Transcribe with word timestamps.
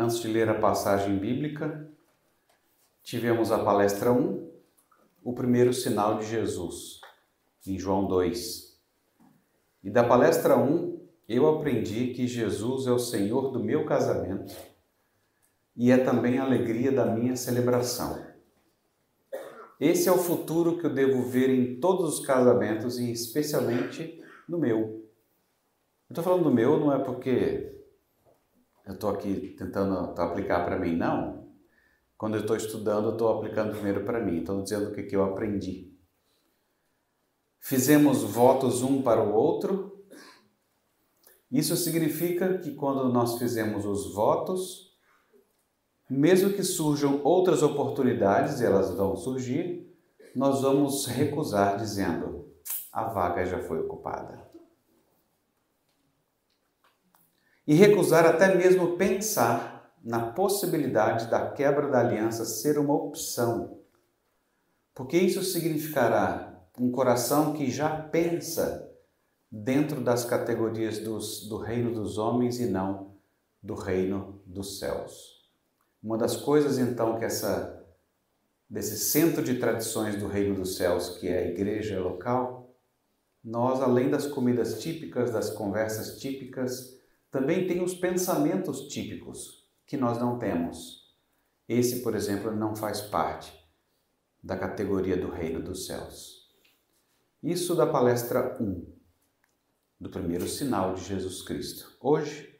Antes 0.00 0.20
de 0.20 0.28
ler 0.28 0.48
a 0.48 0.54
passagem 0.54 1.18
bíblica, 1.18 1.90
tivemos 3.02 3.50
a 3.50 3.58
palestra 3.64 4.12
1, 4.12 4.48
o 5.24 5.32
primeiro 5.32 5.72
sinal 5.74 6.18
de 6.18 6.26
Jesus, 6.26 7.00
em 7.66 7.76
João 7.76 8.06
2. 8.06 8.80
E 9.82 9.90
da 9.90 10.04
palestra 10.04 10.56
1, 10.56 11.04
eu 11.28 11.48
aprendi 11.48 12.14
que 12.14 12.28
Jesus 12.28 12.86
é 12.86 12.92
o 12.92 12.98
Senhor 13.00 13.50
do 13.50 13.58
meu 13.58 13.84
casamento 13.86 14.54
e 15.74 15.90
é 15.90 15.98
também 15.98 16.38
a 16.38 16.44
alegria 16.44 16.92
da 16.92 17.04
minha 17.04 17.34
celebração. 17.34 18.24
Esse 19.80 20.08
é 20.08 20.12
o 20.12 20.18
futuro 20.18 20.78
que 20.78 20.86
eu 20.86 20.94
devo 20.94 21.22
ver 21.22 21.50
em 21.50 21.80
todos 21.80 22.20
os 22.20 22.24
casamentos 22.24 23.00
e 23.00 23.10
especialmente 23.10 24.22
no 24.48 24.58
meu. 24.58 24.78
Eu 24.78 26.10
estou 26.10 26.22
falando 26.22 26.44
do 26.44 26.54
meu 26.54 26.78
não 26.78 26.92
é 26.92 27.00
porque 27.00 27.77
eu 28.88 28.94
estou 28.94 29.10
aqui 29.10 29.54
tentando 29.58 30.18
aplicar 30.18 30.64
para 30.64 30.78
mim, 30.78 30.96
não. 30.96 31.46
Quando 32.16 32.36
eu 32.36 32.40
estou 32.40 32.56
estudando, 32.56 33.08
eu 33.08 33.12
estou 33.12 33.36
aplicando 33.36 33.74
primeiro 33.74 34.02
para 34.02 34.18
mim, 34.18 34.38
estou 34.38 34.62
dizendo 34.62 34.88
o 34.88 34.92
que, 34.94 35.02
que 35.02 35.14
eu 35.14 35.22
aprendi. 35.22 35.94
Fizemos 37.60 38.22
votos 38.22 38.82
um 38.82 39.02
para 39.02 39.22
o 39.22 39.34
outro. 39.34 40.06
Isso 41.52 41.76
significa 41.76 42.56
que 42.56 42.74
quando 42.74 43.12
nós 43.12 43.38
fizemos 43.38 43.84
os 43.84 44.14
votos, 44.14 44.96
mesmo 46.08 46.54
que 46.54 46.64
surjam 46.64 47.20
outras 47.22 47.62
oportunidades, 47.62 48.60
e 48.60 48.64
elas 48.64 48.90
vão 48.94 49.14
surgir, 49.16 49.94
nós 50.34 50.62
vamos 50.62 51.04
recusar 51.04 51.76
dizendo: 51.76 52.50
a 52.90 53.04
vaga 53.04 53.44
já 53.44 53.58
foi 53.58 53.80
ocupada. 53.80 54.48
E 57.68 57.74
recusar 57.74 58.24
até 58.24 58.54
mesmo 58.54 58.96
pensar 58.96 59.92
na 60.02 60.32
possibilidade 60.32 61.26
da 61.26 61.50
quebra 61.50 61.86
da 61.86 62.00
aliança 62.00 62.46
ser 62.46 62.78
uma 62.78 62.94
opção, 62.94 63.82
porque 64.94 65.18
isso 65.18 65.44
significará 65.44 66.64
um 66.80 66.90
coração 66.90 67.52
que 67.52 67.70
já 67.70 67.90
pensa 67.90 68.90
dentro 69.52 70.00
das 70.00 70.24
categorias 70.24 70.98
dos, 70.98 71.46
do 71.46 71.58
reino 71.58 71.92
dos 71.92 72.16
homens 72.16 72.58
e 72.58 72.64
não 72.64 73.14
do 73.62 73.74
reino 73.74 74.40
dos 74.46 74.78
céus. 74.78 75.46
Uma 76.02 76.16
das 76.16 76.38
coisas 76.38 76.78
então 76.78 77.18
que 77.18 77.24
essa 77.26 77.84
desse 78.70 78.96
centro 78.98 79.42
de 79.42 79.58
tradições 79.58 80.16
do 80.16 80.26
reino 80.26 80.54
dos 80.54 80.76
céus, 80.76 81.18
que 81.18 81.28
é 81.28 81.38
a 81.38 81.48
igreja 81.48 82.00
local, 82.00 82.74
nós 83.44 83.82
além 83.82 84.08
das 84.08 84.26
comidas 84.26 84.80
típicas, 84.80 85.30
das 85.30 85.50
conversas 85.50 86.18
típicas, 86.18 86.97
também 87.30 87.66
tem 87.66 87.82
os 87.82 87.94
pensamentos 87.94 88.88
típicos 88.88 89.68
que 89.86 89.96
nós 89.96 90.18
não 90.18 90.38
temos. 90.38 91.14
Esse, 91.68 92.02
por 92.02 92.14
exemplo, 92.14 92.54
não 92.54 92.74
faz 92.74 93.00
parte 93.00 93.52
da 94.42 94.56
categoria 94.56 95.16
do 95.16 95.30
reino 95.30 95.62
dos 95.62 95.86
céus. 95.86 96.48
Isso 97.42 97.74
da 97.74 97.86
palestra 97.86 98.56
1, 98.60 98.86
do 100.00 100.10
primeiro 100.10 100.48
sinal 100.48 100.94
de 100.94 101.04
Jesus 101.04 101.42
Cristo. 101.42 101.96
Hoje, 102.00 102.58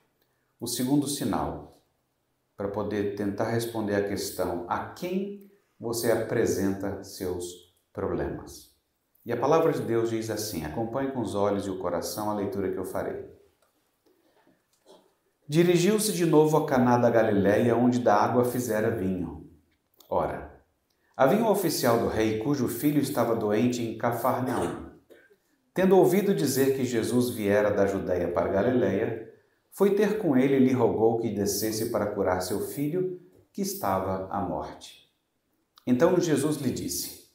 o 0.61 0.67
segundo 0.67 1.09
sinal, 1.09 1.83
para 2.57 2.69
poder 2.69 3.15
tentar 3.15 3.51
responder 3.51 3.95
à 3.95 4.09
questão 4.09 4.67
a 4.69 4.91
quem 4.91 5.51
você 5.79 6.11
apresenta 6.11 7.03
seus 7.05 7.75
problemas. 7.93 8.77
E 9.25 9.33
a 9.33 9.37
palavra 9.37 9.73
de 9.73 9.81
Deus 9.83 10.11
diz 10.11 10.29
assim: 10.31 10.65
acompanhe 10.65 11.13
com 11.13 11.21
os 11.21 11.35
olhos 11.35 11.67
e 11.67 11.71
o 11.71 11.79
coração 11.79 12.31
a 12.31 12.35
leitura 12.35 12.71
que 12.71 12.79
eu 12.79 12.85
farei. 12.85 13.38
Dirigiu-se 15.51 16.13
de 16.13 16.27
novo 16.27 16.59
a 16.59 16.67
Caná 16.67 16.99
da 16.99 17.09
Galiléia, 17.09 17.75
onde 17.75 18.01
da 18.01 18.15
água 18.15 18.45
fizera 18.45 18.91
vinho. 18.91 19.49
Ora, 20.07 20.63
havia 21.17 21.39
um 21.39 21.49
oficial 21.49 22.01
do 22.01 22.07
rei 22.07 22.39
cujo 22.41 22.69
filho 22.69 23.01
estava 23.01 23.35
doente 23.35 23.83
em 23.83 23.97
Cafarnaum. 23.97 24.91
Tendo 25.73 25.97
ouvido 25.97 26.35
dizer 26.35 26.77
que 26.77 26.85
Jesus 26.85 27.31
viera 27.31 27.71
da 27.71 27.87
Judéia 27.87 28.31
para 28.31 28.53
Galiléia, 28.53 29.27
foi 29.71 29.95
ter 29.95 30.19
com 30.19 30.37
ele 30.37 30.57
e 30.57 30.59
lhe 30.59 30.73
rogou 30.75 31.19
que 31.19 31.31
descesse 31.31 31.89
para 31.89 32.15
curar 32.15 32.43
seu 32.43 32.61
filho, 32.61 33.19
que 33.51 33.63
estava 33.63 34.29
à 34.31 34.43
morte. 34.43 35.09
Então 35.87 36.21
Jesus 36.21 36.59
lhe 36.59 36.71
disse: 36.71 37.31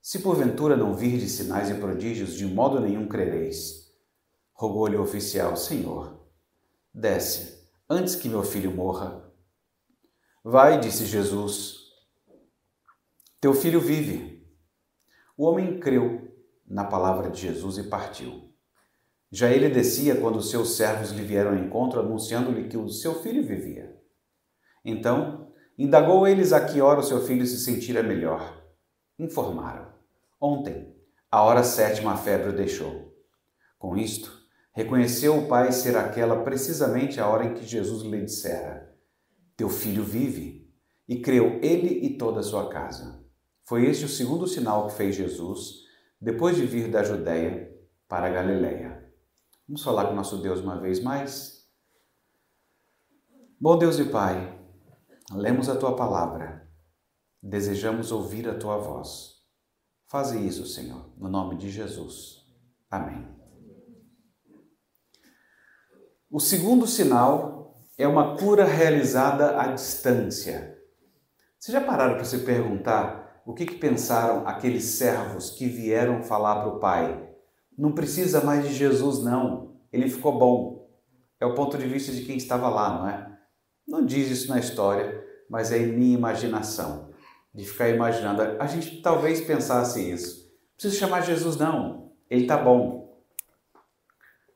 Se 0.00 0.20
porventura 0.20 0.76
não 0.76 0.94
virdes 0.94 1.32
sinais 1.32 1.70
e 1.70 1.74
prodígios, 1.74 2.34
de 2.34 2.46
modo 2.46 2.78
nenhum 2.78 3.08
crereis. 3.08 3.92
Rogou-lhe 4.52 4.96
o 4.96 5.02
oficial: 5.02 5.56
Senhor, 5.56 6.17
Desce, 6.98 7.64
antes 7.88 8.16
que 8.16 8.28
meu 8.28 8.42
filho 8.42 8.72
morra. 8.72 9.32
Vai, 10.42 10.80
disse 10.80 11.06
Jesus. 11.06 11.76
Teu 13.40 13.54
filho 13.54 13.80
vive. 13.80 14.44
O 15.36 15.44
homem 15.44 15.78
creu 15.78 16.36
na 16.66 16.82
palavra 16.82 17.30
de 17.30 17.40
Jesus 17.40 17.78
e 17.78 17.84
partiu. 17.84 18.52
Já 19.30 19.48
ele 19.48 19.68
descia 19.68 20.20
quando 20.20 20.42
seus 20.42 20.76
servos 20.76 21.12
lhe 21.12 21.22
vieram 21.22 21.52
ao 21.52 21.56
encontro, 21.56 22.00
anunciando-lhe 22.00 22.66
que 22.66 22.76
o 22.76 22.88
seu 22.88 23.22
filho 23.22 23.46
vivia. 23.46 23.96
Então, 24.84 25.52
indagou 25.78 26.26
eles 26.26 26.52
a 26.52 26.66
que 26.66 26.80
hora 26.80 26.98
o 26.98 27.04
seu 27.04 27.24
filho 27.24 27.46
se 27.46 27.58
sentira 27.58 28.02
melhor. 28.02 28.60
Informaram. 29.16 29.86
Ontem, 30.40 30.96
a 31.30 31.44
hora 31.44 31.62
sétima, 31.62 32.14
a 32.14 32.16
febre 32.16 32.48
o 32.48 32.56
deixou. 32.56 33.16
Com 33.78 33.96
isto, 33.96 34.37
Reconheceu 34.78 35.36
o 35.36 35.48
pai 35.48 35.72
ser 35.72 35.96
aquela 35.96 36.44
precisamente 36.44 37.20
a 37.20 37.26
hora 37.26 37.46
em 37.46 37.54
que 37.54 37.66
Jesus 37.66 38.04
lhe 38.04 38.24
dissera: 38.24 38.96
Teu 39.56 39.68
filho 39.68 40.04
vive. 40.04 40.72
E 41.08 41.20
creu 41.20 41.58
ele 41.64 42.06
e 42.06 42.16
toda 42.16 42.38
a 42.38 42.44
sua 42.44 42.68
casa. 42.68 43.24
Foi 43.64 43.86
este 43.86 44.04
o 44.04 44.08
segundo 44.08 44.46
sinal 44.46 44.86
que 44.86 44.94
fez 44.94 45.16
Jesus 45.16 45.80
depois 46.20 46.54
de 46.54 46.64
vir 46.64 46.88
da 46.92 47.02
Judéia 47.02 47.76
para 48.06 48.28
a 48.28 48.30
Galiléia. 48.30 49.12
Vamos 49.66 49.82
falar 49.82 50.06
com 50.06 50.14
nosso 50.14 50.36
Deus 50.36 50.60
uma 50.60 50.78
vez 50.78 51.02
mais? 51.02 51.66
Bom 53.60 53.76
Deus 53.76 53.98
e 53.98 54.04
Pai, 54.04 54.60
lemos 55.32 55.68
a 55.68 55.74
tua 55.74 55.96
palavra, 55.96 56.70
desejamos 57.42 58.12
ouvir 58.12 58.48
a 58.48 58.54
tua 58.54 58.78
voz. 58.78 59.42
Faze 60.06 60.38
isso, 60.46 60.64
Senhor, 60.66 61.10
no 61.16 61.28
nome 61.28 61.56
de 61.56 61.68
Jesus. 61.68 62.46
Amém. 62.88 63.37
O 66.30 66.40
segundo 66.40 66.86
sinal 66.86 67.74
é 67.96 68.06
uma 68.06 68.36
cura 68.36 68.66
realizada 68.66 69.58
à 69.58 69.68
distância. 69.68 70.78
Vocês 71.58 71.72
já 71.72 71.80
pararam 71.80 72.16
para 72.16 72.24
se 72.24 72.40
perguntar 72.40 73.42
o 73.46 73.54
que, 73.54 73.64
que 73.64 73.76
pensaram 73.76 74.46
aqueles 74.46 74.84
servos 74.84 75.48
que 75.48 75.66
vieram 75.66 76.22
falar 76.22 76.56
para 76.56 76.68
o 76.68 76.78
pai? 76.78 77.30
Não 77.78 77.92
precisa 77.92 78.42
mais 78.42 78.68
de 78.68 78.74
Jesus, 78.74 79.24
não. 79.24 79.76
Ele 79.90 80.10
ficou 80.10 80.38
bom. 80.38 80.90
É 81.40 81.46
o 81.46 81.54
ponto 81.54 81.78
de 81.78 81.86
vista 81.86 82.12
de 82.12 82.22
quem 82.22 82.36
estava 82.36 82.68
lá, 82.68 82.98
não 82.98 83.08
é? 83.08 83.38
Não 83.88 84.04
diz 84.04 84.30
isso 84.30 84.50
na 84.50 84.58
história, 84.58 85.24
mas 85.48 85.72
é 85.72 85.78
em 85.78 85.92
minha 85.96 86.14
imaginação. 86.14 87.08
De 87.54 87.64
ficar 87.64 87.88
imaginando. 87.88 88.42
A 88.60 88.66
gente 88.66 89.00
talvez 89.00 89.40
pensasse 89.40 90.12
isso. 90.12 90.42
Não 90.42 90.76
precisa 90.76 90.94
chamar 90.94 91.22
Jesus, 91.22 91.56
não. 91.56 92.12
Ele 92.28 92.42
está 92.42 92.58
bom 92.58 93.07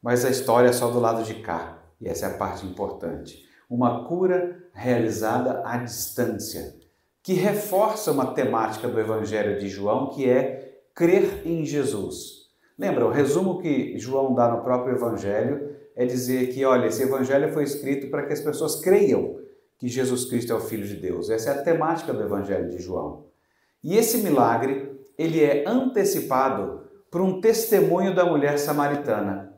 mas 0.03 0.25
a 0.25 0.31
história 0.31 0.69
é 0.69 0.73
só 0.73 0.91
do 0.91 0.99
lado 0.99 1.23
de 1.23 1.35
cá, 1.35 1.79
e 2.01 2.09
essa 2.09 2.27
é 2.27 2.31
a 2.31 2.37
parte 2.37 2.67
importante. 2.67 3.45
Uma 3.71 4.05
cura 4.07 4.65
realizada 4.75 5.63
à 5.65 5.77
distância, 5.77 6.75
que 7.23 7.35
reforça 7.35 8.11
uma 8.11 8.35
temática 8.35 8.89
do 8.89 8.99
Evangelho 8.99 9.59
de 9.59 9.69
João, 9.69 10.11
que 10.11 10.29
é 10.29 10.81
crer 10.95 11.47
em 11.47 11.65
Jesus. 11.65 12.43
Lembra, 12.77 13.07
o 13.07 13.11
resumo 13.11 13.61
que 13.61 13.97
João 13.99 14.35
dá 14.35 14.49
no 14.49 14.63
próprio 14.63 14.97
Evangelho 14.97 15.77
é 15.95 16.05
dizer 16.05 16.53
que, 16.53 16.65
olha, 16.65 16.87
esse 16.87 17.03
Evangelho 17.03 17.53
foi 17.53 17.63
escrito 17.63 18.11
para 18.11 18.27
que 18.27 18.33
as 18.33 18.41
pessoas 18.41 18.81
creiam 18.81 19.37
que 19.79 19.89
Jesus 19.89 20.25
Cristo 20.25 20.53
é 20.53 20.57
o 20.57 20.61
Filho 20.61 20.87
de 20.87 20.97
Deus. 20.97 21.29
Essa 21.29 21.51
é 21.51 21.53
a 21.55 21.63
temática 21.63 22.13
do 22.13 22.23
Evangelho 22.23 22.71
de 22.71 22.79
João. 22.79 23.27
E 23.83 23.97
esse 23.97 24.19
milagre, 24.19 24.97
ele 25.19 25.43
é 25.43 25.65
antecipado 25.67 26.83
por 27.11 27.21
um 27.21 27.41
testemunho 27.41 28.15
da 28.15 28.25
mulher 28.25 28.59
samaritana. 28.59 29.52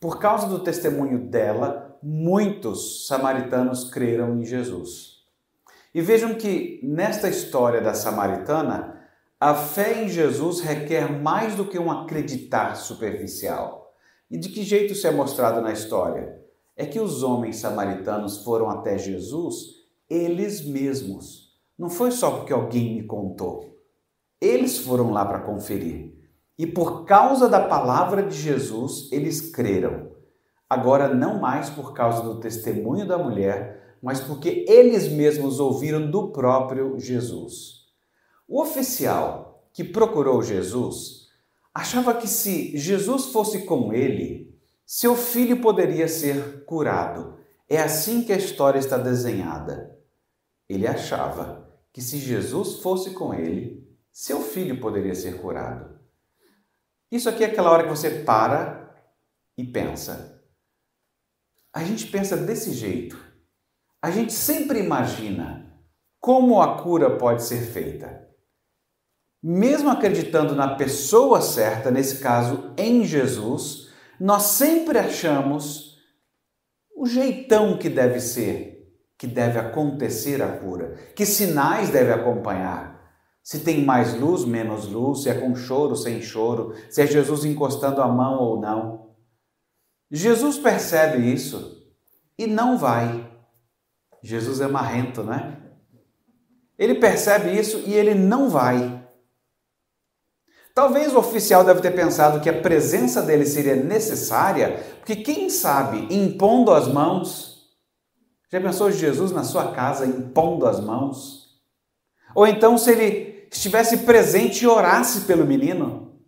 Por 0.00 0.18
causa 0.18 0.46
do 0.46 0.58
testemunho 0.58 1.18
dela, 1.18 1.98
muitos 2.02 3.06
samaritanos 3.06 3.90
creram 3.90 4.38
em 4.38 4.44
Jesus. 4.44 5.16
E 5.94 6.00
vejam 6.00 6.34
que 6.34 6.80
nesta 6.82 7.28
história 7.28 7.80
da 7.80 7.94
samaritana, 7.94 9.00
a 9.40 9.54
fé 9.54 10.02
em 10.02 10.08
Jesus 10.08 10.60
requer 10.60 11.10
mais 11.10 11.54
do 11.54 11.66
que 11.66 11.78
um 11.78 11.90
acreditar 11.90 12.74
superficial. 12.74 13.94
E 14.30 14.38
de 14.38 14.48
que 14.48 14.62
jeito 14.62 14.92
isso 14.92 15.06
é 15.06 15.10
mostrado 15.10 15.60
na 15.60 15.72
história? 15.72 16.40
É 16.76 16.84
que 16.84 17.00
os 17.00 17.22
homens 17.22 17.56
samaritanos 17.56 18.44
foram 18.44 18.68
até 18.68 18.98
Jesus 18.98 19.76
eles 20.08 20.64
mesmos. 20.64 21.54
Não 21.78 21.90
foi 21.90 22.10
só 22.10 22.30
porque 22.30 22.52
alguém 22.52 22.94
me 22.94 23.02
contou. 23.04 23.76
Eles 24.40 24.78
foram 24.78 25.10
lá 25.10 25.24
para 25.24 25.40
conferir. 25.40 26.15
E 26.58 26.66
por 26.66 27.04
causa 27.04 27.48
da 27.48 27.60
palavra 27.60 28.22
de 28.22 28.36
Jesus, 28.36 29.10
eles 29.12 29.50
creram. 29.50 30.14
agora 30.68 31.14
não 31.14 31.40
mais 31.40 31.70
por 31.70 31.92
causa 31.92 32.22
do 32.22 32.40
testemunho 32.40 33.06
da 33.06 33.16
mulher, 33.16 33.96
mas 34.02 34.20
porque 34.20 34.64
eles 34.68 35.08
mesmos 35.08 35.60
ouviram 35.60 36.10
do 36.10 36.32
próprio 36.32 36.98
Jesus. 36.98 37.84
O 38.48 38.60
oficial 38.60 39.68
que 39.72 39.84
procurou 39.84 40.42
Jesus 40.42 41.28
achava 41.74 42.14
que 42.14 42.26
se 42.26 42.76
Jesus 42.76 43.26
fosse 43.26 43.64
com 43.64 43.92
ele, 43.92 44.58
seu 44.84 45.14
filho 45.14 45.60
poderia 45.60 46.08
ser 46.08 46.64
curado. 46.64 47.34
É 47.68 47.78
assim 47.78 48.22
que 48.22 48.32
a 48.32 48.36
história 48.36 48.78
está 48.78 48.96
desenhada. 48.96 49.96
Ele 50.68 50.86
achava 50.86 51.68
que 51.92 52.00
se 52.00 52.18
Jesus 52.18 52.80
fosse 52.80 53.10
com 53.10 53.34
ele, 53.34 53.86
seu 54.12 54.40
filho 54.40 54.80
poderia 54.80 55.14
ser 55.14 55.40
curado. 55.40 55.95
Isso 57.10 57.28
aqui 57.28 57.44
é 57.44 57.46
aquela 57.46 57.70
hora 57.70 57.84
que 57.84 57.90
você 57.90 58.22
para 58.24 58.94
e 59.56 59.64
pensa. 59.64 60.42
A 61.72 61.84
gente 61.84 62.06
pensa 62.06 62.36
desse 62.36 62.72
jeito. 62.72 63.16
A 64.02 64.10
gente 64.10 64.32
sempre 64.32 64.78
imagina 64.78 65.66
como 66.20 66.60
a 66.60 66.82
cura 66.82 67.16
pode 67.16 67.42
ser 67.42 67.60
feita. 67.66 68.26
Mesmo 69.42 69.90
acreditando 69.90 70.54
na 70.54 70.74
pessoa 70.74 71.40
certa, 71.40 71.90
nesse 71.90 72.18
caso 72.18 72.72
em 72.76 73.04
Jesus, 73.04 73.92
nós 74.18 74.42
sempre 74.42 74.98
achamos 74.98 75.98
o 76.96 77.06
jeitão 77.06 77.78
que 77.78 77.88
deve 77.88 78.20
ser, 78.20 78.90
que 79.18 79.26
deve 79.26 79.58
acontecer 79.58 80.42
a 80.42 80.56
cura, 80.58 80.94
que 81.14 81.26
sinais 81.26 81.90
deve 81.90 82.12
acompanhar. 82.12 82.95
Se 83.46 83.60
tem 83.60 83.84
mais 83.84 84.12
luz, 84.18 84.44
menos 84.44 84.88
luz, 84.88 85.22
se 85.22 85.28
é 85.28 85.34
com 85.34 85.54
choro, 85.54 85.94
sem 85.94 86.20
choro, 86.20 86.74
se 86.90 87.00
é 87.00 87.06
Jesus 87.06 87.44
encostando 87.44 88.02
a 88.02 88.08
mão 88.08 88.40
ou 88.40 88.60
não. 88.60 89.14
Jesus 90.10 90.58
percebe 90.58 91.32
isso 91.32 91.80
e 92.36 92.44
não 92.48 92.76
vai. 92.76 93.24
Jesus 94.20 94.60
é 94.60 94.66
marrento, 94.66 95.22
né? 95.22 95.62
Ele 96.76 96.96
percebe 96.96 97.56
isso 97.56 97.84
e 97.86 97.94
ele 97.94 98.14
não 98.14 98.50
vai. 98.50 99.08
Talvez 100.74 101.14
o 101.14 101.18
oficial 101.20 101.62
deve 101.62 101.80
ter 101.80 101.92
pensado 101.92 102.40
que 102.40 102.50
a 102.50 102.60
presença 102.60 103.22
dele 103.22 103.46
seria 103.46 103.76
necessária, 103.76 104.84
porque 104.98 105.14
quem 105.14 105.48
sabe 105.50 106.12
impondo 106.12 106.72
as 106.72 106.88
mãos. 106.88 107.70
Já 108.50 108.60
pensou 108.60 108.90
Jesus 108.90 109.30
na 109.30 109.44
sua 109.44 109.70
casa 109.70 110.04
impondo 110.04 110.66
as 110.66 110.80
mãos? 110.80 111.46
Ou 112.34 112.44
então 112.44 112.76
se 112.76 112.90
ele 112.90 113.35
estivesse 113.50 113.98
presente 113.98 114.64
e 114.64 114.66
orasse 114.66 115.22
pelo 115.22 115.44
menino. 115.44 116.20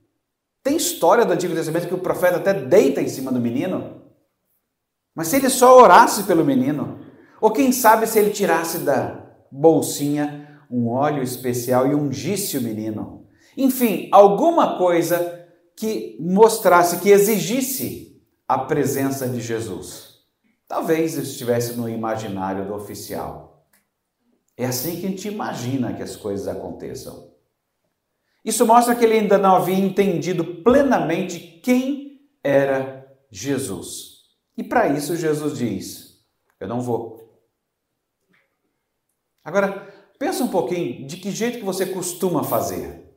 Tem 0.62 0.76
história 0.76 1.24
do 1.24 1.32
Antigo 1.32 1.54
Testamento 1.54 1.88
que 1.88 1.94
o 1.94 1.98
profeta 1.98 2.36
até 2.36 2.52
deita 2.52 3.00
em 3.00 3.08
cima 3.08 3.32
do 3.32 3.40
menino. 3.40 4.02
Mas 5.14 5.28
se 5.28 5.36
ele 5.36 5.48
só 5.48 5.80
orasse 5.80 6.24
pelo 6.24 6.44
menino, 6.44 7.00
ou 7.40 7.50
quem 7.50 7.72
sabe 7.72 8.06
se 8.06 8.18
ele 8.18 8.30
tirasse 8.30 8.78
da 8.78 9.26
bolsinha 9.50 10.60
um 10.70 10.88
óleo 10.88 11.22
especial 11.22 11.86
e 11.86 11.94
ungisse 11.94 12.58
o 12.58 12.62
menino. 12.62 13.26
Enfim, 13.56 14.08
alguma 14.12 14.76
coisa 14.76 15.46
que 15.76 16.16
mostrasse, 16.20 16.98
que 16.98 17.10
exigisse 17.10 18.20
a 18.46 18.58
presença 18.58 19.28
de 19.28 19.40
Jesus. 19.40 20.18
Talvez 20.66 21.14
estivesse 21.16 21.74
no 21.74 21.88
imaginário 21.88 22.66
do 22.66 22.74
oficial. 22.74 23.47
É 24.58 24.66
assim 24.66 25.00
que 25.00 25.06
a 25.06 25.08
gente 25.08 25.28
imagina 25.28 25.94
que 25.94 26.02
as 26.02 26.16
coisas 26.16 26.48
aconteçam. 26.48 27.30
Isso 28.44 28.66
mostra 28.66 28.96
que 28.96 29.04
ele 29.04 29.14
ainda 29.14 29.38
não 29.38 29.54
havia 29.54 29.78
entendido 29.78 30.44
plenamente 30.64 31.38
quem 31.62 32.28
era 32.42 33.06
Jesus. 33.30 34.24
E 34.56 34.64
para 34.64 34.88
isso 34.88 35.16
Jesus 35.16 35.56
diz: 35.56 36.24
Eu 36.58 36.66
não 36.66 36.80
vou. 36.80 37.40
Agora, 39.44 39.86
pensa 40.18 40.42
um 40.42 40.48
pouquinho 40.48 41.06
de 41.06 41.18
que 41.18 41.30
jeito 41.30 41.58
que 41.58 41.64
você 41.64 41.86
costuma 41.86 42.42
fazer. 42.42 43.08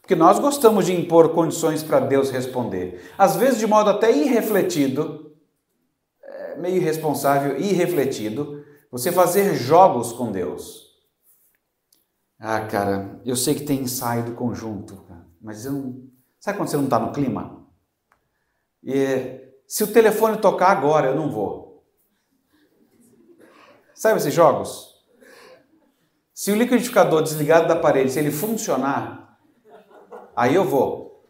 Porque 0.00 0.16
nós 0.16 0.38
gostamos 0.38 0.86
de 0.86 0.92
impor 0.92 1.30
condições 1.30 1.82
para 1.82 2.00
Deus 2.00 2.30
responder. 2.30 3.12
Às 3.16 3.36
vezes 3.36 3.58
de 3.58 3.66
modo 3.66 3.90
até 3.90 4.10
irrefletido, 4.10 5.32
é, 6.22 6.56
meio 6.56 6.76
irresponsável 6.76 7.58
e 7.58 7.70
irrefletido, 7.70 8.55
você 8.96 9.12
fazer 9.12 9.54
jogos 9.54 10.10
com 10.10 10.32
Deus. 10.32 10.86
Ah, 12.38 12.62
cara, 12.62 13.20
eu 13.26 13.36
sei 13.36 13.54
que 13.54 13.64
tem 13.64 13.80
ensaio 13.80 14.24
do 14.24 14.32
conjunto, 14.32 15.06
mas 15.38 15.66
eu 15.66 15.72
não... 15.72 16.08
Sabe 16.40 16.56
quando 16.56 16.70
você 16.70 16.78
não 16.78 16.84
está 16.84 16.98
no 16.98 17.12
clima? 17.12 17.66
E, 18.82 19.52
se 19.68 19.84
o 19.84 19.92
telefone 19.92 20.38
tocar 20.38 20.70
agora, 20.70 21.08
eu 21.08 21.14
não 21.14 21.30
vou. 21.30 21.84
Sabe 23.94 24.18
esses 24.18 24.32
jogos? 24.32 25.04
Se 26.32 26.50
o 26.50 26.56
liquidificador 26.56 27.22
desligado 27.22 27.68
da 27.68 27.76
parede, 27.76 28.12
se 28.12 28.18
ele 28.18 28.30
funcionar, 28.30 29.38
aí 30.34 30.54
eu 30.54 30.64
vou. 30.64 31.28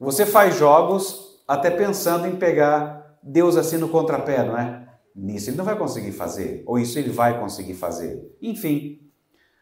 Você 0.00 0.26
faz 0.26 0.56
jogos 0.56 1.40
até 1.46 1.70
pensando 1.70 2.26
em 2.26 2.34
pegar 2.34 3.16
Deus 3.22 3.56
assim 3.56 3.76
no 3.76 3.88
contrapé, 3.88 4.42
não 4.42 4.58
é? 4.58 4.81
Nisso 5.14 5.50
ele 5.50 5.56
não 5.56 5.64
vai 5.64 5.76
conseguir 5.76 6.12
fazer, 6.12 6.62
ou 6.66 6.78
isso 6.78 6.98
ele 6.98 7.10
vai 7.10 7.38
conseguir 7.38 7.74
fazer. 7.74 8.34
Enfim. 8.40 9.00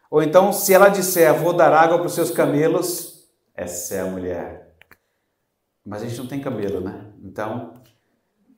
Ou 0.09 0.21
então, 0.23 0.51
se 0.51 0.73
ela 0.73 0.89
disser, 0.89 1.33
vou 1.33 1.53
dar 1.53 1.73
água 1.73 1.97
para 1.97 2.07
os 2.07 2.13
seus 2.13 2.31
camelos, 2.31 3.29
essa 3.55 3.95
é 3.95 4.01
a 4.01 4.05
mulher. 4.05 4.75
Mas 5.85 6.01
a 6.01 6.05
gente 6.05 6.17
não 6.17 6.27
tem 6.27 6.39
camelo, 6.39 6.79
né? 6.79 7.11
Então, 7.23 7.73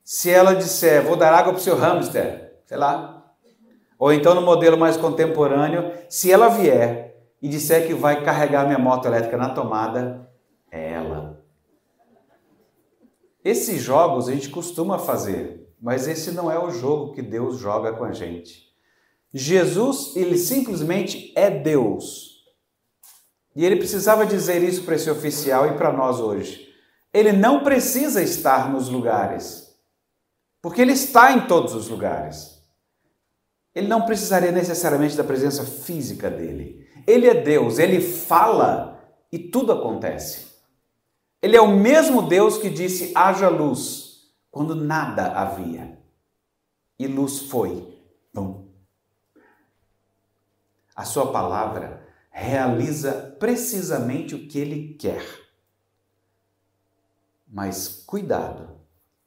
se 0.02 0.30
ela 0.30 0.54
disser, 0.54 1.02
vou 1.02 1.16
dar 1.16 1.32
água 1.32 1.52
para 1.52 1.60
o 1.60 1.62
seu 1.62 1.76
hamster, 1.76 2.60
sei 2.66 2.76
lá. 2.76 3.34
Ou 3.98 4.12
então, 4.12 4.34
no 4.34 4.42
modelo 4.42 4.76
mais 4.76 4.96
contemporâneo, 4.96 5.92
se 6.08 6.30
ela 6.30 6.48
vier 6.48 7.16
e 7.40 7.48
disser 7.48 7.86
que 7.86 7.94
vai 7.94 8.24
carregar 8.24 8.66
minha 8.66 8.78
moto 8.78 9.06
elétrica 9.06 9.36
na 9.36 9.50
tomada, 9.50 10.28
é 10.70 10.92
ela. 10.92 11.42
Esses 13.44 13.80
jogos 13.80 14.28
a 14.28 14.32
gente 14.32 14.48
costuma 14.48 14.98
fazer, 14.98 15.63
mas 15.84 16.08
esse 16.08 16.32
não 16.32 16.50
é 16.50 16.58
o 16.58 16.70
jogo 16.70 17.12
que 17.12 17.20
Deus 17.20 17.58
joga 17.58 17.92
com 17.92 18.04
a 18.04 18.12
gente. 18.12 18.72
Jesus, 19.34 20.16
ele 20.16 20.38
simplesmente 20.38 21.30
é 21.36 21.50
Deus. 21.50 22.42
E 23.54 23.66
ele 23.66 23.76
precisava 23.76 24.24
dizer 24.24 24.62
isso 24.62 24.82
para 24.84 24.94
esse 24.94 25.10
oficial 25.10 25.66
e 25.66 25.76
para 25.76 25.92
nós 25.92 26.20
hoje. 26.20 26.72
Ele 27.12 27.32
não 27.32 27.62
precisa 27.62 28.22
estar 28.22 28.72
nos 28.72 28.88
lugares, 28.88 29.76
porque 30.62 30.80
ele 30.80 30.92
está 30.92 31.32
em 31.32 31.46
todos 31.46 31.74
os 31.74 31.90
lugares. 31.90 32.62
Ele 33.74 33.86
não 33.86 34.06
precisaria 34.06 34.50
necessariamente 34.50 35.14
da 35.14 35.22
presença 35.22 35.64
física 35.64 36.30
dele. 36.30 36.88
Ele 37.06 37.28
é 37.28 37.34
Deus, 37.34 37.78
ele 37.78 38.00
fala 38.00 39.04
e 39.30 39.38
tudo 39.38 39.70
acontece. 39.70 40.46
Ele 41.42 41.58
é 41.58 41.60
o 41.60 41.76
mesmo 41.76 42.22
Deus 42.22 42.56
que 42.56 42.70
disse: 42.70 43.12
haja 43.14 43.50
luz 43.50 44.03
quando 44.54 44.76
nada 44.76 45.32
havia. 45.32 45.98
E 46.96 47.08
luz 47.08 47.40
foi. 47.40 47.92
Bum. 48.32 48.68
A 50.94 51.04
sua 51.04 51.32
palavra 51.32 52.06
realiza 52.30 53.36
precisamente 53.40 54.32
o 54.36 54.46
que 54.46 54.60
ele 54.60 54.94
quer. 54.94 55.26
Mas 57.48 58.04
cuidado. 58.06 58.78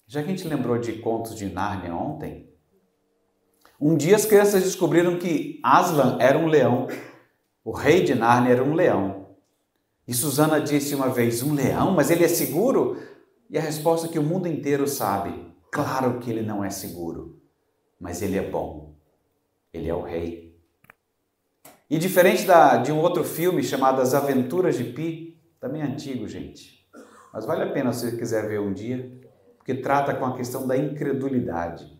Já 0.08 0.24
que 0.24 0.30
a 0.30 0.32
gente 0.32 0.48
lembrou 0.48 0.78
de 0.78 0.94
contos 0.94 1.36
de 1.36 1.50
Nárnia 1.50 1.94
ontem, 1.94 2.50
um 3.78 3.98
dia 3.98 4.16
as 4.16 4.24
crianças 4.24 4.64
descobriram 4.64 5.20
que 5.20 5.60
Aslan 5.62 6.18
era 6.22 6.40
um 6.40 6.48
leão. 6.48 6.88
O 7.66 7.72
rei 7.72 8.02
de 8.06 8.16
Nárnia 8.16 8.54
era 8.54 8.64
um 8.64 8.74
leão. 8.74 9.36
E 10.08 10.14
Susana 10.14 10.62
disse 10.62 10.96
uma 10.96 11.10
vez: 11.10 11.44
Um 11.44 11.54
leão? 11.54 11.92
Mas 11.92 12.10
ele 12.10 12.24
é 12.24 12.30
seguro? 12.30 13.17
E 13.50 13.58
a 13.58 13.62
resposta 13.62 14.08
que 14.08 14.20
o 14.20 14.24
mundo 14.24 14.48
inteiro 14.48 14.88
sabe: 14.88 15.54
claro 15.72 16.20
que 16.20 16.30
ele 16.30 16.42
não 16.42 16.64
é 16.64 16.70
seguro, 16.70 17.42
mas 18.00 18.22
ele 18.22 18.38
é 18.38 18.50
bom. 18.50 18.96
Ele 19.74 19.90
é 19.90 19.94
o 19.94 20.02
rei. 20.02 20.58
E 21.90 21.98
diferente 21.98 22.46
da, 22.46 22.78
de 22.78 22.92
um 22.92 23.00
outro 23.00 23.24
filme 23.24 23.64
chamado 23.64 24.02
As 24.02 24.14
Aventuras 24.14 24.76
de 24.76 24.84
Pi, 24.84 25.40
também 25.60 25.82
é 25.82 25.86
antigo, 25.86 26.28
gente. 26.28 26.86
Mas 27.34 27.46
vale 27.46 27.64
a 27.64 27.72
pena 27.72 27.94
se 27.94 28.10
você 28.10 28.18
quiser 28.18 28.48
ver 28.48 28.60
um 28.60 28.74
dia, 28.74 29.10
porque 29.58 29.74
trata 29.76 30.14
com 30.14 30.26
a 30.26 30.36
questão 30.36 30.68
da 30.68 30.76
incredulidade. 30.76 31.98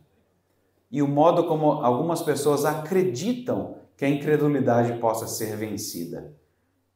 E 0.92 1.02
o 1.02 1.08
modo 1.08 1.46
como 1.48 1.72
algumas 1.72 2.22
pessoas 2.22 2.66
acreditam 2.66 3.78
que 3.96 4.06
a 4.06 4.10
incredulidade 4.10 5.00
possa 5.00 5.28
ser 5.28 5.56
vencida. 5.56 6.36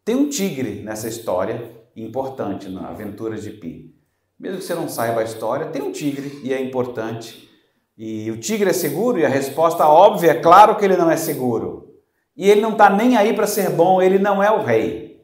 Tem 0.03 0.15
um 0.15 0.29
tigre 0.29 0.81
nessa 0.81 1.07
história, 1.07 1.71
importante 1.95 2.69
na 2.69 2.89
Aventuras 2.89 3.43
de 3.43 3.51
Pi. 3.51 4.00
Mesmo 4.41 4.57
que 4.57 4.63
você 4.63 4.73
não 4.73 4.89
saiba 4.89 5.21
a 5.21 5.23
história, 5.23 5.67
tem 5.67 5.83
um 5.83 5.91
tigre 5.91 6.41
e 6.43 6.51
é 6.51 6.59
importante. 6.59 7.47
E 7.95 8.31
o 8.31 8.39
tigre 8.39 8.71
é 8.71 8.73
seguro? 8.73 9.19
E 9.19 9.25
a 9.25 9.29
resposta 9.29 9.87
óbvia 9.87 10.31
é 10.31 10.41
claro 10.41 10.75
que 10.75 10.83
ele 10.83 10.97
não 10.97 11.11
é 11.11 11.15
seguro. 11.15 11.93
E 12.35 12.49
ele 12.49 12.59
não 12.59 12.71
está 12.71 12.89
nem 12.89 13.15
aí 13.15 13.35
para 13.35 13.45
ser 13.45 13.69
bom, 13.69 14.01
ele 14.01 14.17
não 14.17 14.41
é 14.41 14.49
o 14.49 14.63
rei. 14.63 15.23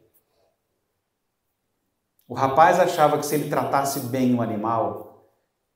O 2.28 2.36
rapaz 2.36 2.80
achava 2.80 3.18
que 3.18 3.26
se 3.26 3.34
ele 3.34 3.50
tratasse 3.50 4.02
bem 4.02 4.36
o 4.36 4.42
animal, 4.42 5.28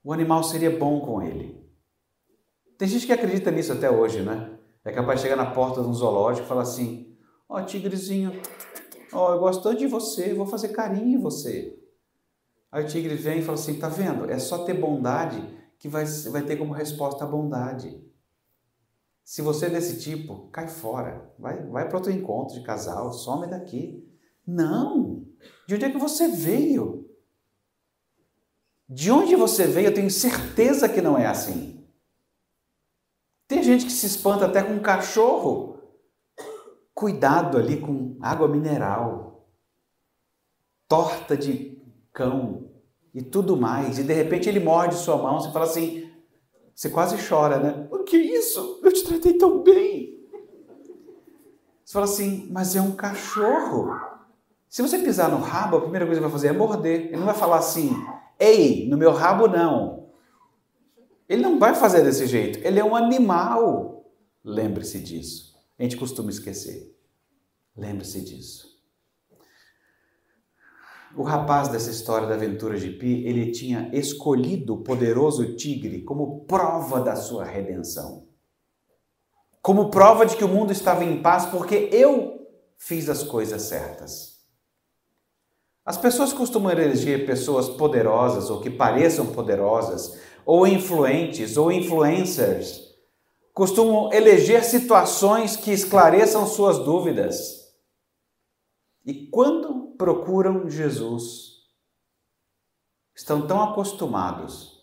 o 0.03 0.13
animal 0.13 0.43
seria 0.43 0.69
bom 0.69 1.00
com 1.00 1.19
ele. 1.19 1.60
Tem 2.77 2.88
gente 2.88 3.07
que 3.07 3.13
acredita 3.13 3.50
nisso 3.50 3.74
até 3.74 3.89
hoje, 3.89 4.21
né? 4.21 4.51
É 4.86 4.91
capaz 4.91 5.19
de 5.19 5.24
chegar 5.24 5.36
na 5.36 5.50
porta 5.50 5.81
de 5.81 5.88
um 5.88 5.93
zoológico 5.95 6.45
e 6.45 6.48
falar 6.48 6.62
assim: 6.62 7.17
Ó, 7.50 7.57
oh, 7.57 7.65
tigrezinho, 7.65 8.39
ó, 9.12 9.29
oh, 9.29 9.33
eu 9.33 9.39
gosto 9.39 9.63
tanto 9.63 9.79
de 9.79 9.88
você, 9.88 10.31
vou 10.31 10.45
fazer 10.45 10.69
carinho 10.69 11.17
em 11.17 11.19
você. 11.19 11.80
Aí 12.71 12.83
o 12.83 12.87
tigre 12.87 13.15
vem 13.15 13.39
e 13.39 13.41
fala 13.41 13.57
assim: 13.57 13.79
tá 13.79 13.89
vendo? 13.89 14.29
É 14.29 14.39
só 14.39 14.63
ter 14.63 14.73
bondade 14.73 15.41
que 15.77 15.89
vai, 15.89 16.05
vai 16.05 16.43
ter 16.43 16.55
como 16.55 16.73
resposta 16.73 17.23
a 17.23 17.27
bondade. 17.27 18.01
Se 19.23 19.41
você 19.41 19.65
é 19.65 19.69
desse 19.69 19.99
tipo, 19.99 20.49
cai 20.49 20.67
fora. 20.67 21.33
Vai, 21.37 21.65
vai 21.67 21.87
para 21.87 21.97
outro 21.97 22.11
encontro 22.11 22.55
de 22.55 22.63
casal, 22.63 23.11
some 23.13 23.47
daqui. 23.47 24.07
Não! 24.45 25.25
De 25.67 25.75
onde 25.75 25.85
é 25.85 25.89
que 25.89 25.97
você 25.97 26.27
veio? 26.27 27.09
De 28.87 29.09
onde 29.09 29.35
você 29.35 29.65
veio, 29.65 29.87
eu 29.87 29.93
tenho 29.93 30.11
certeza 30.11 30.89
que 30.89 31.01
não 31.01 31.17
é 31.17 31.25
assim. 31.25 31.87
Tem 33.47 33.63
gente 33.63 33.85
que 33.85 33.91
se 33.91 34.05
espanta 34.05 34.45
até 34.45 34.61
com 34.61 34.73
um 34.73 34.81
cachorro. 34.81 35.79
Cuidado 36.93 37.57
ali 37.57 37.79
com 37.79 38.17
água 38.21 38.47
mineral, 38.47 39.47
torta 40.87 41.35
de 41.37 41.70
cão 42.13 42.69
e 43.13 43.21
tudo 43.21 43.57
mais. 43.57 43.99
E 43.99 44.03
de 44.03 44.13
repente 44.13 44.47
ele 44.47 44.59
morde 44.59 44.95
sua 44.95 45.17
mão, 45.17 45.39
você 45.39 45.51
fala 45.51 45.65
assim, 45.65 46.09
você 46.73 46.89
quase 46.89 47.17
chora, 47.27 47.59
né? 47.59 47.87
O 47.91 48.03
que 48.03 48.15
é 48.15 48.37
isso? 48.37 48.79
Eu 48.83 48.91
te 48.91 49.03
tratei 49.03 49.33
tão 49.33 49.63
bem. 49.63 50.19
Você 51.83 51.93
fala 51.93 52.05
assim, 52.05 52.47
mas 52.51 52.75
é 52.75 52.81
um 52.81 52.91
cachorro. 52.91 53.89
Se 54.69 54.81
você 54.81 54.99
pisar 54.99 55.29
no 55.29 55.37
rabo, 55.37 55.77
a 55.77 55.81
primeira 55.81 56.05
coisa 56.05 56.19
que 56.19 56.23
vai 56.23 56.31
fazer 56.31 56.47
é 56.47 56.53
morder. 56.53 57.07
Ele 57.07 57.17
não 57.17 57.25
vai 57.25 57.35
falar 57.35 57.57
assim, 57.57 57.91
Ei, 58.41 58.87
no 58.89 58.97
meu 58.97 59.11
rabo 59.11 59.47
não. 59.47 60.09
Ele 61.29 61.43
não 61.43 61.59
vai 61.59 61.75
fazer 61.75 62.03
desse 62.03 62.25
jeito. 62.25 62.57
Ele 62.65 62.79
é 62.79 62.83
um 62.83 62.95
animal. 62.95 64.11
Lembre-se 64.43 64.99
disso. 64.99 65.55
A 65.77 65.83
gente 65.83 65.95
costuma 65.95 66.31
esquecer. 66.31 66.91
Lembre-se 67.77 68.19
disso. 68.21 68.70
O 71.15 71.23
rapaz 71.23 71.67
dessa 71.67 71.89
história 71.89 72.27
da 72.27 72.35
aventura 72.35 72.79
de 72.79 72.89
Pi, 72.89 73.25
ele 73.25 73.51
tinha 73.51 73.89
escolhido 73.93 74.75
o 74.75 74.83
poderoso 74.83 75.55
tigre 75.55 76.03
como 76.03 76.45
prova 76.45 77.01
da 77.01 77.15
sua 77.15 77.43
redenção. 77.43 78.27
Como 79.61 79.91
prova 79.91 80.25
de 80.25 80.37
que 80.37 80.43
o 80.43 80.47
mundo 80.47 80.71
estava 80.71 81.03
em 81.03 81.21
paz 81.21 81.45
porque 81.45 81.89
eu 81.91 82.47
fiz 82.77 83.09
as 83.09 83.23
coisas 83.23 83.63
certas. 83.63 84.41
As 85.85 85.97
pessoas 85.97 86.31
costumam 86.31 86.71
eleger 86.71 87.25
pessoas 87.25 87.67
poderosas 87.67 88.49
ou 88.49 88.61
que 88.61 88.69
pareçam 88.69 89.27
poderosas, 89.27 90.17
ou 90.45 90.65
influentes 90.65 91.57
ou 91.57 91.71
influencers. 91.71 92.79
Costumam 93.53 94.11
eleger 94.13 94.63
situações 94.63 95.55
que 95.57 95.71
esclareçam 95.71 96.47
suas 96.47 96.79
dúvidas. 96.79 97.61
E 99.05 99.27
quando 99.27 99.90
procuram 100.01 100.67
Jesus, 100.67 101.62
estão 103.15 103.46
tão 103.46 103.62
acostumados 103.62 104.81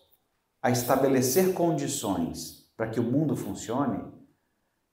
a 0.61 0.71
estabelecer 0.71 1.53
condições 1.53 2.71
para 2.77 2.89
que 2.89 3.01
o 3.01 3.03
mundo 3.03 3.35
funcione, 3.35 4.13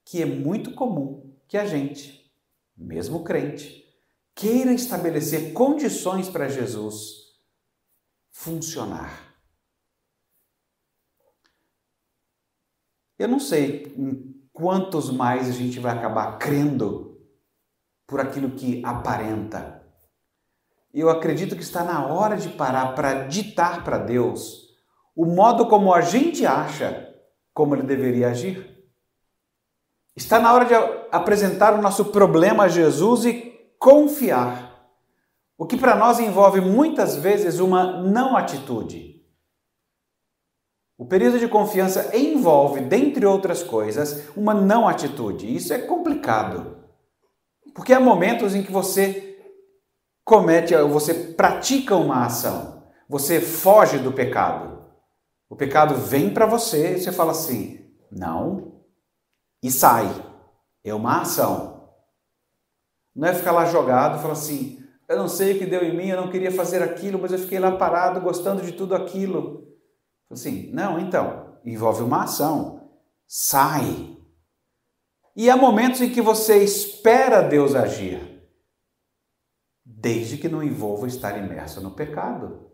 que 0.04 0.21
é 0.21 0.26
muito 0.26 0.75
comum 0.75 1.33
que 1.47 1.56
a 1.56 1.64
gente, 1.64 2.28
mesmo 2.76 3.23
crente, 3.23 3.87
queira 4.35 4.73
estabelecer 4.73 5.52
condições 5.52 6.28
para 6.28 6.49
Jesus 6.49 7.38
funcionar. 8.28 9.33
Eu 13.16 13.28
não 13.28 13.38
sei 13.38 13.95
em 13.97 14.45
quantos 14.52 15.09
mais 15.09 15.49
a 15.49 15.52
gente 15.52 15.78
vai 15.78 15.97
acabar 15.97 16.37
crendo 16.37 17.16
por 18.09 18.18
aquilo 18.18 18.56
que 18.56 18.85
aparenta. 18.85 19.85
Eu 20.98 21.10
acredito 21.10 21.54
que 21.54 21.62
está 21.62 21.84
na 21.84 22.06
hora 22.06 22.38
de 22.38 22.48
parar 22.48 22.94
para 22.94 23.26
ditar 23.26 23.84
para 23.84 23.98
Deus 23.98 24.70
o 25.14 25.26
modo 25.26 25.66
como 25.66 25.92
a 25.92 26.00
gente 26.00 26.46
acha 26.46 27.14
como 27.52 27.74
ele 27.74 27.82
deveria 27.82 28.30
agir. 28.30 28.82
Está 30.16 30.40
na 30.40 30.54
hora 30.54 30.64
de 30.64 30.72
apresentar 31.12 31.74
o 31.74 31.82
nosso 31.82 32.06
problema 32.06 32.64
a 32.64 32.68
Jesus 32.68 33.26
e 33.26 33.60
confiar. 33.78 34.88
O 35.58 35.66
que 35.66 35.76
para 35.76 35.96
nós 35.96 36.18
envolve 36.18 36.62
muitas 36.62 37.14
vezes 37.14 37.60
uma 37.60 38.00
não 38.00 38.34
atitude. 38.34 39.22
O 40.96 41.04
período 41.04 41.38
de 41.38 41.46
confiança 41.46 42.16
envolve, 42.16 42.80
dentre 42.80 43.26
outras 43.26 43.62
coisas, 43.62 44.30
uma 44.34 44.54
não 44.54 44.88
atitude. 44.88 45.54
Isso 45.54 45.74
é 45.74 45.78
complicado. 45.78 46.78
Porque 47.74 47.92
há 47.92 48.00
momentos 48.00 48.54
em 48.54 48.62
que 48.62 48.72
você 48.72 49.35
comete, 50.26 50.75
você 50.75 51.14
pratica 51.14 51.95
uma 51.95 52.26
ação, 52.26 52.83
você 53.09 53.40
foge 53.40 53.99
do 53.99 54.12
pecado. 54.12 54.85
O 55.49 55.54
pecado 55.54 55.95
vem 55.95 56.35
para 56.35 56.45
você 56.45 56.97
e 56.97 57.00
você 57.00 57.12
fala 57.12 57.30
assim: 57.30 57.88
não, 58.11 58.83
e 59.62 59.71
sai. 59.71 60.06
É 60.85 60.92
uma 60.95 61.23
ação. 61.23 61.90
Não 63.14 63.28
é 63.28 63.35
ficar 63.35 63.52
lá 63.52 63.64
jogado 63.64 64.21
falar 64.21 64.35
assim: 64.35 64.85
eu 65.09 65.16
não 65.16 65.28
sei 65.28 65.54
o 65.54 65.59
que 65.59 65.66
deu 65.66 65.83
em 65.83 65.97
mim, 65.97 66.09
eu 66.09 66.21
não 66.21 66.30
queria 66.30 66.50
fazer 66.50 66.83
aquilo, 66.83 67.18
mas 67.18 67.33
eu 67.33 67.38
fiquei 67.38 67.59
lá 67.59 67.73
parado 67.76 68.21
gostando 68.21 68.62
de 68.62 68.73
tudo 68.73 68.95
aquilo. 68.95 69.64
Assim, 70.28 70.71
não, 70.73 70.99
então, 70.99 71.56
envolve 71.64 72.02
uma 72.02 72.25
ação. 72.25 72.90
Sai. 73.28 74.16
E 75.37 75.49
há 75.49 75.56
momentos 75.56 76.00
em 76.00 76.11
que 76.11 76.21
você 76.21 76.62
espera 76.64 77.42
Deus 77.42 77.75
agir, 77.75 78.35
desde 79.98 80.36
que 80.36 80.48
não 80.48 80.62
envolva 80.62 81.06
estar 81.06 81.38
imerso 81.38 81.80
no 81.80 81.90
pecado. 81.90 82.70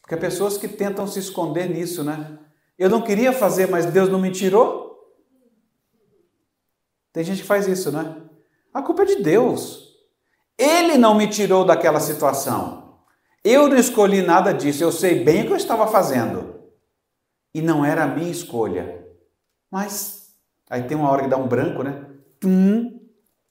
Porque 0.00 0.14
há 0.14 0.18
pessoas 0.18 0.56
que 0.56 0.68
tentam 0.68 1.08
se 1.08 1.18
esconder 1.18 1.68
nisso, 1.68 2.04
né? 2.04 2.38
Eu 2.78 2.88
não 2.88 3.02
queria 3.02 3.32
fazer, 3.32 3.68
mas 3.68 3.84
Deus 3.84 4.08
não 4.08 4.20
me 4.20 4.30
tirou. 4.30 4.90
Tem 7.12 7.24
gente 7.24 7.42
que 7.42 7.48
faz 7.48 7.66
isso, 7.66 7.90
né? 7.90 8.22
A 8.72 8.80
culpa 8.80 9.02
é 9.02 9.06
de 9.06 9.16
Deus. 9.16 9.96
Ele 10.56 10.96
não 10.96 11.16
me 11.16 11.28
tirou 11.28 11.64
daquela 11.64 11.98
situação. 11.98 13.00
Eu 13.42 13.68
não 13.68 13.76
escolhi 13.76 14.22
nada 14.22 14.52
disso. 14.54 14.84
Eu 14.84 14.92
sei 14.92 15.24
bem 15.24 15.42
o 15.42 15.46
que 15.46 15.52
eu 15.52 15.56
estava 15.56 15.88
fazendo. 15.88 16.60
E 17.52 17.60
não 17.60 17.84
era 17.84 18.04
a 18.04 18.06
minha 18.06 18.30
escolha. 18.30 19.04
Mas 19.68 20.32
aí 20.68 20.84
tem 20.84 20.96
uma 20.96 21.10
hora 21.10 21.24
que 21.24 21.28
dá 21.28 21.36
um 21.36 21.48
branco, 21.48 21.82
né? 21.82 22.08
Tum, 22.38 23.00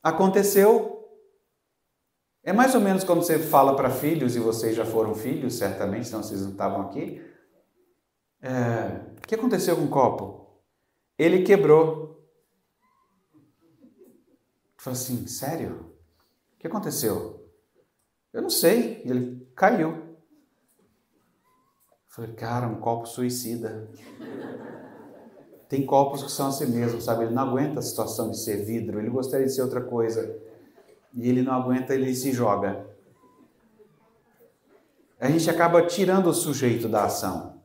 aconteceu. 0.02 0.99
É 2.44 2.54
mais 2.54 2.74
ou 2.74 2.82
menos 2.82 3.04
quando 3.04 3.22
você 3.22 3.38
fala 3.38 3.76
para 3.76 3.90
filhos, 3.90 4.36
e 4.36 4.40
vocês 4.40 4.76
já 4.76 4.86
foram 4.86 5.14
filhos, 5.14 5.56
certamente, 5.56 6.08
senão 6.08 6.24
vocês 6.24 6.42
não 6.42 6.52
estavam 6.52 6.82
aqui. 6.82 7.22
É, 8.42 9.18
o 9.18 9.28
que 9.28 9.36
aconteceu 9.36 9.76
com 9.76 9.84
o 9.84 9.90
copo? 9.90 10.62
Ele 11.18 11.44
quebrou. 11.44 12.26
Falei 14.78 14.98
assim, 14.98 15.28
sério? 15.28 15.94
O 16.54 16.58
que 16.58 16.68
aconteceu? 16.68 17.46
Eu 18.32 18.42
não 18.42 18.50
sei. 18.50 19.02
Ele 19.04 19.46
caiu. 19.56 20.18
Falei, 22.08 22.34
cara, 22.34 22.68
um 22.68 22.80
copo 22.80 23.06
suicida. 23.06 23.92
Tem 25.68 25.86
copos 25.86 26.24
que 26.24 26.32
são 26.32 26.48
assim 26.48 26.66
mesmo, 26.66 27.00
sabe? 27.00 27.26
Ele 27.26 27.34
não 27.34 27.44
aguenta 27.44 27.80
a 27.80 27.84
situação 27.84 28.32
de 28.32 28.40
ser 28.40 28.66
vidro, 28.66 29.00
ele 29.00 29.10
gostaria 29.10 29.46
de 29.46 29.54
ser 29.54 29.62
outra 29.62 29.82
coisa. 29.82 30.36
E 31.14 31.28
ele 31.28 31.42
não 31.42 31.54
aguenta, 31.54 31.94
ele 31.94 32.14
se 32.14 32.32
joga. 32.32 32.88
A 35.20 35.30
gente 35.30 35.50
acaba 35.50 35.86
tirando 35.86 36.28
o 36.28 36.34
sujeito 36.34 36.88
da 36.88 37.06
ação. 37.06 37.62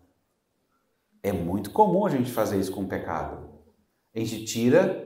É 1.23 1.33
muito 1.33 1.71
comum 1.71 2.05
a 2.07 2.11
gente 2.11 2.31
fazer 2.31 2.59
isso 2.59 2.73
com 2.73 2.83
o 2.83 2.89
pecado. 2.89 3.49
A 4.15 4.19
gente 4.19 4.45
tira 4.45 5.05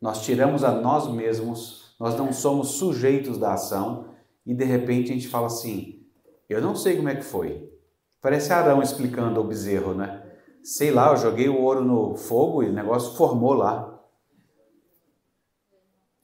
nós 0.00 0.22
tiramos 0.22 0.62
a 0.62 0.72
nós 0.72 1.10
mesmos, 1.10 1.94
nós 1.98 2.16
não 2.16 2.32
somos 2.32 2.72
sujeitos 2.72 3.38
da 3.38 3.54
ação 3.54 4.06
e 4.44 4.54
de 4.54 4.64
repente 4.64 5.10
a 5.10 5.14
gente 5.14 5.28
fala 5.28 5.46
assim: 5.46 6.06
eu 6.48 6.60
não 6.60 6.76
sei 6.76 6.96
como 6.96 7.08
é 7.08 7.16
que 7.16 7.24
foi. 7.24 7.72
Parece 8.20 8.52
Arão 8.52 8.82
explicando 8.82 9.38
ao 9.38 9.46
bezerro, 9.46 9.94
né? 9.94 10.22
Sei 10.62 10.90
lá, 10.90 11.10
eu 11.10 11.16
joguei 11.16 11.48
o 11.48 11.60
ouro 11.60 11.84
no 11.84 12.16
fogo 12.16 12.62
e 12.62 12.68
o 12.68 12.72
negócio 12.72 13.16
formou 13.16 13.54
lá. 13.54 13.95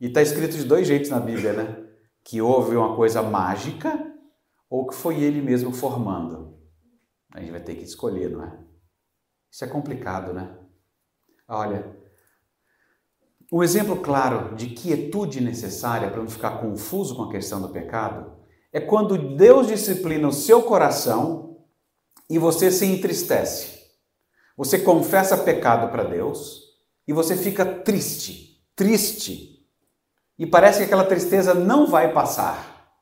E 0.02 0.06
está 0.06 0.20
escrito 0.20 0.56
de 0.56 0.64
dois 0.64 0.88
jeitos 0.88 1.10
na 1.10 1.20
Bíblia, 1.20 1.52
né? 1.52 1.86
Que 2.24 2.42
houve 2.42 2.74
uma 2.74 2.96
coisa 2.96 3.22
mágica 3.22 4.12
ou 4.68 4.84
que 4.88 4.96
foi 4.96 5.22
ele 5.22 5.40
mesmo 5.40 5.72
formando. 5.72 6.58
A 7.32 7.38
gente 7.38 7.52
vai 7.52 7.60
ter 7.60 7.76
que 7.76 7.84
escolher, 7.84 8.28
não 8.28 8.42
é? 8.42 8.58
Isso 9.48 9.64
é 9.64 9.68
complicado, 9.68 10.32
né? 10.32 10.58
Olha, 11.46 11.96
um 13.52 13.62
exemplo 13.62 14.00
claro 14.00 14.56
de 14.56 14.70
quietude 14.70 15.40
necessária 15.40 16.10
para 16.10 16.20
não 16.20 16.28
ficar 16.28 16.60
confuso 16.60 17.14
com 17.14 17.22
a 17.22 17.30
questão 17.30 17.62
do 17.62 17.68
pecado 17.68 18.40
é 18.72 18.80
quando 18.80 19.36
Deus 19.36 19.68
disciplina 19.68 20.26
o 20.26 20.32
seu 20.32 20.64
coração 20.64 21.64
e 22.28 22.40
você 22.40 22.72
se 22.72 22.86
entristece. 22.86 23.80
Você 24.56 24.80
confessa 24.80 25.36
pecado 25.36 25.92
para 25.92 26.02
Deus 26.02 26.60
e 27.06 27.12
você 27.12 27.36
fica 27.36 27.64
triste, 27.64 28.66
triste. 28.74 29.61
E 30.42 30.46
parece 30.46 30.78
que 30.78 30.84
aquela 30.86 31.04
tristeza 31.04 31.54
não 31.54 31.86
vai 31.86 32.12
passar. 32.12 32.98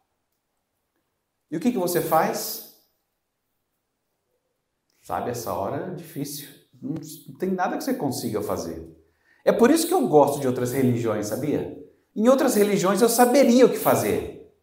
E 1.51 1.57
o 1.57 1.61
que, 1.61 1.73
que 1.73 1.79
você 1.79 2.03
faz? 2.03 2.77
Sabe, 5.01 5.31
essa 5.31 5.51
hora 5.55 5.87
é 5.87 5.95
difícil. 5.95 6.51
Não, 6.83 6.97
não 7.29 7.39
tem 7.39 7.51
nada 7.51 7.79
que 7.79 7.83
você 7.83 7.95
consiga 7.95 8.43
fazer. 8.43 8.87
É 9.43 9.53
por 9.53 9.71
isso 9.71 9.89
que 9.89 9.95
eu 9.95 10.07
gosto 10.07 10.39
de 10.39 10.47
outras 10.47 10.73
religiões, 10.73 11.29
sabia? 11.29 11.83
Em 12.15 12.29
outras 12.29 12.57
religiões 12.57 13.01
eu 13.01 13.09
saberia 13.09 13.65
o 13.65 13.71
que 13.71 13.79
fazer. 13.79 14.55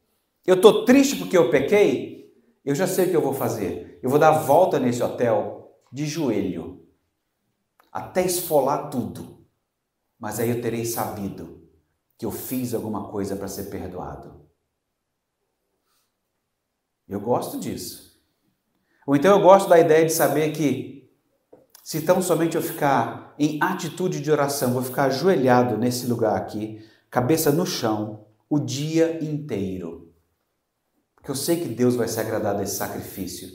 Eu 0.45 0.53
estou 0.53 0.85
triste 0.85 1.15
porque 1.15 1.35
eu 1.35 1.49
pequei, 1.49 2.31
eu 2.63 2.75
já 2.75 2.85
sei 2.85 3.07
o 3.07 3.09
que 3.09 3.15
eu 3.15 3.23
vou 3.23 3.33
fazer. 3.33 3.99
Eu 4.03 4.09
vou 4.11 4.19
dar 4.19 4.29
volta 4.29 4.79
nesse 4.79 5.01
hotel 5.01 5.75
de 5.91 6.05
joelho, 6.05 6.85
até 7.91 8.23
esfolar 8.23 8.91
tudo. 8.91 9.43
Mas 10.19 10.39
aí 10.39 10.51
eu 10.51 10.61
terei 10.61 10.85
sabido 10.85 11.66
que 12.17 12.25
eu 12.25 12.31
fiz 12.31 12.73
alguma 12.73 13.09
coisa 13.09 13.35
para 13.35 13.47
ser 13.47 13.65
perdoado. 13.65 14.47
Eu 17.07 17.19
gosto 17.19 17.59
disso. 17.59 18.19
Ou 19.05 19.15
então 19.15 19.37
eu 19.37 19.41
gosto 19.41 19.69
da 19.69 19.79
ideia 19.79 20.05
de 20.05 20.11
saber 20.11 20.51
que, 20.51 21.09
se 21.83 22.01
tão 22.01 22.21
somente 22.21 22.55
eu 22.57 22.61
ficar 22.61 23.33
em 23.39 23.59
atitude 23.61 24.19
de 24.19 24.31
oração, 24.31 24.73
vou 24.73 24.83
ficar 24.83 25.05
ajoelhado 25.05 25.77
nesse 25.77 26.07
lugar 26.07 26.35
aqui, 26.35 26.83
cabeça 27.09 27.51
no 27.51 27.65
chão, 27.65 28.27
o 28.49 28.59
dia 28.59 29.23
inteiro. 29.23 30.13
Porque 31.15 31.31
eu 31.31 31.35
sei 31.35 31.61
que 31.61 31.69
Deus 31.69 31.95
vai 31.95 32.07
se 32.07 32.19
agradar 32.19 32.57
desse 32.57 32.75
sacrifício. 32.75 33.47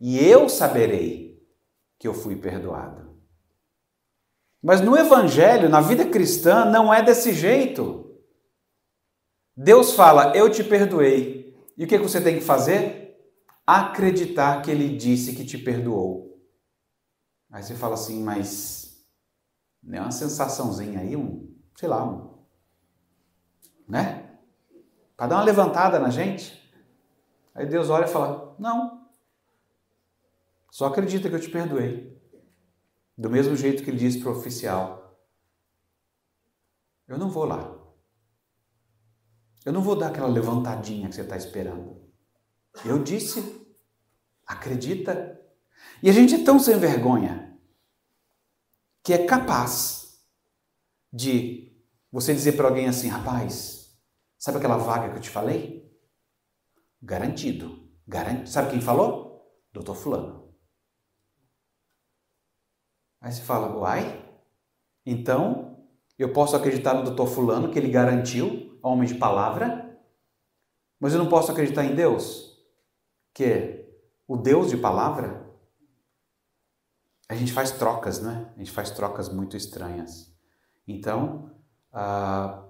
E 0.00 0.18
eu 0.18 0.48
saberei 0.48 1.42
que 1.98 2.06
eu 2.06 2.14
fui 2.14 2.36
perdoado. 2.36 3.10
Mas 4.62 4.80
no 4.80 4.96
Evangelho, 4.96 5.68
na 5.68 5.80
vida 5.80 6.04
cristã, 6.04 6.64
não 6.64 6.92
é 6.92 7.02
desse 7.02 7.32
jeito. 7.32 8.09
Deus 9.62 9.92
fala, 9.92 10.34
eu 10.34 10.50
te 10.50 10.64
perdoei. 10.64 11.54
E 11.76 11.84
o 11.84 11.86
que 11.86 11.98
você 11.98 12.18
tem 12.18 12.36
que 12.38 12.44
fazer? 12.44 13.14
Acreditar 13.66 14.62
que 14.62 14.70
Ele 14.70 14.96
disse 14.96 15.36
que 15.36 15.44
te 15.44 15.58
perdoou. 15.58 16.42
Aí 17.50 17.62
você 17.62 17.74
fala 17.74 17.92
assim, 17.92 18.22
mas 18.22 19.04
não 19.82 19.98
é 19.98 20.00
uma 20.00 20.12
sensaçãozinha 20.12 21.00
aí, 21.00 21.14
um, 21.14 21.54
sei 21.76 21.90
lá, 21.90 22.02
um, 22.02 22.38
né? 23.86 24.38
Para 25.14 25.26
dar 25.26 25.36
uma 25.36 25.44
levantada 25.44 25.98
na 25.98 26.08
gente. 26.08 26.58
Aí 27.54 27.66
Deus 27.66 27.90
olha 27.90 28.06
e 28.06 28.08
fala: 28.08 28.56
Não. 28.58 29.06
Só 30.70 30.86
acredita 30.86 31.28
que 31.28 31.34
eu 31.34 31.40
te 31.40 31.50
perdoei. 31.50 32.18
Do 33.18 33.28
mesmo 33.28 33.54
jeito 33.54 33.82
que 33.82 33.90
ele 33.90 33.98
disse 33.98 34.20
para 34.20 34.30
o 34.30 34.38
oficial: 34.38 35.20
Eu 37.06 37.18
não 37.18 37.28
vou 37.28 37.44
lá. 37.44 37.79
Eu 39.64 39.72
não 39.72 39.82
vou 39.82 39.96
dar 39.96 40.08
aquela 40.08 40.28
levantadinha 40.28 41.08
que 41.08 41.14
você 41.14 41.22
está 41.22 41.36
esperando. 41.36 42.00
Eu 42.84 43.02
disse: 43.02 43.66
Acredita. 44.46 45.38
E 46.02 46.08
a 46.10 46.12
gente 46.12 46.34
é 46.34 46.44
tão 46.44 46.58
sem 46.58 46.78
vergonha 46.78 47.58
que 49.02 49.12
é 49.12 49.26
capaz 49.26 50.20
de 51.12 51.72
você 52.10 52.32
dizer 52.32 52.52
para 52.52 52.68
alguém 52.68 52.88
assim: 52.88 53.08
Rapaz, 53.08 53.98
sabe 54.38 54.58
aquela 54.58 54.76
vaga 54.76 55.10
que 55.10 55.18
eu 55.18 55.22
te 55.22 55.30
falei? 55.30 55.90
Garantido. 57.02 57.88
Garant... 58.06 58.46
Sabe 58.46 58.70
quem 58.70 58.80
falou? 58.80 59.46
Doutor 59.72 59.94
Fulano. 59.94 60.40
Aí 63.20 63.30
você 63.30 63.42
fala, 63.42 63.76
uai, 63.76 64.24
então 65.04 65.86
eu 66.18 66.32
posso 66.32 66.56
acreditar 66.56 66.94
no 66.94 67.04
doutor 67.04 67.26
Fulano 67.26 67.70
que 67.70 67.78
ele 67.78 67.90
garantiu, 67.90 68.69
homem 68.82 69.08
de 69.08 69.14
palavra, 69.14 69.98
mas 70.98 71.12
eu 71.12 71.18
não 71.18 71.28
posso 71.28 71.50
acreditar 71.50 71.84
em 71.84 71.94
Deus, 71.94 72.58
que 73.32 73.44
é 73.44 73.90
o 74.28 74.36
Deus 74.36 74.70
de 74.70 74.76
palavra. 74.76 75.48
A 77.28 77.34
gente 77.34 77.52
faz 77.52 77.70
trocas, 77.70 78.20
né? 78.20 78.52
A 78.54 78.58
gente 78.58 78.70
faz 78.70 78.90
trocas 78.90 79.28
muito 79.28 79.56
estranhas. 79.56 80.32
Então, 80.86 81.50
ah, 81.92 82.64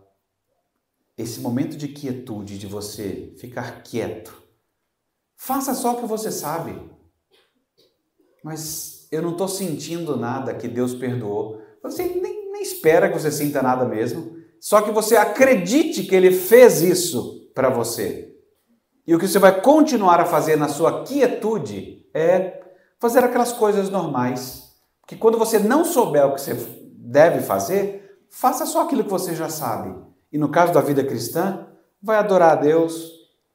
esse 1.16 1.40
momento 1.40 1.77
de 1.77 1.88
quietude, 1.88 2.59
de 2.59 2.66
você 2.66 3.35
ficar 3.38 3.83
quieto, 3.83 4.42
faça 5.37 5.75
só 5.75 5.94
o 5.94 6.01
que 6.01 6.07
você 6.07 6.31
sabe. 6.31 6.90
Mas 8.42 9.09
eu 9.11 9.23
não 9.23 9.33
estou 9.33 9.49
sentindo 9.49 10.16
nada 10.16 10.55
que 10.55 10.68
Deus 10.68 10.94
perdoou. 10.94 11.61
Você 11.83 12.05
nem, 12.05 12.53
nem 12.53 12.62
espera 12.62 13.09
que 13.09 13.18
você 13.18 13.31
sinta 13.31 13.62
nada 13.62 13.85
mesmo. 13.85 14.39
Só 14.61 14.83
que 14.83 14.90
você 14.90 15.16
acredite 15.16 16.05
que 16.05 16.14
Ele 16.14 16.31
fez 16.31 16.83
isso 16.83 17.51
para 17.55 17.70
você. 17.70 18.33
E 19.07 19.14
o 19.14 19.18
que 19.18 19.27
você 19.27 19.38
vai 19.38 19.61
continuar 19.61 20.20
a 20.20 20.27
fazer 20.27 20.57
na 20.57 20.68
sua 20.68 21.03
quietude 21.03 22.07
é 22.14 22.61
fazer 22.99 23.25
aquelas 23.25 23.53
coisas 23.53 23.88
normais. 23.88 24.70
Que 25.07 25.16
quando 25.16 25.38
você 25.38 25.59
não 25.59 25.85
souber 25.85 26.27
o 26.27 26.35
que 26.35 26.40
você 26.40 26.55
deve 26.94 27.40
fazer, 27.40 28.18
faça 28.29 28.66
só 28.66 28.83
aquilo 28.83 29.03
que 29.03 29.11
você 29.11 29.35
já 29.35 29.49
sabe 29.49 30.11
e 30.33 30.38
no 30.38 30.51
caso 30.51 30.73
da 30.73 30.81
vida 30.81 31.05
cristã, 31.05 31.66
vai 32.01 32.16
adorar 32.16 32.53
a 32.53 32.61
Deus, 32.61 33.11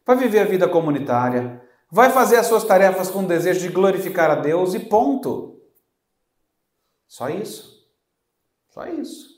vai 0.05 0.15
viver 0.15 0.39
a 0.39 0.45
vida 0.45 0.67
comunitária, 0.67 1.61
vai 1.89 2.11
fazer 2.11 2.37
as 2.37 2.47
suas 2.47 2.63
tarefas 2.63 3.09
com 3.09 3.19
o 3.23 3.27
desejo 3.27 3.61
de 3.61 3.69
glorificar 3.69 4.29
a 4.29 4.35
Deus 4.35 4.73
e 4.73 4.79
ponto. 4.79 5.61
Só 7.07 7.29
isso. 7.29 7.87
Só 8.69 8.85
isso. 8.87 9.34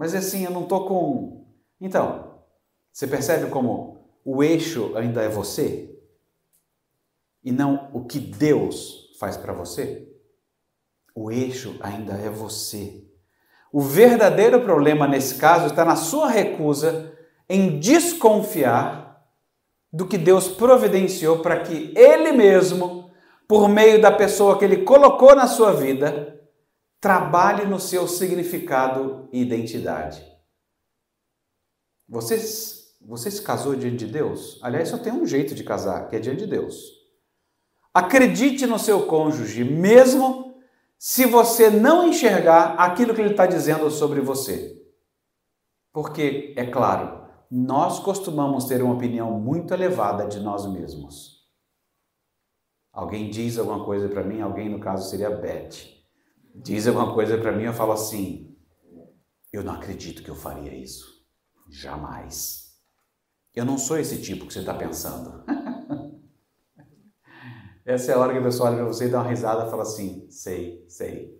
Mas 0.00 0.14
assim, 0.14 0.46
eu 0.46 0.50
não 0.50 0.62
estou 0.62 0.86
com. 0.86 1.44
Então, 1.78 2.38
você 2.90 3.06
percebe 3.06 3.50
como 3.50 4.08
o 4.24 4.42
eixo 4.42 4.96
ainda 4.96 5.20
é 5.20 5.28
você? 5.28 5.94
E 7.44 7.52
não 7.52 7.90
o 7.92 8.06
que 8.06 8.18
Deus 8.18 9.10
faz 9.18 9.36
para 9.36 9.52
você? 9.52 10.08
O 11.14 11.30
eixo 11.30 11.76
ainda 11.82 12.14
é 12.14 12.30
você. 12.30 13.04
O 13.70 13.82
verdadeiro 13.82 14.62
problema 14.62 15.06
nesse 15.06 15.34
caso 15.34 15.66
está 15.66 15.84
na 15.84 15.96
sua 15.96 16.30
recusa 16.30 17.12
em 17.46 17.78
desconfiar 17.78 19.22
do 19.92 20.06
que 20.06 20.16
Deus 20.16 20.48
providenciou 20.48 21.40
para 21.40 21.60
que 21.60 21.92
Ele 21.94 22.32
mesmo, 22.32 23.10
por 23.46 23.68
meio 23.68 24.00
da 24.00 24.10
pessoa 24.10 24.58
que 24.58 24.64
Ele 24.64 24.78
colocou 24.78 25.36
na 25.36 25.46
sua 25.46 25.74
vida, 25.74 26.39
trabalhe 27.00 27.64
no 27.64 27.80
seu 27.80 28.06
significado 28.06 29.28
e 29.32 29.40
identidade. 29.40 30.22
Você, 32.08 32.36
você 33.00 33.30
se 33.30 33.40
casou 33.42 33.74
diante 33.74 34.04
de 34.04 34.12
Deus? 34.12 34.58
Aliás, 34.62 34.88
só 34.88 34.98
tem 34.98 35.12
um 35.12 35.26
jeito 35.26 35.54
de 35.54 35.64
casar, 35.64 36.08
que 36.08 36.16
é 36.16 36.18
diante 36.18 36.44
de 36.44 36.50
Deus. 36.50 37.00
Acredite 37.94 38.66
no 38.66 38.78
seu 38.78 39.06
cônjuge, 39.06 39.64
mesmo 39.64 40.54
se 40.98 41.24
você 41.24 41.70
não 41.70 42.06
enxergar 42.06 42.74
aquilo 42.74 43.14
que 43.14 43.20
ele 43.20 43.30
está 43.30 43.46
dizendo 43.46 43.90
sobre 43.90 44.20
você. 44.20 44.76
Porque, 45.92 46.52
é 46.56 46.66
claro, 46.66 47.26
nós 47.50 47.98
costumamos 47.98 48.66
ter 48.66 48.82
uma 48.82 48.94
opinião 48.94 49.32
muito 49.40 49.72
elevada 49.72 50.26
de 50.26 50.38
nós 50.38 50.66
mesmos. 50.66 51.40
Alguém 52.92 53.30
diz 53.30 53.58
alguma 53.58 53.84
coisa 53.84 54.08
para 54.08 54.22
mim, 54.22 54.40
alguém 54.40 54.68
no 54.68 54.78
caso 54.78 55.08
seria 55.08 55.30
Beth, 55.30 55.99
diz 56.54 56.86
alguma 56.86 57.14
coisa 57.14 57.38
para 57.38 57.52
mim, 57.52 57.64
eu 57.64 57.72
falo 57.72 57.92
assim: 57.92 58.56
eu 59.52 59.64
não 59.64 59.74
acredito 59.74 60.22
que 60.22 60.30
eu 60.30 60.36
faria 60.36 60.74
isso. 60.74 61.20
Jamais. 61.68 62.70
Eu 63.54 63.64
não 63.64 63.78
sou 63.78 63.98
esse 63.98 64.20
tipo 64.22 64.46
que 64.46 64.52
você 64.52 64.60
está 64.60 64.74
pensando. 64.74 65.44
Essa 67.84 68.12
é 68.12 68.14
a 68.14 68.18
hora 68.18 68.32
que 68.32 68.38
a 68.38 68.42
pessoa 68.42 68.68
olha 68.68 68.78
para 68.78 68.86
você 68.86 69.06
e 69.06 69.08
dá 69.08 69.20
uma 69.20 69.28
risada 69.28 69.66
e 69.66 69.70
fala 69.70 69.82
assim: 69.82 70.30
sei, 70.30 70.84
sei. 70.88 71.36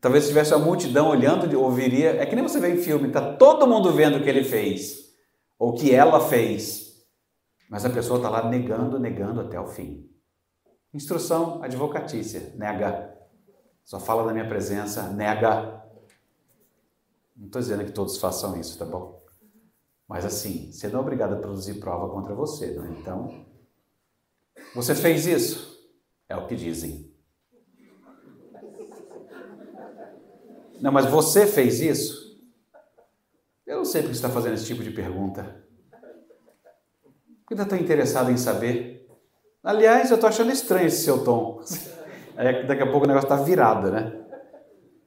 Talvez 0.00 0.24
se 0.24 0.30
tivesse 0.30 0.52
uma 0.52 0.64
multidão 0.64 1.08
olhando, 1.08 1.60
ouviria. 1.60 2.20
É 2.20 2.26
que 2.26 2.34
nem 2.34 2.42
você 2.42 2.58
vê 2.58 2.74
em 2.74 2.78
filme, 2.78 3.10
tá 3.10 3.36
todo 3.36 3.66
mundo 3.66 3.92
vendo 3.92 4.18
o 4.18 4.22
que 4.22 4.28
ele 4.28 4.44
fez, 4.44 5.14
ou 5.58 5.70
o 5.70 5.74
que 5.74 5.94
ela 5.94 6.20
fez, 6.20 7.06
mas 7.70 7.84
a 7.84 7.90
pessoa 7.90 8.18
está 8.18 8.28
lá 8.28 8.48
negando, 8.48 8.98
negando 8.98 9.40
até 9.40 9.58
o 9.58 9.68
fim. 9.68 10.10
Instrução 10.92 11.62
advocatícia: 11.62 12.52
nega. 12.56 13.13
Só 13.84 14.00
fala 14.00 14.24
da 14.24 14.32
minha 14.32 14.48
presença, 14.48 15.08
nega. 15.10 15.82
Não 17.36 17.46
estou 17.46 17.60
dizendo 17.60 17.84
que 17.84 17.92
todos 17.92 18.16
façam 18.16 18.58
isso, 18.58 18.78
tá 18.78 18.84
bom? 18.84 19.22
Mas 20.08 20.24
assim, 20.24 20.70
você 20.72 20.88
não 20.88 21.00
é 21.00 21.02
obrigado 21.02 21.34
a 21.34 21.38
produzir 21.38 21.74
prova 21.74 22.12
contra 22.12 22.34
você, 22.34 22.72
né? 22.72 22.96
Então, 22.98 23.44
você 24.74 24.94
fez 24.94 25.26
isso? 25.26 25.74
É 26.28 26.36
o 26.36 26.46
que 26.46 26.56
dizem. 26.56 27.12
Não, 30.80 30.92
mas 30.92 31.06
você 31.06 31.46
fez 31.46 31.80
isso? 31.80 32.24
Eu 33.66 33.78
não 33.78 33.84
sei 33.84 34.02
porque 34.02 34.14
você 34.14 34.18
está 34.18 34.30
fazendo 34.30 34.54
esse 34.54 34.66
tipo 34.66 34.82
de 34.82 34.90
pergunta. 34.90 35.64
Por 37.40 37.48
que 37.48 37.54
está 37.54 37.64
tão 37.64 37.78
interessado 37.78 38.30
em 38.30 38.36
saber? 38.36 39.08
Aliás, 39.62 40.10
eu 40.10 40.18
tô 40.18 40.26
achando 40.26 40.52
estranho 40.52 40.86
esse 40.86 41.04
seu 41.04 41.22
tom. 41.24 41.62
Aí 42.36 42.66
daqui 42.66 42.82
a 42.82 42.90
pouco 42.90 43.04
o 43.04 43.08
negócio 43.08 43.28
tá 43.28 43.36
virado, 43.36 43.90
né? 43.90 44.20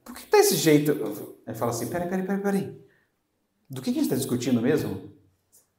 Por 0.04 0.16
que 0.16 0.26
tá 0.26 0.38
esse 0.38 0.56
jeito? 0.56 1.38
Aí 1.46 1.54
fala 1.54 1.72
assim: 1.72 1.88
peraí, 1.88 2.08
peraí, 2.08 2.26
peraí, 2.26 2.42
peraí. 2.42 2.82
Do 3.70 3.82
que, 3.82 3.92
que 3.92 4.00
a 4.00 4.02
gente 4.02 4.12
está 4.12 4.16
discutindo 4.16 4.62
mesmo? 4.62 5.12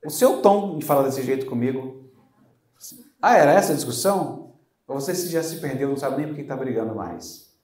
O 0.04 0.10
seu 0.10 0.42
tom 0.42 0.78
de 0.78 0.84
falar 0.84 1.04
desse 1.04 1.22
jeito 1.22 1.46
comigo. 1.46 2.12
Ah, 3.20 3.36
era 3.36 3.52
essa 3.52 3.72
a 3.72 3.74
discussão? 3.74 4.54
Ou 4.86 5.00
você 5.00 5.14
já 5.28 5.42
se 5.42 5.60
perdeu, 5.60 5.88
não 5.88 5.96
sabe 5.96 6.18
nem 6.18 6.26
por 6.28 6.36
que 6.36 6.42
está 6.42 6.56
brigando 6.56 6.94
mais? 6.94 7.58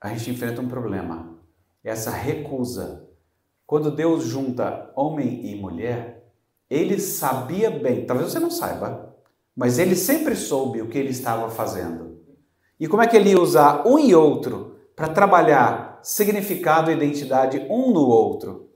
A 0.00 0.08
gente 0.08 0.30
enfrenta 0.30 0.60
um 0.60 0.68
problema. 0.68 1.38
Essa 1.82 2.10
recusa. 2.10 3.08
Quando 3.66 3.90
Deus 3.90 4.24
junta 4.24 4.92
homem 4.94 5.50
e 5.50 5.54
mulher, 5.54 6.30
ele 6.68 6.98
sabia 6.98 7.70
bem, 7.70 8.04
talvez 8.04 8.30
você 8.30 8.38
não 8.38 8.50
saiba, 8.50 9.13
mas 9.56 9.78
ele 9.78 9.94
sempre 9.94 10.34
soube 10.34 10.82
o 10.82 10.88
que 10.88 10.98
ele 10.98 11.10
estava 11.10 11.48
fazendo. 11.50 12.18
E 12.78 12.88
como 12.88 13.02
é 13.02 13.06
que 13.06 13.16
ele 13.16 13.30
ia 13.30 13.40
usar 13.40 13.86
um 13.86 13.98
e 13.98 14.14
outro 14.14 14.76
para 14.96 15.08
trabalhar 15.08 16.00
significado 16.02 16.90
e 16.90 16.94
identidade 16.94 17.66
um 17.70 17.92
no 17.92 18.06
outro? 18.06 18.68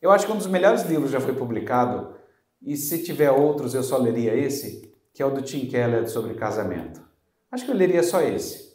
Eu 0.00 0.10
acho 0.10 0.26
que 0.26 0.32
um 0.32 0.36
dos 0.36 0.46
melhores 0.46 0.82
livros 0.82 1.10
já 1.10 1.20
foi 1.20 1.34
publicado, 1.34 2.14
e 2.62 2.76
se 2.76 3.02
tiver 3.02 3.30
outros 3.30 3.74
eu 3.74 3.82
só 3.82 3.96
leria 3.96 4.34
esse, 4.34 4.94
que 5.12 5.22
é 5.22 5.26
o 5.26 5.30
do 5.30 5.42
Tim 5.42 5.66
Keller 5.66 6.08
sobre 6.08 6.34
casamento. 6.34 7.02
Acho 7.50 7.64
que 7.64 7.70
eu 7.70 7.76
leria 7.76 8.02
só 8.02 8.20
esse. 8.22 8.70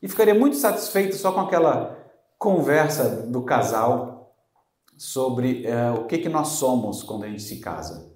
E 0.00 0.08
ficaria 0.08 0.34
muito 0.34 0.56
satisfeito 0.56 1.16
só 1.16 1.32
com 1.32 1.40
aquela 1.40 1.98
conversa 2.38 3.26
do 3.26 3.42
casal 3.42 4.34
sobre 4.96 5.66
é, 5.66 5.90
o 5.90 6.06
que, 6.06 6.18
que 6.18 6.28
nós 6.28 6.48
somos 6.48 7.02
quando 7.02 7.24
a 7.24 7.28
gente 7.28 7.42
se 7.42 7.58
casa. 7.58 8.12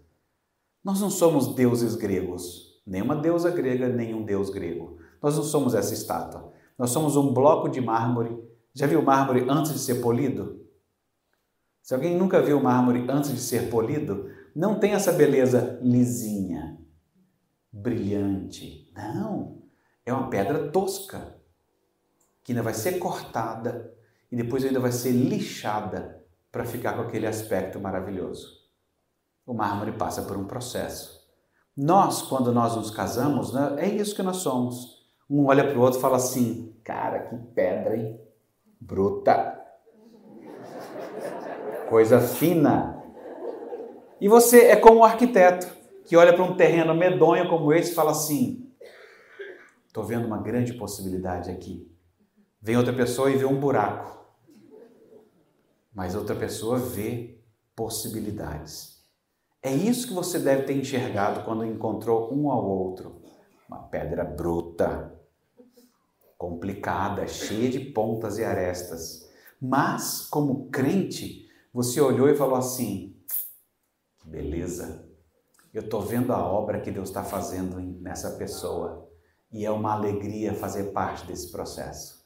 Nós 0.85 1.01
não 1.01 1.11
somos 1.11 1.55
deuses 1.55 1.95
gregos, 1.95 2.66
nem 2.87 3.03
uma 3.03 3.17
deusa 3.17 3.51
grega, 3.51 3.89
nem 3.89 4.15
um 4.15 4.25
deus 4.25 4.49
grego. 4.51 4.99
Nós 5.21 5.37
não 5.37 5.43
somos 5.43 5.75
essa 5.75 5.93
estátua. 5.93 6.53
Nós 6.79 6.91
somos 6.91 7.17
um 7.17 7.33
bloco 7.33 7.69
de 7.69 7.81
mármore. 7.81 8.39
Já 8.73 8.87
viu 8.87 9.03
mármore 9.03 9.45
antes 9.49 9.73
de 9.73 9.79
ser 9.81 9.97
polido? 9.97 10.65
Se 11.83 11.95
alguém 11.95 12.17
nunca 12.17 12.43
viu 12.43 12.61
mármore 12.61 13.07
antes 13.09 13.33
de 13.33 13.41
ser 13.41 13.71
polido, 13.71 14.29
não 14.55 14.79
tem 14.79 14.93
essa 14.93 15.13
beleza 15.13 15.79
lisinha, 15.83 16.79
brilhante. 17.73 18.91
Não, 18.95 19.63
é 20.05 20.13
uma 20.13 20.29
pedra 20.29 20.69
tosca, 20.71 21.37
que 22.43 22.53
ainda 22.53 22.63
vai 22.63 22.75
ser 22.75 22.99
cortada 22.99 23.95
e 24.31 24.37
depois 24.37 24.65
ainda 24.65 24.81
vai 24.81 24.93
ser 24.93 25.13
lixada 25.13 26.25
para 26.51 26.65
ficar 26.65 26.95
com 26.95 27.03
aquele 27.03 27.27
aspecto 27.27 27.79
maravilhoso. 27.79 28.67
O 29.45 29.55
mármore 29.55 29.93
passa 29.93 30.23
por 30.23 30.37
um 30.37 30.45
processo. 30.45 31.16
Nós, 31.77 32.23
quando 32.23 32.53
nós 32.53 32.75
nos 32.75 32.91
casamos, 32.91 33.53
né, 33.53 33.77
é 33.79 33.89
isso 33.89 34.15
que 34.15 34.23
nós 34.23 34.39
somos. 34.39 35.05
Um 35.29 35.47
olha 35.47 35.65
para 35.65 35.79
o 35.79 35.83
outro 35.83 35.99
e 35.99 36.03
fala 36.03 36.17
assim: 36.17 36.75
cara, 36.83 37.21
que 37.21 37.37
pedra, 37.55 37.97
hein? 37.97 38.21
Bruta 38.81 39.57
coisa 41.89 42.21
fina. 42.21 43.03
E 44.21 44.29
você 44.29 44.67
é 44.67 44.77
como 44.77 45.01
um 45.01 45.05
arquiteto 45.05 45.75
que 46.05 46.17
olha 46.17 46.33
para 46.33 46.45
um 46.45 46.57
terreno 46.57 46.95
medonho 46.95 47.49
como 47.49 47.73
esse 47.73 47.93
e 47.93 47.95
fala 47.95 48.11
assim: 48.11 48.71
estou 49.87 50.05
vendo 50.05 50.27
uma 50.27 50.39
grande 50.39 50.75
possibilidade 50.75 51.51
aqui. 51.51 51.91
Vem 52.61 52.77
outra 52.77 52.93
pessoa 52.93 53.31
e 53.31 53.37
vê 53.37 53.45
um 53.45 53.59
buraco. 53.59 54.17
Mas 55.95 56.15
outra 56.15 56.35
pessoa 56.35 56.79
vê 56.79 57.39
possibilidades. 57.75 58.96
É 59.67 59.75
isso 59.75 60.07
que 60.07 60.15
você 60.15 60.39
deve 60.39 60.63
ter 60.63 60.75
enxergado 60.75 61.43
quando 61.43 61.67
encontrou 61.67 62.33
um 62.33 62.53
ao 62.53 62.65
outro. 62.65 63.21
Uma 63.69 63.83
pedra 63.89 64.23
bruta, 64.23 65.13
complicada, 66.39 67.27
cheia 67.27 67.69
de 67.69 67.81
pontas 67.81 68.39
e 68.39 68.45
arestas. 68.45 69.29
Mas, 69.61 70.21
como 70.31 70.71
crente, 70.71 71.49
você 71.75 72.01
olhou 72.01 72.29
e 72.29 72.37
falou 72.37 72.55
assim: 72.55 73.17
beleza, 74.25 75.05
eu 75.75 75.83
estou 75.83 76.01
vendo 76.01 76.33
a 76.33 76.47
obra 76.47 76.81
que 76.81 76.93
Deus 76.93 77.09
está 77.09 77.25
fazendo 77.25 77.81
nessa 77.81 78.37
pessoa 78.37 79.11
e 79.51 79.67
é 79.67 79.71
uma 79.73 79.95
alegria 79.95 80.55
fazer 80.55 80.93
parte 80.93 81.27
desse 81.27 81.51
processo. 81.51 82.25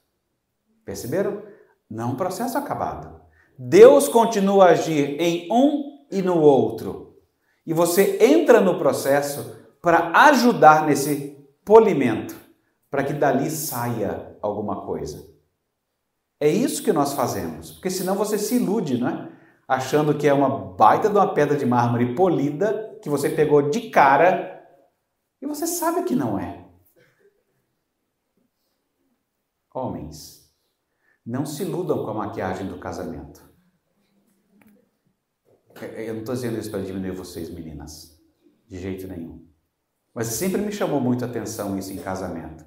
Perceberam? 0.84 1.42
Não 1.88 2.12
é 2.12 2.16
processo 2.16 2.58
acabado. 2.58 3.18
Deus 3.58 4.08
continua 4.08 4.66
a 4.66 4.70
agir 4.72 5.18
em 5.18 5.50
um 5.50 6.04
e 6.10 6.20
no 6.20 6.38
outro. 6.38 7.09
E 7.70 7.72
você 7.72 8.18
entra 8.20 8.60
no 8.60 8.80
processo 8.80 9.56
para 9.80 10.10
ajudar 10.26 10.84
nesse 10.88 11.38
polimento, 11.64 12.34
para 12.90 13.04
que 13.04 13.12
dali 13.12 13.48
saia 13.48 14.36
alguma 14.42 14.84
coisa. 14.84 15.24
É 16.40 16.48
isso 16.48 16.82
que 16.82 16.92
nós 16.92 17.12
fazemos, 17.12 17.70
porque 17.70 17.88
senão 17.88 18.16
você 18.16 18.36
se 18.38 18.56
ilude, 18.56 18.98
não 18.98 19.08
é? 19.08 19.30
achando 19.68 20.18
que 20.18 20.26
é 20.26 20.34
uma 20.34 20.74
baita 20.74 21.08
de 21.08 21.14
uma 21.14 21.32
pedra 21.32 21.56
de 21.56 21.64
mármore 21.64 22.12
polida 22.16 22.98
que 23.00 23.08
você 23.08 23.30
pegou 23.30 23.70
de 23.70 23.88
cara 23.88 24.68
e 25.40 25.46
você 25.46 25.64
sabe 25.64 26.02
que 26.02 26.16
não 26.16 26.40
é. 26.40 26.66
Homens, 29.72 30.52
não 31.24 31.46
se 31.46 31.62
iludam 31.62 32.04
com 32.04 32.10
a 32.10 32.14
maquiagem 32.14 32.66
do 32.66 32.80
casamento. 32.80 33.48
Eu 35.82 36.14
não 36.14 36.20
estou 36.20 36.34
dizendo 36.34 36.58
isso 36.58 36.70
para 36.70 36.80
diminuir 36.80 37.12
vocês, 37.12 37.50
meninas, 37.50 38.20
de 38.68 38.78
jeito 38.78 39.06
nenhum. 39.08 39.46
Mas 40.14 40.26
sempre 40.28 40.60
me 40.60 40.72
chamou 40.72 41.00
muito 41.00 41.24
a 41.24 41.28
atenção 41.28 41.78
isso 41.78 41.92
em 41.92 41.96
casamento. 41.96 42.64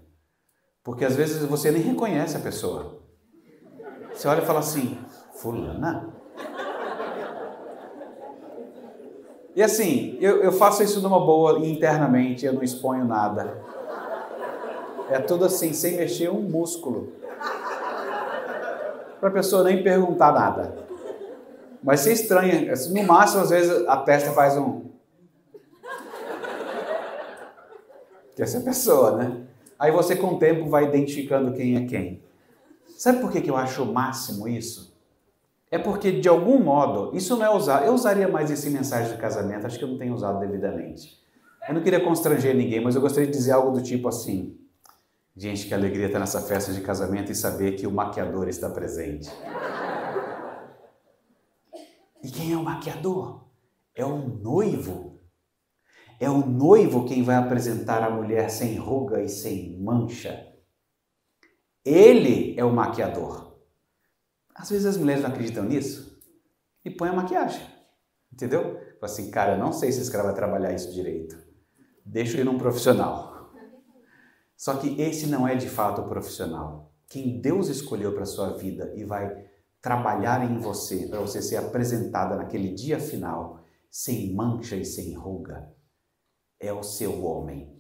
Porque 0.84 1.06
às 1.06 1.16
vezes 1.16 1.44
você 1.46 1.72
nem 1.72 1.82
reconhece 1.82 2.36
a 2.36 2.40
pessoa. 2.40 3.04
Você 4.14 4.28
olha 4.28 4.42
e 4.42 4.46
fala 4.46 4.60
assim: 4.60 4.98
Fulana? 5.36 6.14
E 9.56 9.62
assim, 9.62 10.18
eu, 10.20 10.42
eu 10.42 10.52
faço 10.52 10.82
isso 10.82 11.00
numa 11.02 11.20
boa 11.20 11.60
internamente, 11.60 12.46
eu 12.46 12.54
não 12.54 12.64
exponho 12.64 13.06
nada. 13.06 13.62
É 15.10 15.20
tudo 15.20 15.46
assim, 15.46 15.74
sem 15.74 15.98
mexer 15.98 16.32
um 16.32 16.42
músculo. 16.42 17.14
Para 19.20 19.30
a 19.30 19.32
pessoa 19.32 19.64
nem 19.64 19.84
perguntar 19.84 20.32
nada. 20.32 20.84
Mas 21.84 22.00
você 22.00 22.14
estranha, 22.14 22.72
assim, 22.72 22.94
no 22.94 23.04
máximo, 23.04 23.42
às 23.44 23.50
vezes, 23.50 23.88
a 23.88 23.98
testa 23.98 24.32
faz 24.32 24.58
um. 24.58 24.84
Que 28.36 28.42
essa 28.42 28.58
é 28.58 28.62
a 28.62 28.64
pessoa, 28.64 29.18
né? 29.18 29.42
Aí 29.78 29.92
você, 29.92 30.16
com 30.16 30.36
o 30.36 30.40
tempo, 30.40 30.70
vai 30.70 30.86
identificando 30.86 31.54
quem 31.54 31.76
é 31.76 31.86
quem. 31.86 32.24
Sabe 32.98 33.20
por 33.20 33.32
que, 33.32 33.42
que 33.42 33.50
eu 33.50 33.58
acho 33.58 33.84
o 33.84 33.94
máximo 33.94 34.48
isso? 34.48 34.94
é 35.74 35.80
porque, 35.80 36.12
de 36.12 36.30
algum 36.30 36.60
modo, 36.60 37.18
isso 37.18 37.36
não 37.36 37.44
é 37.44 37.50
usar. 37.50 37.84
Eu 37.84 37.96
usaria 37.96 38.28
mais 38.28 38.52
esse 38.52 38.70
mensagem 38.70 39.12
de 39.12 39.18
casamento, 39.18 39.66
acho 39.66 39.80
que 39.80 39.84
eu 39.84 39.88
não 39.88 39.98
tenho 39.98 40.14
usado 40.14 40.40
devidamente. 40.40 41.20
Eu 41.68 41.74
não 41.74 41.82
queria 41.82 42.00
constranger 42.00 42.56
ninguém, 42.56 42.80
mas 42.80 42.94
eu 42.94 43.02
gostaria 43.02 43.26
de 43.26 43.36
dizer 43.36 43.54
algo 43.54 43.72
do 43.72 43.82
tipo 43.82 44.08
assim: 44.08 44.56
gente, 45.36 45.66
que 45.66 45.74
alegria 45.74 46.06
estar 46.06 46.20
nessa 46.20 46.40
festa 46.42 46.72
de 46.72 46.80
casamento 46.82 47.32
e 47.32 47.36
saber 47.36 47.72
que 47.72 47.88
o 47.88 47.92
maquiador 47.92 48.48
está 48.48 48.70
presente. 48.70 49.32
E 52.24 52.32
quem 52.32 52.54
é 52.54 52.58
o 52.58 52.64
maquiador? 52.64 53.44
É 53.94 54.06
o 54.06 54.18
noivo. 54.18 55.20
É 56.20 56.30
o 56.30 56.38
noivo 56.46 57.06
quem 57.06 57.22
vai 57.22 57.36
apresentar 57.36 58.02
a 58.02 58.10
mulher 58.10 58.50
sem 58.50 58.78
ruga 58.78 59.22
e 59.22 59.28
sem 59.28 59.78
mancha. 59.78 60.54
Ele 61.84 62.58
é 62.58 62.64
o 62.64 62.72
maquiador. 62.72 63.60
Às 64.56 64.70
vezes 64.70 64.86
as 64.86 64.98
mulheres 64.98 65.22
não 65.22 65.32
acreditam 65.32 65.66
nisso 65.66 66.18
e 66.86 66.90
põem 66.90 67.10
a 67.10 67.14
maquiagem. 67.14 67.68
Entendeu? 68.32 68.80
Fala 69.00 69.12
assim, 69.12 69.30
cara, 69.30 69.58
não 69.58 69.74
sei 69.74 69.92
se 69.92 70.00
esse 70.00 70.12
cara 70.12 70.24
vai 70.24 70.34
trabalhar 70.34 70.74
isso 70.74 70.94
direito. 70.94 71.38
Deixa 72.06 72.38
eu 72.38 72.42
ir 72.42 72.46
num 72.46 72.58
profissional. 72.58 73.52
Só 74.56 74.76
que 74.78 75.02
esse 75.02 75.28
não 75.28 75.46
é 75.46 75.56
de 75.56 75.68
fato 75.68 76.02
o 76.02 76.08
profissional. 76.08 76.94
Quem 77.08 77.42
Deus 77.42 77.68
escolheu 77.68 78.14
para 78.14 78.26
sua 78.26 78.56
vida 78.56 78.94
e 78.96 79.04
vai 79.04 79.46
trabalhar 79.84 80.50
em 80.50 80.58
você, 80.58 81.06
para 81.06 81.20
você 81.20 81.44
ser 81.44 81.58
apresentada 81.58 82.36
naquele 82.36 82.74
dia 82.74 83.00
final, 83.00 83.60
sem 83.92 84.34
mancha 84.34 84.76
e 84.76 84.84
sem 84.84 85.14
ruga, 85.14 85.72
é 86.60 86.74
o 86.74 86.82
seu 86.82 87.24
homem. 87.24 87.80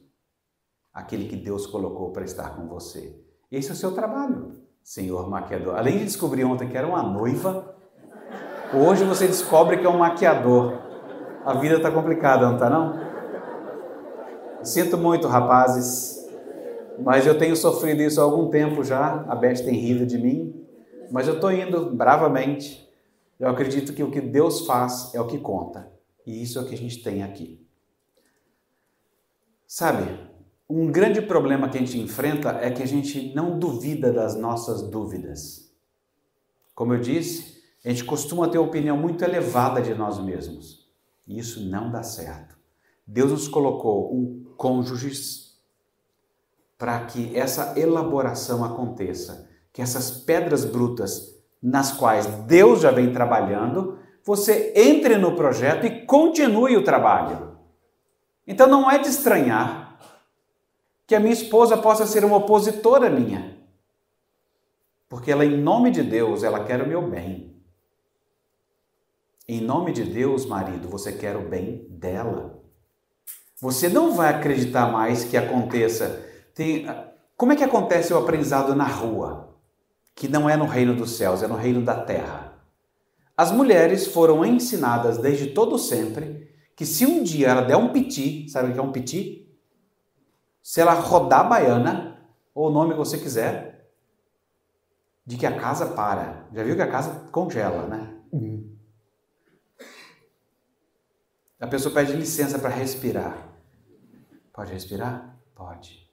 Aquele 0.93 1.27
que 1.27 1.35
Deus 1.35 1.65
colocou 1.65 2.11
para 2.11 2.23
estar 2.23 2.55
com 2.55 2.67
você. 2.67 3.19
Esse 3.49 3.69
é 3.69 3.73
o 3.73 3.75
seu 3.75 3.95
trabalho 3.95 4.63
senhor 4.83 5.29
maquiador. 5.29 5.75
Além 5.77 5.99
de 5.99 6.05
descobrir 6.05 6.43
ontem 6.43 6.67
que 6.67 6.77
era 6.77 6.85
uma 6.85 7.01
noiva, 7.01 7.73
hoje 8.73 9.05
você 9.05 9.27
descobre 9.27 9.77
que 9.77 9.85
é 9.85 9.89
um 9.89 9.97
maquiador. 9.97 10.73
A 11.45 11.53
vida 11.53 11.75
está 11.75 11.89
complicada, 11.89 12.45
não 12.45 12.55
está 12.55 12.69
não? 12.69 13.01
Sinto 14.61 14.97
muito, 14.97 15.27
rapazes, 15.27 16.25
mas 16.99 17.25
eu 17.25 17.37
tenho 17.37 17.55
sofrido 17.55 18.01
isso 18.01 18.19
há 18.19 18.23
algum 18.23 18.49
tempo 18.49 18.83
já. 18.83 19.25
A 19.27 19.35
Beth 19.35 19.63
tem 19.63 19.75
rido 19.75 20.05
de 20.05 20.17
mim, 20.17 20.62
mas 21.13 21.27
eu 21.27 21.35
estou 21.35 21.51
indo 21.51 21.91
bravamente. 21.91 22.91
Eu 23.39 23.47
acredito 23.47 23.93
que 23.93 24.01
o 24.01 24.09
que 24.09 24.19
Deus 24.19 24.65
faz 24.65 25.13
é 25.13 25.21
o 25.21 25.27
que 25.27 25.37
conta. 25.37 25.93
E 26.25 26.41
isso 26.41 26.57
é 26.57 26.63
o 26.63 26.65
que 26.65 26.73
a 26.73 26.77
gente 26.77 27.03
tem 27.03 27.21
aqui. 27.21 27.63
Sabe, 29.67 30.09
um 30.67 30.91
grande 30.91 31.21
problema 31.21 31.69
que 31.69 31.77
a 31.77 31.81
gente 31.81 31.99
enfrenta 31.99 32.49
é 32.59 32.71
que 32.71 32.81
a 32.81 32.87
gente 32.87 33.31
não 33.35 33.59
duvida 33.59 34.11
das 34.11 34.35
nossas 34.35 34.81
dúvidas. 34.89 35.71
Como 36.73 36.95
eu 36.95 36.99
disse, 36.99 37.61
a 37.85 37.89
gente 37.89 38.05
costuma 38.05 38.47
ter 38.47 38.57
uma 38.57 38.65
opinião 38.65 38.97
muito 38.97 39.23
elevada 39.23 39.83
de 39.83 39.93
nós 39.93 40.17
mesmos. 40.17 40.89
E 41.27 41.37
isso 41.37 41.63
não 41.69 41.91
dá 41.91 42.01
certo. 42.01 42.57
Deus 43.05 43.29
nos 43.29 43.47
colocou 43.47 44.11
um 44.15 44.45
cônjuges 44.57 45.61
para 46.75 47.05
que 47.05 47.37
essa 47.37 47.79
elaboração 47.79 48.65
aconteça, 48.65 49.52
que 49.73 49.81
essas 49.81 50.11
pedras 50.11 50.63
brutas 50.63 51.33
nas 51.61 51.91
quais 51.91 52.27
Deus 52.45 52.81
já 52.81 52.91
vem 52.91 53.11
trabalhando, 53.11 53.97
você 54.23 54.71
entre 54.75 55.17
no 55.17 55.35
projeto 55.35 55.85
e 55.85 56.05
continue 56.05 56.77
o 56.77 56.83
trabalho. 56.83 57.57
Então 58.45 58.67
não 58.67 58.89
é 58.89 58.99
de 58.99 59.07
estranhar 59.07 59.97
que 61.07 61.15
a 61.15 61.19
minha 61.19 61.33
esposa 61.33 61.77
possa 61.77 62.05
ser 62.05 62.23
uma 62.23 62.37
opositora 62.37 63.09
minha. 63.09 63.57
Porque 65.09 65.31
ela, 65.31 65.45
em 65.45 65.57
nome 65.57 65.91
de 65.91 66.01
Deus, 66.01 66.43
ela 66.43 66.63
quer 66.63 66.81
o 66.81 66.87
meu 66.87 67.09
bem. 67.09 67.53
Em 69.47 69.61
nome 69.61 69.91
de 69.91 70.03
Deus, 70.03 70.45
marido, 70.45 70.87
você 70.87 71.11
quer 71.11 71.35
o 71.35 71.47
bem 71.47 71.85
dela. 71.89 72.61
Você 73.59 73.89
não 73.89 74.13
vai 74.13 74.33
acreditar 74.33 74.91
mais 74.91 75.23
que 75.23 75.37
aconteça. 75.37 76.25
Tem, 76.55 76.85
como 77.37 77.51
é 77.51 77.55
que 77.55 77.63
acontece 77.63 78.13
o 78.13 78.17
aprendizado 78.17 78.73
na 78.73 78.87
rua? 78.87 79.52
Que 80.15 80.27
não 80.27 80.49
é 80.49 80.55
no 80.55 80.65
reino 80.65 80.95
dos 80.95 81.17
céus, 81.17 81.43
é 81.43 81.47
no 81.47 81.55
reino 81.55 81.81
da 81.81 82.03
terra. 82.03 82.53
As 83.35 83.51
mulheres 83.51 84.07
foram 84.07 84.45
ensinadas 84.45 85.17
desde 85.17 85.47
todo 85.47 85.77
sempre 85.77 86.43
que 86.75 86.85
se 86.85 87.05
um 87.05 87.23
dia 87.23 87.49
ela 87.49 87.61
der 87.61 87.77
um 87.77 87.91
piti, 87.91 88.49
sabe 88.49 88.69
o 88.69 88.73
que 88.73 88.79
é 88.79 88.83
um 88.83 88.91
piti? 88.91 89.51
Se 90.61 90.81
ela 90.81 90.93
rodar 90.93 91.41
a 91.41 91.43
baiana, 91.43 92.13
ou 92.53 92.69
o 92.69 92.71
nome 92.71 92.91
que 92.91 92.97
você 92.97 93.17
quiser, 93.17 93.91
de 95.25 95.37
que 95.37 95.45
a 95.45 95.59
casa 95.59 95.87
para. 95.87 96.47
Já 96.53 96.63
viu 96.63 96.75
que 96.75 96.81
a 96.81 96.89
casa 96.89 97.27
congela, 97.31 97.87
né? 97.87 98.13
Uhum. 98.31 98.75
A 101.59 101.67
pessoa 101.67 101.93
pede 101.93 102.13
licença 102.13 102.59
para 102.59 102.69
respirar. 102.69 103.49
Pode 104.51 104.73
respirar? 104.73 105.37
Pode. 105.55 106.11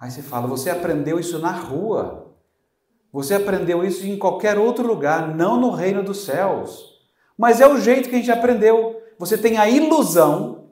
Aí 0.00 0.10
você 0.10 0.22
fala, 0.22 0.46
você 0.46 0.70
aprendeu 0.70 1.20
isso 1.20 1.38
na 1.38 1.52
rua. 1.52 2.34
Você 3.12 3.34
aprendeu 3.34 3.84
isso 3.84 4.06
em 4.06 4.18
qualquer 4.18 4.58
outro 4.58 4.86
lugar, 4.86 5.34
não 5.36 5.60
no 5.60 5.70
reino 5.70 6.02
dos 6.02 6.24
céus. 6.24 7.02
Mas 7.36 7.60
é 7.60 7.68
o 7.68 7.78
jeito 7.78 8.08
que 8.08 8.14
a 8.14 8.18
gente 8.18 8.30
aprendeu. 8.30 9.02
Você 9.18 9.36
tem 9.36 9.58
a 9.58 9.68
ilusão 9.68 10.70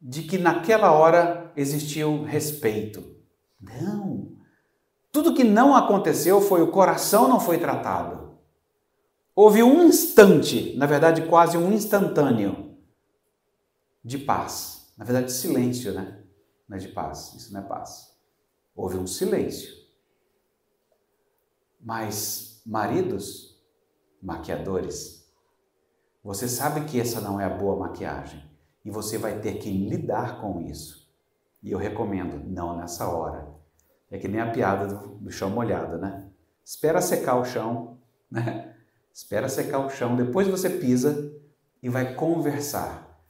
de 0.00 0.22
que 0.22 0.38
naquela 0.38 0.92
hora 0.92 1.52
existiu 1.56 2.22
respeito. 2.22 3.02
Não. 3.60 4.36
Tudo 5.10 5.34
que 5.34 5.42
não 5.42 5.74
aconteceu 5.74 6.40
foi 6.40 6.62
o 6.62 6.70
coração 6.70 7.26
não 7.26 7.40
foi 7.40 7.58
tratado. 7.58 8.38
Houve 9.34 9.62
um 9.62 9.84
instante, 9.84 10.76
na 10.76 10.86
verdade 10.86 11.22
quase 11.22 11.56
um 11.56 11.72
instantâneo, 11.72 12.76
de 14.04 14.18
paz. 14.18 14.92
Na 14.96 15.04
verdade, 15.04 15.32
silêncio, 15.32 15.92
né? 15.92 16.18
Não 16.68 16.76
é 16.76 16.80
de 16.80 16.88
paz, 16.88 17.32
isso 17.34 17.52
não 17.52 17.60
é 17.60 17.64
paz. 17.64 18.17
Houve 18.78 18.96
um 18.96 19.08
silêncio. 19.08 19.76
Mas 21.80 22.62
maridos, 22.64 23.60
maquiadores, 24.22 25.28
você 26.22 26.46
sabe 26.48 26.84
que 26.84 27.00
essa 27.00 27.20
não 27.20 27.40
é 27.40 27.44
a 27.44 27.50
boa 27.50 27.74
maquiagem 27.74 28.40
e 28.84 28.90
você 28.90 29.18
vai 29.18 29.40
ter 29.40 29.54
que 29.54 29.68
lidar 29.68 30.40
com 30.40 30.60
isso. 30.60 31.10
E 31.60 31.72
eu 31.72 31.78
recomendo, 31.78 32.40
não 32.48 32.76
nessa 32.76 33.08
hora. 33.08 33.48
É 34.12 34.16
que 34.16 34.28
nem 34.28 34.40
a 34.40 34.52
piada 34.52 34.86
do, 34.86 35.08
do 35.16 35.30
chão 35.30 35.50
molhado, 35.50 35.98
né? 35.98 36.30
Espera 36.64 37.00
secar 37.00 37.34
o 37.34 37.44
chão, 37.44 37.98
né? 38.30 38.76
Espera 39.12 39.48
secar 39.48 39.80
o 39.80 39.90
chão, 39.90 40.14
depois 40.14 40.46
você 40.46 40.70
pisa 40.70 41.36
e 41.82 41.88
vai 41.88 42.14
conversar. 42.14 43.20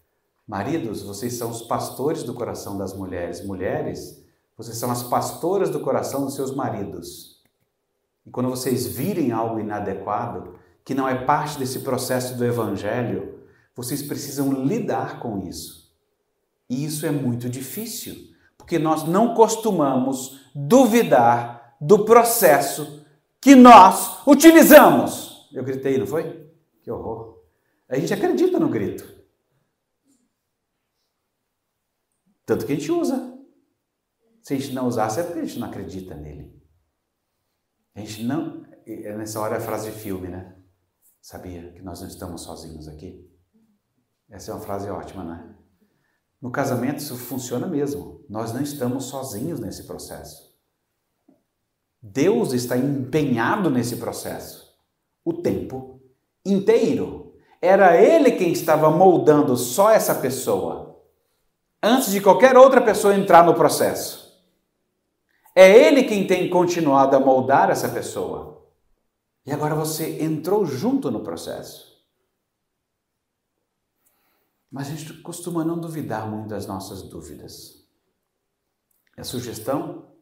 Maridos, 0.47 1.03
vocês 1.03 1.39
são 1.39 1.51
os 1.51 1.63
pastores 1.63 2.23
do 2.23 2.35
coração 2.35 2.77
das 2.77 2.93
mulheres. 2.93 3.43
Mulheres, 3.43 4.28
vocês 4.59 4.77
são 4.77 4.91
as 4.91 5.05
pastoras 5.05 5.71
do 5.71 5.79
coração 5.79 6.25
dos 6.25 6.35
seus 6.35 6.53
maridos. 6.53 7.41
E 8.27 8.31
quando 8.31 8.51
vocês 8.51 8.89
virem 8.89 9.31
algo 9.31 9.61
inadequado, 9.61 10.59
que 10.85 10.95
não 10.95 11.09
é 11.09 11.25
parte 11.25 11.57
desse 11.59 11.81
processo 11.81 12.37
do 12.37 12.45
Evangelho, 12.45 13.39
vocês 13.75 14.03
precisam 14.03 14.53
lidar 14.65 15.21
com 15.21 15.47
isso. 15.47 15.97
E 16.69 16.85
isso 16.85 17.07
é 17.07 17.11
muito 17.13 17.49
difícil, 17.49 18.35
porque 18.57 18.81
nós 18.81 19.05
não 19.05 19.33
costumamos 19.33 20.41
duvidar 20.53 21.77
do 21.81 22.05
processo 22.05 23.07
que 23.41 23.55
nós 23.55 24.27
utilizamos. 24.27 25.49
Eu 25.53 25.63
gritei, 25.63 25.97
não 25.97 26.07
foi? 26.07 26.51
Que 26.83 26.91
horror. 26.91 27.39
A 27.89 27.97
gente 27.97 28.13
acredita 28.13 28.59
no 28.59 28.69
grito. 28.69 29.07
Tanto 32.45 32.67
que 32.67 32.73
a 32.73 32.75
gente 32.75 32.91
usa. 32.91 33.38
Se 34.49 34.55
a 34.55 34.57
gente 34.57 34.73
não 34.73 34.89
usasse, 34.89 35.21
é 35.21 35.25
porque 35.25 35.41
a 35.41 35.45
gente 35.45 35.59
não 35.59 35.69
acredita 35.69 36.15
nele. 36.15 36.59
A 37.95 38.01
gente 38.01 38.25
não. 38.25 38.65
Nessa 39.19 39.41
hora 39.41 39.57
é 39.57 39.59
a 39.59 39.61
frase 39.61 39.91
de 39.91 39.99
filme, 39.99 40.27
né? 40.27 40.57
Sabia 41.21 41.71
que 41.73 41.83
nós 41.83 42.01
não 42.01 42.09
estamos 42.09 42.45
sozinhos 42.45 42.89
aqui? 42.89 43.31
Essa 44.31 44.51
é 44.51 44.55
uma 44.55 44.63
frase 44.63 44.89
ótima, 44.89 45.23
né? 45.23 45.55
No 46.41 46.51
casamento 46.51 46.97
isso 46.97 47.15
funciona 47.19 47.67
mesmo. 47.67 48.25
Nós 48.27 48.51
não 48.55 48.63
estamos 48.63 49.05
sozinhos 49.05 49.61
nesse 49.61 49.87
processo. 49.87 50.59
Deus 52.01 52.55
está 52.55 52.75
empenhado 52.75 53.69
nesse 53.69 53.97
processo 53.97 54.75
o 55.23 55.43
tempo 55.43 56.01
inteiro. 56.43 57.35
Era 57.61 58.01
Ele 58.01 58.33
quem 58.33 58.51
estava 58.51 58.91
moldando 58.91 59.55
só 59.59 59.91
essa 59.91 60.15
pessoa 60.15 61.05
antes 61.83 62.11
de 62.11 62.23
qualquer 62.23 62.57
outra 62.57 62.81
pessoa 62.81 63.15
entrar 63.15 63.45
no 63.45 63.53
processo. 63.53 64.28
É 65.55 65.69
Ele 65.71 66.05
quem 66.05 66.27
tem 66.27 66.49
continuado 66.49 67.17
a 67.17 67.21
moldar 67.21 67.71
essa 67.71 67.89
pessoa. 67.89 68.67
E 69.45 69.53
agora 69.53 69.75
você 69.75 70.23
entrou 70.23 70.67
junto 70.67 71.11
no 71.11 71.23
processo. 71.23 71.89
Mas 74.71 74.89
a 74.89 74.95
gente 74.95 75.23
costuma 75.23 75.65
não 75.65 75.81
duvidar 75.81 76.29
muito 76.29 76.49
das 76.49 76.67
nossas 76.67 77.03
dúvidas. 77.03 77.87
A 79.17 79.25
sugestão, 79.25 80.13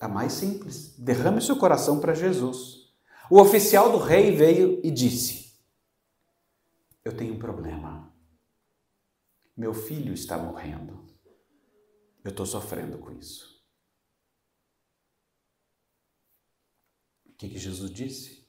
a 0.00 0.08
mais 0.08 0.32
simples, 0.32 0.96
derrame 0.98 1.42
seu 1.42 1.56
coração 1.56 2.00
para 2.00 2.14
Jesus. 2.14 2.90
O 3.30 3.38
oficial 3.38 3.92
do 3.92 3.98
rei 3.98 4.34
veio 4.34 4.80
e 4.82 4.90
disse: 4.90 5.54
Eu 7.04 7.16
tenho 7.16 7.34
um 7.34 7.38
problema. 7.38 8.10
Meu 9.56 9.74
filho 9.74 10.14
está 10.14 10.38
morrendo. 10.38 11.04
Eu 12.24 12.30
estou 12.30 12.46
sofrendo 12.46 12.98
com 12.98 13.12
isso. 13.12 13.49
Que, 17.40 17.48
que 17.48 17.58
Jesus 17.58 17.90
disse? 17.90 18.46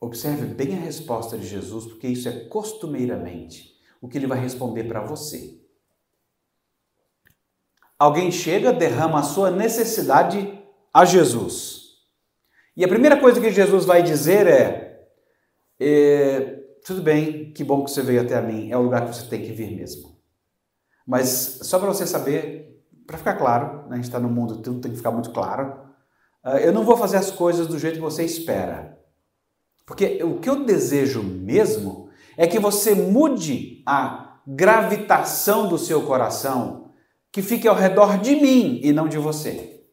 Observe 0.00 0.46
bem 0.46 0.76
a 0.76 0.80
resposta 0.80 1.38
de 1.38 1.46
Jesus, 1.46 1.86
porque 1.86 2.08
isso 2.08 2.28
é 2.28 2.46
costumeiramente 2.46 3.78
o 4.00 4.08
que 4.08 4.18
ele 4.18 4.26
vai 4.26 4.38
responder 4.40 4.84
para 4.84 5.00
você. 5.00 5.60
Alguém 7.96 8.32
chega, 8.32 8.72
derrama 8.72 9.20
a 9.20 9.24
sua 9.24 9.50
necessidade 9.50 10.60
a 10.92 11.04
Jesus. 11.04 11.98
E 12.76 12.84
a 12.84 12.88
primeira 12.88 13.20
coisa 13.20 13.40
que 13.40 13.50
Jesus 13.50 13.84
vai 13.84 14.02
dizer 14.02 14.46
é, 14.48 15.08
é 15.80 16.40
tudo 16.84 17.00
bem, 17.00 17.52
que 17.52 17.62
bom 17.62 17.84
que 17.84 17.92
você 17.92 18.02
veio 18.02 18.22
até 18.22 18.36
a 18.36 18.42
mim, 18.42 18.70
é 18.70 18.76
o 18.76 18.82
lugar 18.82 19.08
que 19.08 19.14
você 19.14 19.28
tem 19.28 19.42
que 19.42 19.52
vir 19.52 19.76
mesmo. 19.76 20.20
Mas 21.06 21.60
só 21.62 21.78
para 21.78 21.88
você 21.88 22.06
saber, 22.06 22.84
para 23.06 23.18
ficar 23.18 23.34
claro, 23.34 23.88
né, 23.88 23.92
a 23.92 23.96
gente 23.96 24.04
está 24.04 24.18
no 24.18 24.28
mundo, 24.28 24.62
tudo 24.62 24.80
tem 24.80 24.90
que 24.90 24.96
ficar 24.96 25.12
muito 25.12 25.30
claro. 25.30 25.87
Ah, 26.42 26.58
eu 26.58 26.72
não 26.72 26.84
vou 26.84 26.96
fazer 26.96 27.16
as 27.16 27.30
coisas 27.30 27.66
do 27.66 27.78
jeito 27.78 27.96
que 27.96 28.00
você 28.00 28.24
espera. 28.24 28.98
Porque 29.86 30.22
o 30.22 30.38
que 30.38 30.48
eu 30.48 30.64
desejo 30.64 31.22
mesmo 31.22 32.10
é 32.36 32.46
que 32.46 32.58
você 32.58 32.94
mude 32.94 33.82
a 33.86 34.40
gravitação 34.46 35.68
do 35.68 35.78
seu 35.78 36.06
coração, 36.06 36.92
que 37.32 37.42
fique 37.42 37.66
ao 37.66 37.74
redor 37.74 38.18
de 38.20 38.36
mim 38.36 38.80
e 38.82 38.92
não 38.92 39.08
de 39.08 39.18
você. 39.18 39.84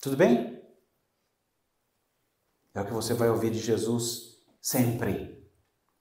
Tudo 0.00 0.16
bem? 0.16 0.62
É 2.74 2.80
o 2.80 2.84
que 2.84 2.92
você 2.92 3.14
vai 3.14 3.30
ouvir 3.30 3.50
de 3.50 3.58
Jesus 3.58 4.38
sempre. 4.60 5.42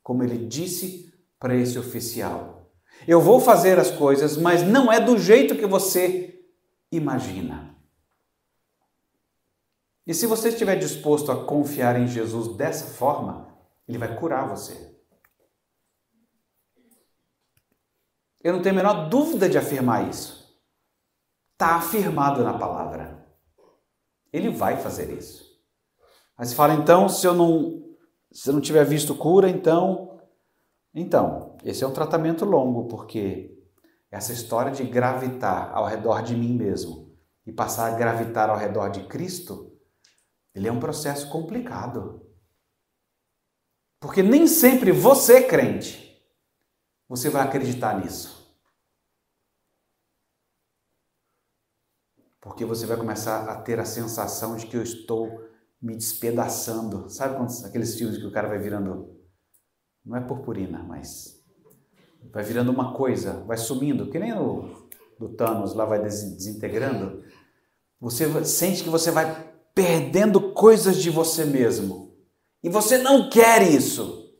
Como 0.01 0.23
ele 0.23 0.47
disse 0.47 1.13
para 1.39 1.55
esse 1.55 1.79
oficial: 1.79 2.73
Eu 3.07 3.21
vou 3.21 3.39
fazer 3.39 3.79
as 3.79 3.91
coisas, 3.91 4.37
mas 4.37 4.63
não 4.63 4.91
é 4.91 4.99
do 4.99 5.17
jeito 5.17 5.55
que 5.55 5.65
você 5.65 6.43
imagina. 6.91 7.72
E 10.05 10.13
se 10.13 10.25
você 10.27 10.49
estiver 10.49 10.75
disposto 10.75 11.31
a 11.31 11.45
confiar 11.45 11.99
em 11.99 12.07
Jesus 12.07 12.55
dessa 12.57 12.85
forma, 12.93 13.47
ele 13.87 13.97
vai 13.97 14.17
curar 14.17 14.47
você. 14.47 14.93
Eu 18.41 18.53
não 18.53 18.61
tenho 18.61 18.75
a 18.75 18.77
menor 18.77 19.09
dúvida 19.09 19.47
de 19.47 19.57
afirmar 19.57 20.09
isso. 20.09 20.43
Está 21.53 21.77
afirmado 21.77 22.43
na 22.43 22.57
palavra. 22.57 23.25
Ele 24.33 24.49
vai 24.49 24.75
fazer 24.75 25.17
isso. 25.17 25.43
Mas 26.37 26.51
fala, 26.51 26.73
então, 26.73 27.07
se 27.07 27.25
eu 27.25 27.33
não, 27.33 27.81
se 28.31 28.49
eu 28.49 28.53
não 28.53 28.59
tiver 28.59 28.83
visto 28.83 29.15
cura, 29.15 29.49
então. 29.49 30.19
Então, 30.93 31.57
esse 31.63 31.83
é 31.83 31.87
um 31.87 31.93
tratamento 31.93 32.43
longo, 32.43 32.87
porque 32.87 33.57
essa 34.11 34.33
história 34.33 34.71
de 34.71 34.83
gravitar 34.83 35.71
ao 35.73 35.85
redor 35.85 36.21
de 36.21 36.35
mim 36.35 36.53
mesmo 36.53 37.15
e 37.45 37.51
passar 37.51 37.93
a 37.93 37.95
gravitar 37.95 38.49
ao 38.49 38.57
redor 38.57 38.89
de 38.89 39.03
Cristo, 39.05 39.72
ele 40.53 40.67
é 40.67 40.71
um 40.71 40.79
processo 40.79 41.29
complicado. 41.29 42.21
Porque 43.99 44.21
nem 44.21 44.47
sempre 44.47 44.91
você, 44.91 45.43
crente, 45.43 46.21
você 47.07 47.29
vai 47.29 47.41
acreditar 47.41 47.99
nisso. 47.99 48.43
Porque 52.41 52.65
você 52.65 52.85
vai 52.85 52.97
começar 52.97 53.49
a 53.49 53.61
ter 53.61 53.79
a 53.79 53.85
sensação 53.85 54.57
de 54.57 54.67
que 54.67 54.75
eu 54.75 54.83
estou 54.83 55.49
me 55.81 55.95
despedaçando. 55.95 57.09
Sabe 57.09 57.37
quando, 57.37 57.65
aqueles 57.65 57.95
filmes 57.95 58.17
que 58.17 58.25
o 58.25 58.31
cara 58.31 58.49
vai 58.49 58.59
virando. 58.59 59.17
Não 60.03 60.17
é 60.17 60.21
purpurina, 60.21 60.83
mas. 60.83 61.41
Vai 62.31 62.43
virando 62.43 62.71
uma 62.71 62.93
coisa, 62.93 63.43
vai 63.45 63.57
sumindo, 63.57 64.09
que 64.09 64.19
nem 64.19 64.33
o 64.33 64.89
do 65.19 65.29
Thanos 65.29 65.73
lá 65.73 65.85
vai 65.85 66.01
desintegrando. 66.01 67.23
Você 67.99 68.43
sente 68.43 68.83
que 68.83 68.89
você 68.89 69.11
vai 69.11 69.42
perdendo 69.73 70.53
coisas 70.53 70.97
de 70.97 71.09
você 71.09 71.45
mesmo. 71.45 72.15
E 72.63 72.69
você 72.69 72.97
não 72.97 73.29
quer 73.29 73.61
isso. 73.63 74.31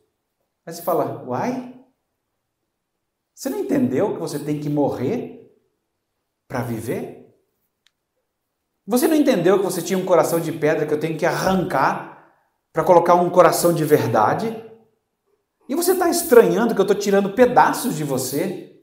Aí 0.64 0.72
você 0.72 0.82
fala, 0.82 1.24
uai? 1.24 1.74
Você 3.34 3.50
não 3.50 3.58
entendeu 3.58 4.14
que 4.14 4.20
você 4.20 4.38
tem 4.38 4.60
que 4.60 4.70
morrer 4.70 5.52
para 6.46 6.62
viver? 6.62 7.34
Você 8.86 9.08
não 9.08 9.16
entendeu 9.16 9.58
que 9.58 9.64
você 9.64 9.82
tinha 9.82 9.98
um 9.98 10.04
coração 10.04 10.38
de 10.38 10.52
pedra 10.52 10.86
que 10.86 10.94
eu 10.94 11.00
tenho 11.00 11.18
que 11.18 11.26
arrancar 11.26 12.32
para 12.72 12.84
colocar 12.84 13.14
um 13.14 13.30
coração 13.30 13.72
de 13.72 13.84
verdade? 13.84 14.62
E 15.68 15.74
você 15.74 15.92
está 15.92 16.08
estranhando 16.08 16.74
que 16.74 16.80
eu 16.80 16.84
estou 16.84 16.96
tirando 16.96 17.32
pedaços 17.32 17.96
de 17.96 18.04
você? 18.04 18.82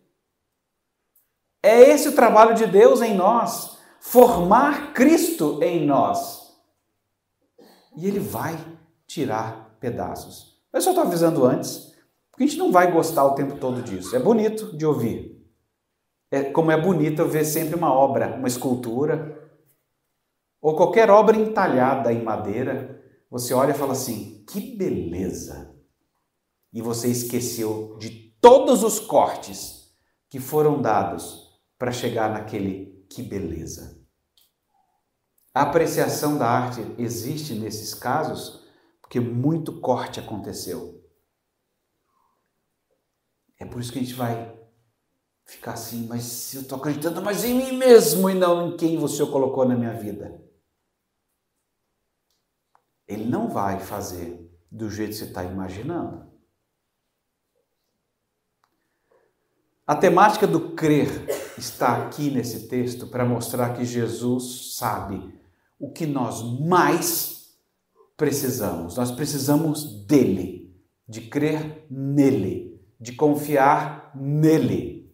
É 1.64 1.80
esse 1.80 2.10
o 2.10 2.16
trabalho 2.16 2.56
de 2.56 2.66
Deus 2.66 3.02
em 3.02 3.16
nós, 3.16 3.78
formar 4.00 4.94
Cristo 4.94 5.62
em 5.62 5.86
nós. 5.86 6.41
E 7.96 8.08
Ele 8.08 8.20
vai 8.20 8.58
tirar 9.06 9.78
pedaços. 9.80 10.62
Eu 10.72 10.82
só 10.82 10.92
estou 10.92 11.06
avisando 11.06 11.46
antes, 11.46 11.94
porque 12.32 12.44
a 12.44 12.48
gente 12.48 12.60
não 12.60 12.72
vai 12.72 12.92
gostar 12.92 13.26
o 13.26 13.36
tempo 13.36 13.58
todo 13.58 13.82
disso. 13.82 14.16
É 14.16 14.20
bonito 14.20 14.76
de 14.76 14.86
ouvir. 14.86 15.32
É 16.32 16.44
como 16.44 16.72
é 16.72 16.80
bonito 16.80 17.26
ver 17.26 17.44
sempre 17.44 17.76
uma 17.76 17.94
obra, 17.94 18.36
uma 18.38 18.48
escultura, 18.48 19.38
ou 20.62 20.76
qualquer 20.76 21.10
obra 21.10 21.36
entalhada 21.36 22.14
em 22.14 22.24
madeira. 22.24 23.04
Você 23.30 23.54
olha 23.54 23.72
e 23.72 23.78
fala 23.78 23.92
assim: 23.92 24.46
que 24.48 24.76
beleza! 24.78 25.76
E 26.72 26.82
você 26.82 27.10
esqueceu 27.10 27.98
de 28.00 28.10
todos 28.40 28.84
os 28.84 29.00
cortes 29.00 29.94
que 30.30 30.40
foram 30.40 30.82
dados 30.82 31.60
para 31.78 31.92
chegar 31.92 32.32
naquele 32.32 33.06
que 33.10 33.22
beleza. 33.22 34.01
A 35.54 35.64
apreciação 35.64 36.38
da 36.38 36.50
arte 36.50 36.82
existe 36.98 37.54
nesses 37.54 37.94
casos 37.94 38.66
porque 39.02 39.20
muito 39.20 39.82
corte 39.82 40.20
aconteceu. 40.20 41.06
É 43.60 43.66
por 43.66 43.82
isso 43.82 43.92
que 43.92 44.00
a 44.00 44.02
gente 44.02 44.14
vai 44.14 44.58
ficar 45.46 45.74
assim, 45.74 46.08
mas 46.08 46.54
eu 46.54 46.62
estou 46.62 46.78
acreditando 46.78 47.22
mais 47.22 47.44
em 47.44 47.54
mim 47.54 47.74
mesmo 47.74 48.30
e 48.30 48.34
não 48.34 48.70
em 48.70 48.78
quem 48.78 48.98
você 48.98 49.26
colocou 49.26 49.66
na 49.66 49.76
minha 49.76 49.94
vida. 49.94 50.42
Ele 53.06 53.26
não 53.26 53.50
vai 53.50 53.82
fazer 53.82 54.50
do 54.72 54.90
jeito 54.90 55.12
que 55.12 55.18
você 55.18 55.26
está 55.26 55.44
imaginando. 55.44 56.32
A 59.86 59.96
temática 59.98 60.48
do 60.48 60.74
crer 60.74 61.10
está 61.58 62.02
aqui 62.02 62.32
nesse 62.32 62.70
texto 62.70 63.08
para 63.08 63.26
mostrar 63.26 63.76
que 63.76 63.84
Jesus 63.84 64.78
sabe 64.78 65.41
o 65.82 65.92
que 65.92 66.06
nós 66.06 66.44
mais 66.60 67.56
precisamos. 68.16 68.96
Nós 68.96 69.10
precisamos 69.10 70.06
dele, 70.06 70.72
de 71.08 71.22
crer 71.22 71.88
nele, 71.90 72.80
de 73.00 73.14
confiar 73.14 74.12
nele. 74.16 75.12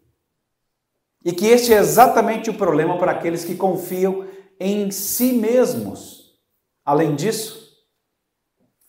E 1.23 1.31
que 1.31 1.47
este 1.47 1.73
é 1.73 1.77
exatamente 1.77 2.49
o 2.49 2.53
problema 2.53 2.97
para 2.97 3.13
aqueles 3.13 3.45
que 3.45 3.55
confiam 3.55 4.27
em 4.59 4.91
si 4.91 5.31
mesmos. 5.31 6.37
Além 6.83 7.15
disso, 7.15 7.65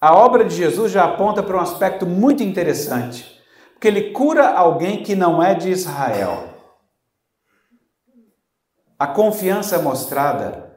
a 0.00 0.14
obra 0.16 0.44
de 0.44 0.56
Jesus 0.56 0.90
já 0.90 1.04
aponta 1.04 1.44
para 1.44 1.56
um 1.56 1.60
aspecto 1.60 2.04
muito 2.04 2.42
interessante, 2.42 3.40
porque 3.72 3.86
ele 3.86 4.10
cura 4.10 4.48
alguém 4.48 5.02
que 5.04 5.14
não 5.14 5.40
é 5.40 5.54
de 5.54 5.70
Israel. 5.70 6.54
A 8.98 9.06
confiança 9.06 9.80
mostrada 9.80 10.67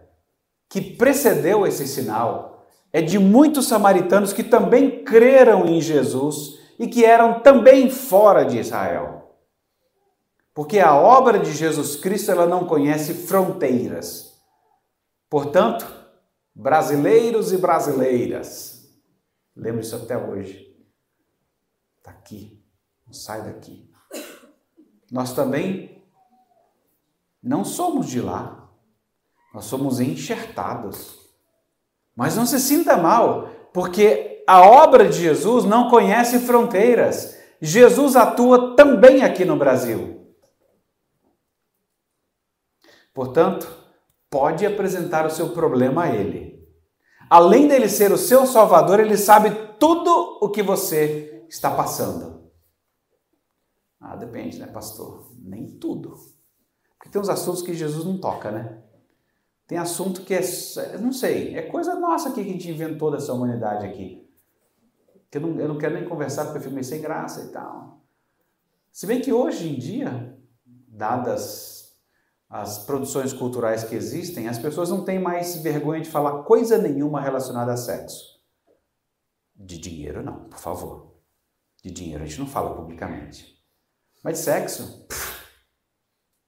que 0.71 0.79
precedeu 0.79 1.67
esse 1.67 1.85
sinal 1.85 2.65
é 2.93 3.01
de 3.01 3.19
muitos 3.19 3.67
samaritanos 3.67 4.31
que 4.31 4.41
também 4.41 5.03
creram 5.03 5.65
em 5.65 5.81
Jesus 5.81 6.57
e 6.79 6.87
que 6.87 7.03
eram 7.03 7.41
também 7.41 7.89
fora 7.89 8.45
de 8.45 8.57
Israel. 8.57 9.35
Porque 10.53 10.79
a 10.79 10.95
obra 10.95 11.39
de 11.39 11.51
Jesus 11.51 11.97
Cristo 11.97 12.31
ela 12.31 12.47
não 12.47 12.65
conhece 12.65 13.13
fronteiras. 13.13 14.41
Portanto, 15.29 15.85
brasileiros 16.55 17.51
e 17.51 17.57
brasileiras, 17.57 18.89
lembro 19.53 19.81
isso 19.81 19.97
até 19.97 20.17
hoje. 20.17 20.73
Está 21.97 22.11
aqui, 22.11 22.63
não 23.05 23.13
sai 23.13 23.41
daqui. 23.41 23.91
Nós 25.11 25.33
também 25.33 26.01
não 27.43 27.65
somos 27.65 28.07
de 28.07 28.21
lá, 28.21 28.60
nós 29.53 29.65
somos 29.65 29.99
enxertados. 29.99 31.19
Mas 32.15 32.35
não 32.35 32.45
se 32.45 32.59
sinta 32.59 32.97
mal, 32.97 33.49
porque 33.73 34.43
a 34.47 34.61
obra 34.61 35.07
de 35.07 35.19
Jesus 35.19 35.65
não 35.65 35.89
conhece 35.89 36.39
fronteiras. 36.39 37.37
Jesus 37.61 38.15
atua 38.15 38.75
também 38.75 39.23
aqui 39.23 39.45
no 39.45 39.55
Brasil. 39.55 40.33
Portanto, 43.13 43.69
pode 44.29 44.65
apresentar 44.65 45.25
o 45.25 45.29
seu 45.29 45.49
problema 45.49 46.03
a 46.03 46.15
Ele. 46.15 46.51
Além 47.29 47.67
dele 47.67 47.87
ser 47.87 48.11
o 48.11 48.17
seu 48.17 48.45
Salvador, 48.45 48.99
ele 48.99 49.15
sabe 49.15 49.51
tudo 49.79 50.37
o 50.41 50.49
que 50.49 50.61
você 50.61 51.45
está 51.47 51.71
passando. 51.71 52.51
Ah, 54.01 54.17
depende, 54.17 54.59
né, 54.59 54.67
pastor? 54.67 55.31
Nem 55.39 55.77
tudo. 55.77 56.13
Porque 56.97 57.09
tem 57.09 57.21
uns 57.21 57.29
assuntos 57.29 57.61
que 57.61 57.73
Jesus 57.73 58.03
não 58.03 58.19
toca, 58.19 58.51
né? 58.51 58.83
Tem 59.71 59.77
assunto 59.77 60.23
que 60.23 60.33
é, 60.33 60.41
não 60.99 61.13
sei, 61.13 61.55
é 61.55 61.61
coisa 61.61 61.95
nossa 61.95 62.27
aqui 62.27 62.43
que 62.43 62.49
a 62.49 62.51
gente 62.51 62.69
inventou 62.69 63.09
dessa 63.09 63.31
humanidade 63.31 63.85
aqui. 63.85 64.29
Que 65.29 65.37
eu 65.37 65.41
não, 65.43 65.57
eu 65.61 65.67
não 65.69 65.77
quero 65.77 65.93
nem 65.93 66.03
conversar 66.03 66.43
porque 66.43 66.57
eu 66.57 66.63
fico 66.63 66.73
meio 66.73 66.83
sem 66.83 66.99
graça 66.99 67.45
e 67.45 67.47
tal. 67.53 68.01
Se 68.91 69.07
bem 69.07 69.21
que 69.21 69.31
hoje 69.31 69.69
em 69.69 69.79
dia, 69.79 70.37
dadas 70.89 71.97
as 72.49 72.79
produções 72.79 73.31
culturais 73.31 73.85
que 73.85 73.95
existem, 73.95 74.49
as 74.49 74.59
pessoas 74.59 74.89
não 74.89 75.05
têm 75.05 75.19
mais 75.19 75.55
vergonha 75.55 76.01
de 76.01 76.09
falar 76.09 76.43
coisa 76.43 76.77
nenhuma 76.77 77.21
relacionada 77.21 77.71
a 77.71 77.77
sexo. 77.77 78.41
De 79.55 79.77
dinheiro, 79.77 80.21
não, 80.21 80.49
por 80.49 80.59
favor. 80.59 81.15
De 81.81 81.89
dinheiro 81.91 82.21
a 82.21 82.27
gente 82.27 82.41
não 82.41 82.47
fala 82.47 82.75
publicamente. 82.75 83.57
Mas 84.21 84.39
de 84.39 84.43
sexo, 84.43 85.07
pff, 85.07 85.45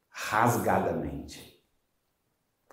rasgadamente. 0.09 1.52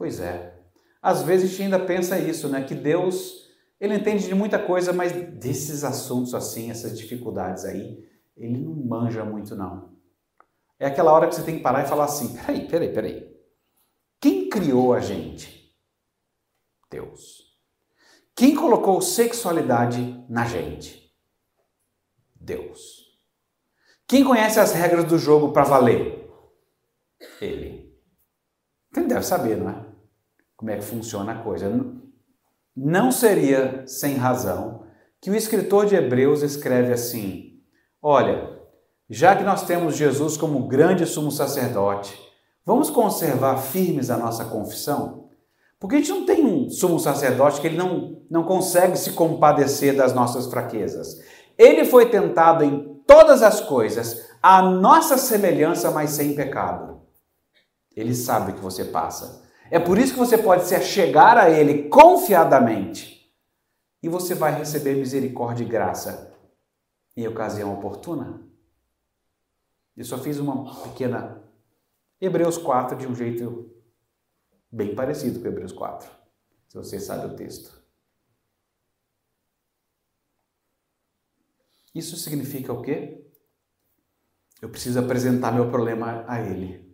Pois 0.00 0.18
é. 0.18 0.58
Às 1.02 1.20
vezes 1.20 1.44
a 1.44 1.48
gente 1.50 1.62
ainda 1.64 1.78
pensa 1.78 2.18
isso, 2.18 2.48
né? 2.48 2.64
Que 2.64 2.74
Deus, 2.74 3.50
ele 3.78 3.96
entende 3.96 4.26
de 4.26 4.34
muita 4.34 4.58
coisa, 4.58 4.94
mas 4.94 5.12
desses 5.12 5.84
assuntos 5.84 6.34
assim, 6.34 6.70
essas 6.70 6.98
dificuldades 6.98 7.66
aí, 7.66 8.02
ele 8.34 8.56
não 8.56 8.74
manja 8.74 9.26
muito 9.26 9.54
não. 9.54 9.94
É 10.78 10.86
aquela 10.86 11.12
hora 11.12 11.28
que 11.28 11.34
você 11.34 11.42
tem 11.42 11.58
que 11.58 11.62
parar 11.62 11.84
e 11.84 11.86
falar 11.86 12.06
assim: 12.06 12.34
peraí, 12.34 12.66
peraí, 12.66 12.94
peraí. 12.94 13.36
Quem 14.18 14.48
criou 14.48 14.94
a 14.94 15.00
gente? 15.00 15.70
Deus. 16.90 17.60
Quem 18.34 18.54
colocou 18.54 19.02
sexualidade 19.02 20.24
na 20.30 20.46
gente? 20.46 21.14
Deus. 22.34 23.20
Quem 24.08 24.24
conhece 24.24 24.58
as 24.58 24.72
regras 24.72 25.04
do 25.04 25.18
jogo 25.18 25.52
para 25.52 25.64
valer? 25.64 26.26
Ele. 27.38 27.94
Ele 28.96 29.06
deve 29.06 29.22
saber, 29.22 29.58
não 29.58 29.68
é? 29.68 29.89
Como 30.60 30.70
é 30.70 30.76
que 30.76 30.84
funciona 30.84 31.32
a 31.32 31.42
coisa. 31.42 31.72
Não 32.76 33.10
seria 33.10 33.82
sem 33.86 34.16
razão 34.16 34.82
que 35.18 35.30
o 35.30 35.34
escritor 35.34 35.86
de 35.86 35.94
Hebreus 35.94 36.42
escreve 36.42 36.92
assim: 36.92 37.62
Olha, 38.02 38.60
já 39.08 39.34
que 39.34 39.42
nós 39.42 39.62
temos 39.62 39.96
Jesus 39.96 40.36
como 40.36 40.68
grande 40.68 41.06
sumo 41.06 41.30
sacerdote, 41.30 42.14
vamos 42.64 42.90
conservar 42.90 43.56
firmes 43.56 44.10
a 44.10 44.18
nossa 44.18 44.44
confissão? 44.44 45.30
Porque 45.78 45.96
a 45.96 45.98
gente 45.98 46.10
não 46.10 46.26
tem 46.26 46.44
um 46.44 46.68
sumo 46.68 47.00
sacerdote 47.00 47.58
que 47.58 47.66
ele 47.66 47.78
não, 47.78 48.20
não 48.30 48.44
consegue 48.44 48.98
se 48.98 49.12
compadecer 49.12 49.96
das 49.96 50.12
nossas 50.12 50.46
fraquezas. 50.46 51.22
Ele 51.56 51.86
foi 51.86 52.10
tentado 52.10 52.62
em 52.62 53.00
todas 53.06 53.42
as 53.42 53.62
coisas, 53.62 54.28
a 54.42 54.60
nossa 54.60 55.16
semelhança, 55.16 55.90
mas 55.90 56.10
sem 56.10 56.34
pecado. 56.34 57.00
Ele 57.96 58.14
sabe 58.14 58.52
o 58.52 58.54
que 58.56 58.60
você 58.60 58.84
passa. 58.84 59.48
É 59.70 59.78
por 59.78 59.98
isso 59.98 60.14
que 60.14 60.18
você 60.18 60.36
pode 60.36 60.66
se 60.66 60.74
achegar 60.74 61.38
a 61.38 61.48
Ele 61.48 61.88
confiadamente 61.88 63.32
e 64.02 64.08
você 64.08 64.34
vai 64.34 64.52
receber 64.52 64.96
misericórdia 64.96 65.64
e 65.64 65.68
graça 65.68 66.36
em 67.16 67.26
ocasião 67.28 67.72
oportuna. 67.72 68.42
Eu 69.96 70.04
só 70.04 70.18
fiz 70.18 70.38
uma 70.38 70.82
pequena 70.82 71.42
Hebreus 72.20 72.58
4 72.58 72.96
de 72.96 73.06
um 73.06 73.14
jeito 73.14 73.70
bem 74.72 74.94
parecido 74.94 75.40
com 75.40 75.46
Hebreus 75.46 75.72
4, 75.72 76.10
se 76.68 76.76
você 76.76 76.98
sabe 76.98 77.26
o 77.26 77.36
texto. 77.36 77.80
Isso 81.94 82.16
significa 82.16 82.72
o 82.72 82.82
quê? 82.82 83.26
Eu 84.60 84.68
preciso 84.68 84.98
apresentar 84.98 85.52
meu 85.52 85.70
problema 85.70 86.24
a 86.28 86.40
Ele. 86.40 86.89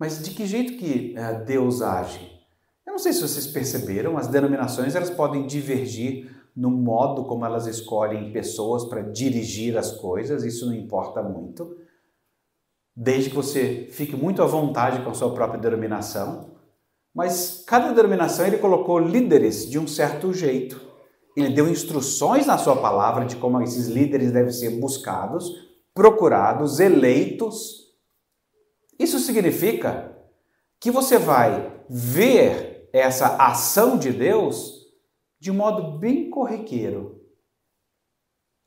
Mas 0.00 0.22
de 0.22 0.30
que 0.30 0.46
jeito 0.46 0.78
que 0.78 1.14
uh, 1.18 1.44
Deus 1.44 1.82
age? 1.82 2.40
Eu 2.86 2.92
não 2.92 2.98
sei 2.98 3.12
se 3.12 3.20
vocês 3.20 3.46
perceberam, 3.46 4.16
as 4.16 4.28
denominações 4.28 4.96
elas 4.96 5.10
podem 5.10 5.46
divergir 5.46 6.34
no 6.56 6.70
modo 6.70 7.26
como 7.26 7.44
elas 7.44 7.66
escolhem 7.66 8.32
pessoas 8.32 8.86
para 8.86 9.02
dirigir 9.02 9.76
as 9.76 9.92
coisas, 9.92 10.42
isso 10.42 10.64
não 10.64 10.74
importa 10.74 11.22
muito, 11.22 11.76
desde 12.96 13.28
que 13.28 13.36
você 13.36 13.88
fique 13.92 14.16
muito 14.16 14.42
à 14.42 14.46
vontade 14.46 15.04
com 15.04 15.10
a 15.10 15.14
sua 15.14 15.34
própria 15.34 15.60
denominação. 15.60 16.50
Mas 17.14 17.62
cada 17.66 17.92
denominação 17.92 18.46
ele 18.46 18.56
colocou 18.56 18.98
líderes 18.98 19.68
de 19.68 19.78
um 19.78 19.86
certo 19.86 20.32
jeito. 20.32 20.80
Ele 21.36 21.50
deu 21.50 21.68
instruções 21.68 22.46
na 22.46 22.56
sua 22.56 22.76
palavra 22.76 23.26
de 23.26 23.36
como 23.36 23.60
esses 23.60 23.86
líderes 23.86 24.32
devem 24.32 24.52
ser 24.52 24.80
buscados, 24.80 25.50
procurados, 25.94 26.80
eleitos 26.80 27.79
isso 29.00 29.18
significa 29.18 30.14
que 30.78 30.90
você 30.90 31.18
vai 31.18 31.82
ver 31.88 32.90
essa 32.92 33.36
ação 33.36 33.98
de 33.98 34.12
Deus 34.12 34.86
de 35.38 35.50
modo 35.50 35.98
bem 35.98 36.28
corriqueiro. 36.28 37.18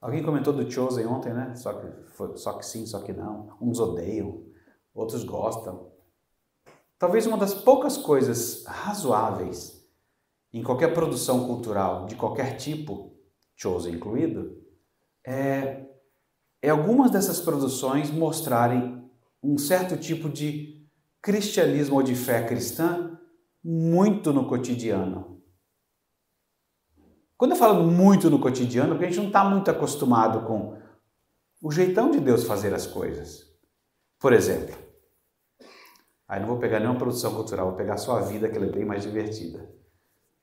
Alguém 0.01 0.23
comentou 0.23 0.51
do 0.51 0.69
Chosen 0.69 1.05
ontem, 1.05 1.31
né? 1.31 1.55
Só 1.55 1.73
que, 1.73 2.37
só 2.37 2.53
que 2.53 2.65
sim, 2.65 2.83
só 2.87 2.99
que 3.01 3.13
não. 3.13 3.55
Uns 3.61 3.79
odeiam, 3.79 4.43
outros 4.91 5.23
gostam. 5.23 5.91
Talvez 6.97 7.27
uma 7.27 7.37
das 7.37 7.53
poucas 7.53 7.95
coisas 7.95 8.65
razoáveis 8.65 9.87
em 10.51 10.63
qualquer 10.63 10.95
produção 10.95 11.45
cultural, 11.45 12.07
de 12.07 12.15
qualquer 12.15 12.57
tipo, 12.57 13.13
Chosen 13.55 13.93
incluído, 13.93 14.63
é, 15.23 15.85
é 16.59 16.69
algumas 16.71 17.11
dessas 17.11 17.39
produções 17.39 18.09
mostrarem 18.09 19.02
um 19.43 19.57
certo 19.57 19.97
tipo 19.97 20.29
de 20.29 20.87
cristianismo 21.21 21.95
ou 21.95 22.03
de 22.03 22.15
fé 22.15 22.45
cristã 22.45 23.19
muito 23.63 24.31
no 24.31 24.47
cotidiano. 24.47 25.41
Quando 27.37 27.51
eu 27.51 27.57
falo 27.57 27.83
muito 27.83 28.29
no 28.29 28.39
cotidiano, 28.39 28.91
porque 28.91 29.05
a 29.05 29.07
gente 29.09 29.19
não 29.19 29.27
está 29.27 29.43
muito 29.43 29.69
acostumado 29.69 30.45
com 30.47 30.81
o 31.61 31.71
jeitão 31.71 32.09
de 32.09 32.19
Deus 32.19 32.45
fazer 32.45 32.73
as 32.73 32.87
coisas. 32.87 33.51
Por 34.19 34.31
exemplo, 34.31 34.75
aí 36.27 36.39
não 36.39 36.47
vou 36.47 36.57
pegar 36.57 36.79
nenhuma 36.79 36.97
produção 36.97 37.35
cultural, 37.35 37.67
vou 37.67 37.75
pegar 37.75 37.97
só 37.97 38.17
a 38.17 38.21
vida, 38.21 38.47
que 38.47 38.55
ela 38.55 38.65
é 38.65 38.71
bem 38.71 38.85
mais 38.85 39.03
divertida. 39.03 39.69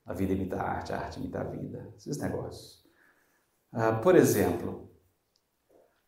A 0.04 0.12
vida 0.12 0.32
imita 0.32 0.56
a 0.56 0.62
arte, 0.62 0.92
a 0.92 0.98
arte 0.98 1.18
imita 1.18 1.40
a 1.40 1.44
vida, 1.44 1.94
esses 1.96 2.18
negócios. 2.18 2.84
Ah, 3.72 3.92
por 3.92 4.16
exemplo, 4.16 4.89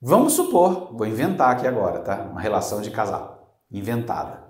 Vamos 0.04 0.32
supor, 0.32 0.92
vou 0.96 1.06
inventar 1.06 1.52
aqui 1.52 1.64
agora, 1.64 2.00
tá? 2.00 2.24
Uma 2.24 2.40
relação 2.40 2.80
de 2.80 2.90
casal, 2.90 3.56
inventada. 3.70 4.42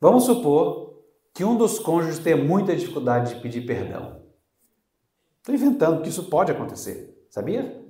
Vamos 0.00 0.24
supor 0.24 1.02
que 1.34 1.44
um 1.44 1.58
dos 1.58 1.78
cônjuges 1.78 2.18
tenha 2.18 2.38
muita 2.38 2.74
dificuldade 2.74 3.34
de 3.34 3.40
pedir 3.42 3.66
perdão. 3.66 4.22
Estou 5.36 5.54
inventando 5.54 6.00
que 6.00 6.08
isso 6.08 6.24
pode 6.30 6.50
acontecer, 6.50 7.22
sabia? 7.28 7.84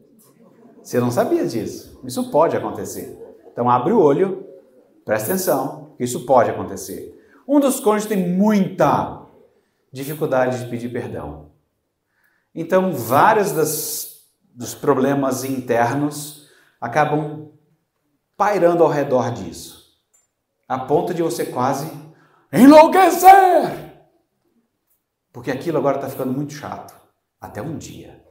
Você 0.83 0.99
não 0.99 1.13
sabia 1.13 1.47
disso. 1.47 2.01
Isso 2.05 2.33
pode 2.33 2.57
acontecer. 2.57 3.17
Então 3.53 3.71
abre 3.71 3.93
o 3.93 4.01
olho, 4.01 4.45
presta 5.05 5.29
atenção, 5.29 5.95
que 5.97 6.03
isso 6.03 6.27
pode 6.27 6.51
acontecer. 6.51 7.17
Um 7.47 7.61
dos 7.61 7.79
cônjuges 7.79 8.09
tem 8.09 8.29
muita 8.29 9.25
dificuldade 9.93 10.65
de 10.65 10.69
pedir 10.69 10.89
perdão. 10.89 11.53
Então, 12.53 12.93
vários 12.93 13.53
das, 13.53 14.25
dos 14.53 14.75
problemas 14.75 15.45
internos 15.45 16.48
acabam 16.81 17.53
pairando 18.37 18.83
ao 18.83 18.91
redor 18.91 19.33
disso, 19.33 19.99
a 20.69 20.79
ponto 20.79 21.13
de 21.13 21.23
você 21.23 21.47
quase 21.47 21.91
enlouquecer! 22.53 23.89
Porque 25.33 25.51
aquilo 25.51 25.79
agora 25.79 25.97
está 25.97 26.09
ficando 26.09 26.33
muito 26.33 26.53
chato. 26.53 26.97
Até 27.41 27.63
um 27.63 27.79
dia 27.79 28.25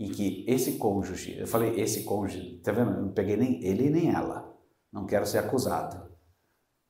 em 0.00 0.10
que 0.10 0.46
esse 0.48 0.78
cônjuge, 0.78 1.38
eu 1.38 1.46
falei 1.46 1.78
esse 1.78 2.04
cônjuge, 2.04 2.58
tá 2.64 2.72
vendo? 2.72 2.92
Eu 2.92 3.02
não 3.02 3.12
peguei 3.12 3.36
nem 3.36 3.62
ele 3.62 3.90
nem 3.90 4.10
ela. 4.10 4.50
Não 4.90 5.04
quero 5.04 5.26
ser 5.26 5.36
acusado. 5.36 6.10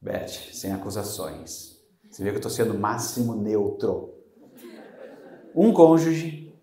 Beth, 0.01 0.29
sem 0.53 0.73
acusações. 0.73 1.81
Você 2.09 2.23
vê 2.23 2.31
que 2.31 2.37
eu 2.37 2.39
estou 2.39 2.53
sendo 2.53 2.79
máximo 2.79 3.35
neutro. 3.35 4.15
Um 5.57 5.73
cônjuge, 5.73 6.55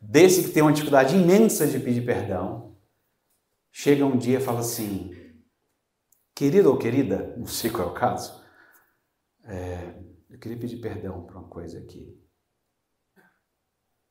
desse 0.00 0.44
que 0.44 0.50
tem 0.50 0.62
uma 0.62 0.72
dificuldade 0.72 1.16
imensa 1.16 1.66
de 1.66 1.80
pedir 1.80 2.06
perdão, 2.06 2.67
chega 3.78 4.04
um 4.04 4.18
dia 4.18 4.38
e 4.38 4.42
fala 4.42 4.58
assim: 4.58 5.12
querido 6.34 6.68
ou 6.68 6.76
querida, 6.76 7.32
não 7.36 7.46
sei 7.46 7.70
qual 7.70 7.88
é 7.88 7.90
o 7.92 7.94
caso, 7.94 8.42
é, 9.44 10.02
eu 10.28 10.38
queria 10.38 10.58
pedir 10.58 10.78
perdão 10.78 11.22
por 11.22 11.36
uma 11.36 11.48
coisa 11.48 11.78
aqui. 11.78 12.20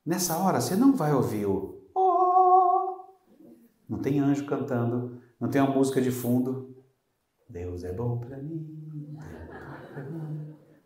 Nessa 0.05 0.37
hora 0.37 0.61
você 0.61 0.73
não 0.73 0.95
vai 0.95 1.13
ouvir 1.13 1.45
o 1.47 1.85
oh! 1.93 3.17
não 3.89 3.99
tem 3.99 4.21
anjo 4.21 4.45
cantando, 4.45 5.21
não 5.37 5.49
tem 5.49 5.61
uma 5.61 5.75
música 5.75 6.01
de 6.01 6.11
fundo. 6.11 6.73
Deus 7.49 7.83
é 7.83 7.91
bom 7.91 8.19
para 8.19 8.37
mim. 8.37 8.73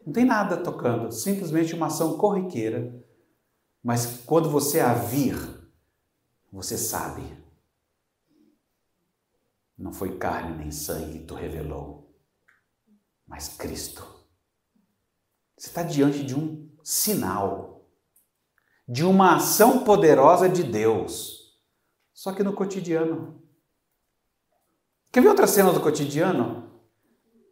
Não 0.03 0.11
tem 0.11 0.25
nada 0.25 0.57
tocando, 0.57 1.11
simplesmente 1.11 1.75
uma 1.75 1.85
ação 1.85 2.17
corriqueira. 2.17 2.99
Mas 3.83 4.23
quando 4.25 4.49
você 4.49 4.79
a 4.79 4.93
vir, 4.93 5.37
você 6.51 6.77
sabe 6.77 7.40
não 9.81 9.91
foi 9.91 10.17
carne 10.17 10.57
nem 10.57 10.71
sangue 10.71 11.19
que 11.19 11.25
tu 11.25 11.33
revelou, 11.33 12.15
mas 13.25 13.49
Cristo. 13.49 14.05
Você 15.57 15.69
está 15.69 15.81
diante 15.81 16.23
de 16.23 16.35
um 16.35 16.69
sinal, 16.83 17.89
de 18.87 19.03
uma 19.03 19.35
ação 19.35 19.83
poderosa 19.83 20.47
de 20.47 20.63
Deus, 20.63 21.59
só 22.13 22.31
que 22.31 22.43
no 22.43 22.53
cotidiano. 22.53 23.41
Quer 25.11 25.21
ver 25.21 25.29
outra 25.29 25.47
cena 25.47 25.73
do 25.73 25.81
cotidiano? 25.81 26.79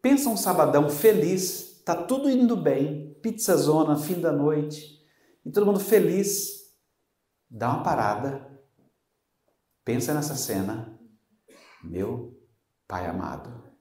Pensa 0.02 0.30
um 0.30 0.38
sabadão 0.38 0.88
feliz, 0.88 1.82
tá 1.84 1.96
tudo 1.96 2.30
indo 2.30 2.56
bem, 2.56 3.16
pizza 3.24 3.58
zona, 3.58 3.98
fim 3.98 4.22
da 4.22 4.32
noite, 4.32 5.04
e 5.44 5.52
todo 5.52 5.66
mundo 5.66 5.80
feliz. 5.80 6.60
Dá 7.50 7.70
uma 7.70 7.84
parada, 7.84 8.48
pensa 9.84 10.14
nessa 10.14 10.36
cena 10.36 10.99
meu 11.84 12.40
Pai 12.90 13.06
amado, 13.06 13.72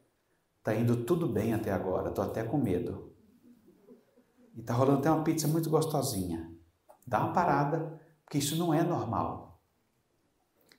tá 0.62 0.74
indo 0.74 1.04
tudo 1.06 1.26
bem 1.26 1.54
até 1.54 1.72
agora, 1.72 2.10
tô 2.10 2.20
até 2.20 2.44
com 2.44 2.58
medo. 2.58 3.16
E 4.54 4.62
tá 4.62 4.74
rolando 4.74 4.98
até 4.98 5.10
uma 5.10 5.24
pizza 5.24 5.48
muito 5.48 5.70
gostosinha. 5.70 6.54
Dá 7.06 7.20
uma 7.20 7.32
parada, 7.32 7.98
porque 8.22 8.36
isso 8.36 8.54
não 8.56 8.74
é 8.74 8.82
normal. 8.82 9.62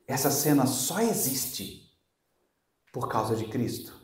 Essa 0.06 0.30
cena 0.30 0.68
só 0.68 1.00
existe 1.00 1.92
por 2.94 3.10
causa 3.10 3.36
de 3.36 3.48
Cristo. 3.48 4.00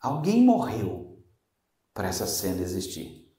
Alguém 0.00 0.44
morreu 0.44 1.26
para 1.92 2.06
essa 2.06 2.28
cena 2.28 2.62
existir. 2.62 3.36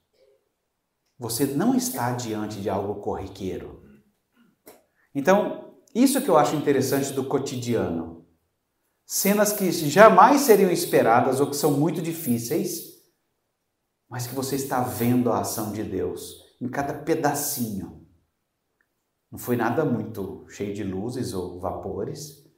Você 1.18 1.46
não 1.46 1.74
está 1.74 2.12
diante 2.12 2.60
de 2.60 2.68
algo 2.68 3.00
corriqueiro. 3.00 3.82
Então, 5.14 5.69
isso 5.94 6.22
que 6.22 6.28
eu 6.28 6.36
acho 6.36 6.56
interessante 6.56 7.12
do 7.12 7.24
cotidiano. 7.24 8.26
Cenas 9.04 9.52
que 9.52 9.70
jamais 9.72 10.42
seriam 10.42 10.70
esperadas 10.70 11.40
ou 11.40 11.48
que 11.48 11.56
são 11.56 11.72
muito 11.72 12.00
difíceis, 12.00 13.02
mas 14.08 14.26
que 14.26 14.34
você 14.34 14.56
está 14.56 14.80
vendo 14.82 15.32
a 15.32 15.40
ação 15.40 15.72
de 15.72 15.82
Deus 15.82 16.44
em 16.60 16.68
cada 16.68 16.94
pedacinho. 16.94 18.06
Não 19.30 19.38
foi 19.38 19.56
nada 19.56 19.84
muito 19.84 20.44
cheio 20.48 20.74
de 20.74 20.82
luzes 20.82 21.32
ou 21.32 21.60
vapores, 21.60 22.48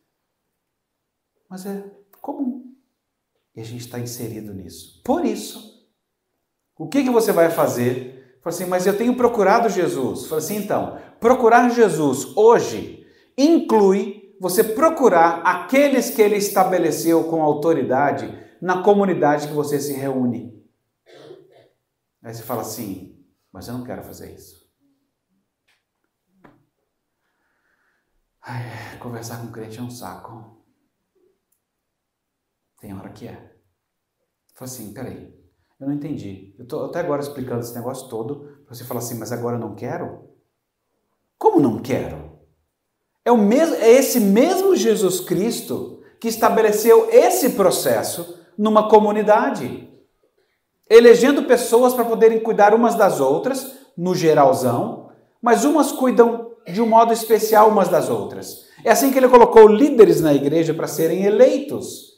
Mas 1.49 1.67
é 1.67 1.85
comum. 2.21 2.75
E 3.55 3.61
a 3.61 3.65
gente 3.65 3.83
está 3.83 3.99
inserido 3.99 4.55
nisso. 4.55 5.03
Por 5.05 5.25
isso, 5.27 5.87
o 6.79 6.89
que, 6.89 7.05
que 7.05 7.11
você 7.11 7.31
vai 7.31 7.51
fazer? 7.51 8.39
Fala 8.43 8.57
assim, 8.57 8.65
mas 8.65 8.87
eu 8.87 8.97
tenho 8.97 9.15
procurado 9.15 9.69
Jesus. 9.69 10.27
Fala 10.27 10.41
assim, 10.41 10.57
então, 10.57 10.99
procurar 11.21 11.69
Jesus 11.69 12.35
hoje 12.37 13.02
inclui 13.37 14.37
você 14.41 14.65
procurar 14.65 15.43
aqueles 15.43 16.11
que 16.11 16.21
ele 16.21 16.37
estabeleceu 16.37 17.25
com 17.25 17.43
autoridade 17.43 18.27
na 18.61 18.83
comunidade 18.83 19.49
que 19.49 19.55
você 19.55 19.81
se 19.81 19.93
reúne. 19.93 20.53
Aí 22.23 22.35
você 22.35 22.43
fala 22.43 22.63
assim, 22.63 23.25
mas 23.53 23.69
eu 23.69 23.75
não 23.75 23.85
quero 23.85 24.03
fazer 24.03 24.35
isso. 24.35 24.63
Ai, 28.41 28.99
conversar 28.99 29.41
com 29.41 29.53
crente 29.53 29.79
é 29.79 29.83
um 29.83 29.91
saco. 29.91 30.65
Tem 32.81 32.93
hora 32.93 33.11
que 33.11 33.29
é. 33.29 33.57
Fala 34.55 34.71
assim, 34.71 34.93
peraí, 34.93 35.33
eu 35.79 35.87
não 35.87 35.95
entendi. 35.95 36.55
Eu 36.59 36.65
estou 36.65 36.85
até 36.85 36.99
agora 37.01 37.23
explicando 37.23 37.61
esse 37.61 37.75
negócio 37.75 38.09
todo. 38.09 38.65
Você 38.69 38.85
fala 38.85 38.99
assim, 38.99 39.19
mas 39.19 39.31
agora 39.31 39.57
eu 39.57 39.61
não 39.61 39.75
quero? 39.77 40.29
Como 41.39 41.61
não 41.61 41.81
quero? 41.81 42.32
É, 43.25 43.31
o 43.31 43.37
mesmo, 43.37 43.77
é 43.77 43.91
esse 43.91 44.21
mesmo 44.21 44.75
Jesus 44.75 45.21
Cristo 45.21 46.01
que 46.21 46.29
estabeleceu 46.29 47.09
esse 47.11 47.51
processo 47.51 48.39
numa 48.57 48.89
comunidade, 48.89 49.89
elegendo 50.89 51.45
pessoas 51.45 51.95
para 51.95 52.05
poderem 52.05 52.41
cuidar 52.41 52.75
umas 52.75 52.95
das 52.95 53.21
outras, 53.21 53.81
no 53.97 54.15
geralzão, 54.15 55.11
mas 55.41 55.65
umas 55.65 55.93
cuidam 55.93 56.53
de 56.67 56.81
um 56.81 56.87
modo 56.87 57.13
especial 57.13 57.69
umas 57.69 57.89
das 57.89 58.09
outras. 58.09 58.67
É 58.85 58.91
assim 58.91 59.11
que 59.11 59.19
ele 59.19 59.29
colocou 59.29 59.67
líderes 59.67 60.21
na 60.21 60.33
igreja 60.33 60.73
para 60.73 60.87
serem 60.87 61.25
eleitos 61.25 62.13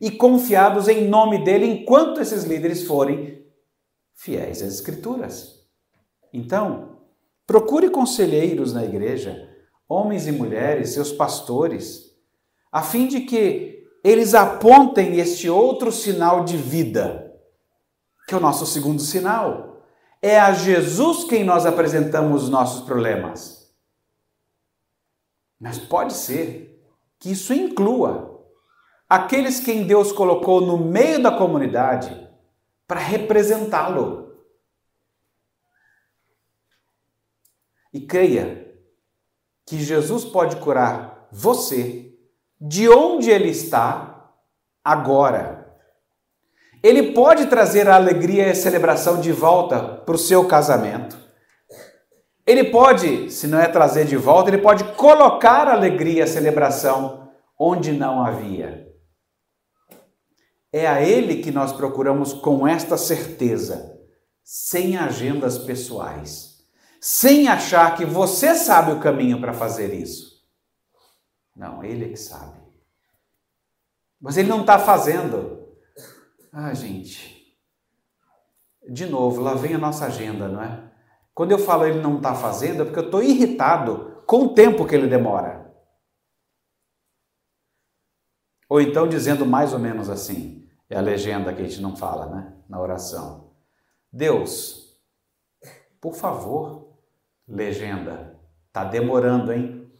e 0.00 0.10
confiados 0.10 0.88
em 0.88 1.08
nome 1.08 1.42
dele 1.42 1.66
enquanto 1.66 2.20
esses 2.20 2.44
líderes 2.44 2.82
forem 2.84 3.44
fiéis 4.14 4.62
às 4.62 4.74
Escrituras. 4.74 5.66
Então, 6.32 6.98
procure 7.46 7.88
conselheiros 7.90 8.72
na 8.72 8.84
igreja, 8.84 9.48
homens 9.88 10.26
e 10.26 10.32
mulheres, 10.32 10.90
seus 10.90 11.12
pastores, 11.12 12.14
a 12.70 12.82
fim 12.82 13.06
de 13.06 13.20
que 13.20 13.86
eles 14.02 14.34
apontem 14.34 15.18
este 15.18 15.48
outro 15.48 15.90
sinal 15.90 16.44
de 16.44 16.56
vida, 16.56 17.34
que 18.26 18.34
é 18.34 18.36
o 18.36 18.40
nosso 18.40 18.66
segundo 18.66 19.00
sinal. 19.00 19.82
É 20.20 20.38
a 20.38 20.52
Jesus 20.52 21.24
quem 21.24 21.44
nós 21.44 21.66
apresentamos 21.66 22.44
os 22.44 22.48
nossos 22.48 22.84
problemas. 22.84 23.72
Mas 25.58 25.78
pode 25.78 26.12
ser 26.12 26.82
que 27.18 27.32
isso 27.32 27.52
inclua 27.52 28.44
aqueles 29.08 29.60
quem 29.60 29.86
Deus 29.86 30.12
colocou 30.12 30.60
no 30.60 30.78
meio 30.78 31.22
da 31.22 31.30
comunidade 31.30 32.28
para 32.86 33.00
representá-lo. 33.00 34.36
E 37.92 38.00
creia 38.00 38.65
que 39.66 39.80
Jesus 39.80 40.24
pode 40.24 40.56
curar 40.56 41.28
você 41.30 42.14
de 42.60 42.88
onde 42.88 43.30
ele 43.30 43.50
está 43.50 44.30
agora. 44.82 45.76
Ele 46.82 47.12
pode 47.12 47.46
trazer 47.46 47.88
a 47.88 47.96
alegria 47.96 48.46
e 48.46 48.50
a 48.50 48.54
celebração 48.54 49.20
de 49.20 49.32
volta 49.32 49.82
para 49.82 50.14
o 50.14 50.18
seu 50.18 50.46
casamento. 50.46 51.18
Ele 52.46 52.70
pode, 52.70 53.28
se 53.30 53.48
não 53.48 53.58
é 53.58 53.66
trazer 53.66 54.04
de 54.04 54.16
volta, 54.16 54.50
ele 54.50 54.62
pode 54.62 54.84
colocar 54.94 55.66
alegria 55.66 56.24
e 56.24 56.28
celebração 56.28 57.28
onde 57.58 57.92
não 57.92 58.24
havia. 58.24 58.86
É 60.72 60.86
a 60.86 61.02
Ele 61.02 61.42
que 61.42 61.50
nós 61.50 61.72
procuramos 61.72 62.32
com 62.32 62.68
esta 62.68 62.96
certeza, 62.96 63.98
sem 64.44 64.96
agendas 64.96 65.58
pessoais, 65.58 66.45
sem 67.00 67.48
achar 67.48 67.96
que 67.96 68.04
você 68.04 68.54
sabe 68.54 68.92
o 68.92 69.00
caminho 69.00 69.40
para 69.40 69.52
fazer 69.52 69.94
isso. 69.94 70.44
Não, 71.54 71.82
Ele 71.82 72.06
é 72.06 72.08
que 72.08 72.16
sabe. 72.16 72.60
Mas 74.20 74.36
Ele 74.36 74.48
não 74.48 74.60
está 74.60 74.78
fazendo. 74.78 75.68
Ah, 76.52 76.74
gente. 76.74 77.36
De 78.88 79.06
novo, 79.06 79.40
lá 79.40 79.54
vem 79.54 79.74
a 79.74 79.78
nossa 79.78 80.06
agenda, 80.06 80.48
não 80.48 80.62
é? 80.62 80.92
Quando 81.34 81.50
eu 81.50 81.58
falo 81.58 81.84
ele 81.84 82.00
não 82.00 82.16
está 82.16 82.34
fazendo, 82.34 82.80
é 82.80 82.84
porque 82.84 82.98
eu 82.98 83.04
estou 83.04 83.22
irritado 83.22 84.22
com 84.26 84.44
o 84.44 84.54
tempo 84.54 84.86
que 84.86 84.94
ele 84.94 85.06
demora. 85.06 85.70
Ou 88.68 88.80
então 88.80 89.06
dizendo 89.06 89.44
mais 89.44 89.72
ou 89.72 89.78
menos 89.78 90.08
assim, 90.08 90.66
é 90.88 90.96
a 90.96 91.00
legenda 91.00 91.52
que 91.52 91.60
a 91.60 91.64
gente 91.64 91.80
não 91.80 91.94
fala, 91.94 92.26
né? 92.26 92.56
Na 92.68 92.80
oração. 92.80 93.52
Deus, 94.10 94.98
por 96.00 96.14
favor, 96.14 96.85
legenda, 97.48 98.36
tá 98.72 98.84
demorando, 98.84 99.52
hein? 99.52 99.90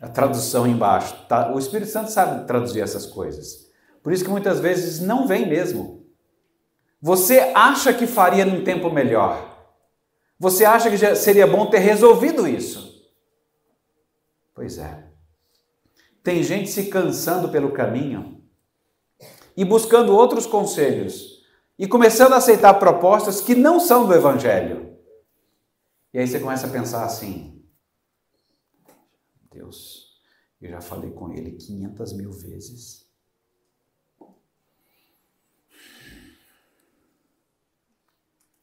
A 0.00 0.08
tradução 0.08 0.66
embaixo. 0.66 1.26
Tá? 1.28 1.52
O 1.52 1.58
Espírito 1.58 1.90
Santo 1.90 2.10
sabe 2.10 2.46
traduzir 2.46 2.80
essas 2.80 3.06
coisas. 3.06 3.70
Por 4.02 4.12
isso 4.12 4.24
que 4.24 4.30
muitas 4.30 4.58
vezes 4.58 5.00
não 5.00 5.26
vem 5.26 5.48
mesmo. 5.48 6.06
Você 7.00 7.52
acha 7.54 7.92
que 7.92 8.06
faria 8.06 8.44
num 8.44 8.64
tempo 8.64 8.90
melhor? 8.90 9.52
Você 10.38 10.64
acha 10.64 10.90
que 10.90 11.14
seria 11.16 11.46
bom 11.46 11.66
ter 11.66 11.78
resolvido 11.78 12.48
isso? 12.48 12.92
Pois 14.54 14.78
é. 14.78 15.04
Tem 16.22 16.42
gente 16.42 16.68
se 16.68 16.86
cansando 16.86 17.48
pelo 17.48 17.72
caminho 17.72 18.42
e 19.56 19.64
buscando 19.64 20.14
outros 20.14 20.46
conselhos 20.46 21.42
e 21.78 21.86
começando 21.86 22.32
a 22.32 22.36
aceitar 22.36 22.74
propostas 22.74 23.40
que 23.40 23.54
não 23.54 23.80
são 23.80 24.06
do 24.06 24.14
Evangelho. 24.14 24.91
E 26.12 26.18
aí 26.18 26.26
você 26.26 26.38
começa 26.38 26.66
a 26.66 26.70
pensar 26.70 27.04
assim: 27.04 27.66
Deus, 29.50 30.20
eu 30.60 30.70
já 30.70 30.80
falei 30.80 31.10
com 31.10 31.32
ele 31.32 31.52
500 31.52 32.12
mil 32.14 32.30
vezes. 32.32 33.10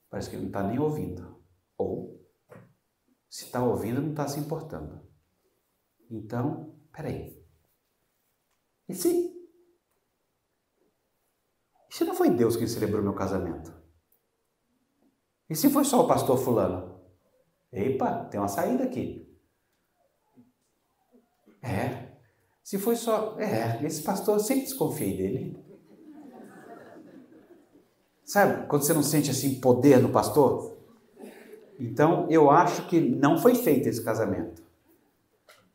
Parece 0.09 0.29
que 0.29 0.35
ele 0.35 0.43
não 0.43 0.49
está 0.49 0.63
nem 0.63 0.79
ouvindo. 0.79 1.39
Ou, 1.77 2.19
se 3.29 3.45
está 3.45 3.63
ouvindo, 3.63 4.01
não 4.01 4.11
está 4.11 4.27
se 4.27 4.39
importando. 4.39 5.07
Então, 6.09 6.75
peraí. 6.91 7.39
E 8.87 8.95
se? 8.95 9.29
E 11.89 11.95
se 11.95 12.03
não 12.03 12.15
foi 12.15 12.29
Deus 12.31 12.55
quem 12.55 12.67
celebrou 12.67 13.03
meu 13.03 13.13
casamento? 13.13 13.71
E 15.47 15.55
se 15.55 15.69
foi 15.69 15.83
só 15.83 16.03
o 16.03 16.07
pastor 16.07 16.37
fulano? 16.37 16.88
Epa, 17.71 18.25
tem 18.25 18.39
uma 18.39 18.47
saída 18.47 18.83
aqui. 18.83 19.27
É. 21.61 22.09
Se 22.63 22.77
foi 22.77 22.95
só. 22.95 23.37
É, 23.39 23.83
esse 23.85 24.01
pastor 24.01 24.35
eu 24.35 24.39
sempre 24.39 24.63
desconfiei 24.63 25.17
dele. 25.17 25.57
Sabe, 28.23 28.67
quando 28.67 28.83
você 28.83 28.93
não 28.93 29.01
sente 29.01 29.31
assim 29.31 29.59
poder 29.59 29.99
no 29.99 30.09
pastor? 30.09 30.77
Então, 31.79 32.27
eu 32.29 32.51
acho 32.51 32.87
que 32.87 32.99
não 32.99 33.37
foi 33.39 33.55
feito 33.55 33.87
esse 33.87 34.03
casamento. 34.03 34.61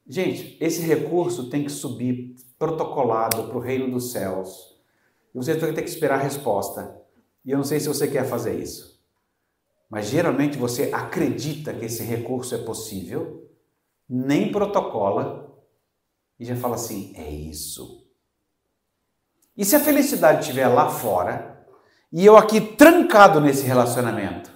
Gente, 0.06 0.56
esse 0.60 0.82
recurso 0.82 1.48
tem 1.48 1.64
que 1.64 1.72
subir 1.72 2.36
protocolado 2.58 3.48
para 3.48 3.56
o 3.56 3.60
reino 3.60 3.90
dos 3.90 4.12
céus. 4.12 4.78
E 5.34 5.38
você 5.38 5.54
vai 5.54 5.72
ter 5.72 5.82
que 5.82 5.88
esperar 5.88 6.20
a 6.20 6.22
resposta. 6.22 7.00
E 7.44 7.50
eu 7.50 7.56
não 7.56 7.64
sei 7.64 7.80
se 7.80 7.88
você 7.88 8.06
quer 8.06 8.24
fazer 8.24 8.56
isso. 8.60 8.93
Mas 9.90 10.06
geralmente 10.06 10.58
você 10.58 10.90
acredita 10.92 11.72
que 11.72 11.84
esse 11.84 12.02
recurso 12.02 12.54
é 12.54 12.58
possível, 12.58 13.50
nem 14.08 14.50
protocola 14.50 15.54
e 16.38 16.44
já 16.44 16.56
fala 16.56 16.74
assim: 16.74 17.12
é 17.16 17.28
isso. 17.28 18.04
E 19.56 19.64
se 19.64 19.76
a 19.76 19.80
felicidade 19.80 20.40
estiver 20.40 20.66
lá 20.68 20.88
fora, 20.88 21.66
e 22.12 22.24
eu 22.24 22.36
aqui 22.36 22.60
trancado 22.60 23.40
nesse 23.40 23.64
relacionamento. 23.64 24.52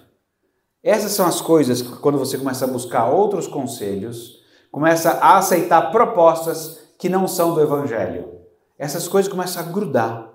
Essas 0.83 1.13
são 1.13 1.27
as 1.27 1.41
coisas 1.41 1.83
que 1.83 1.97
quando 1.97 2.17
você 2.17 2.39
começa 2.39 2.65
a 2.65 2.69
buscar 2.69 3.11
outros 3.11 3.49
conselhos, 3.49 4.39
começa 4.71 5.11
a 5.11 5.39
aceitar 5.39 5.91
propostas 5.91 6.95
que 6.99 7.09
não 7.09 7.27
são 7.27 7.55
do 7.55 7.61
evangelho. 7.61 8.39
Essas 8.79 9.09
coisas 9.09 9.31
começam 9.31 9.61
a 9.61 9.67
grudar. 9.67 10.33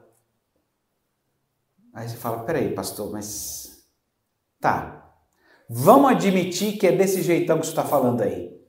Aí 1.93 2.09
você 2.09 2.17
fala: 2.17 2.43
peraí, 2.43 2.73
pastor, 2.73 3.11
mas. 3.11 3.62
Tá. 4.63 5.13
Vamos 5.69 6.11
admitir 6.11 6.77
que 6.77 6.87
é 6.87 6.95
desse 6.95 7.21
jeitão 7.21 7.59
que 7.59 7.65
você 7.65 7.71
está 7.73 7.83
falando 7.83 8.21
aí. 8.21 8.65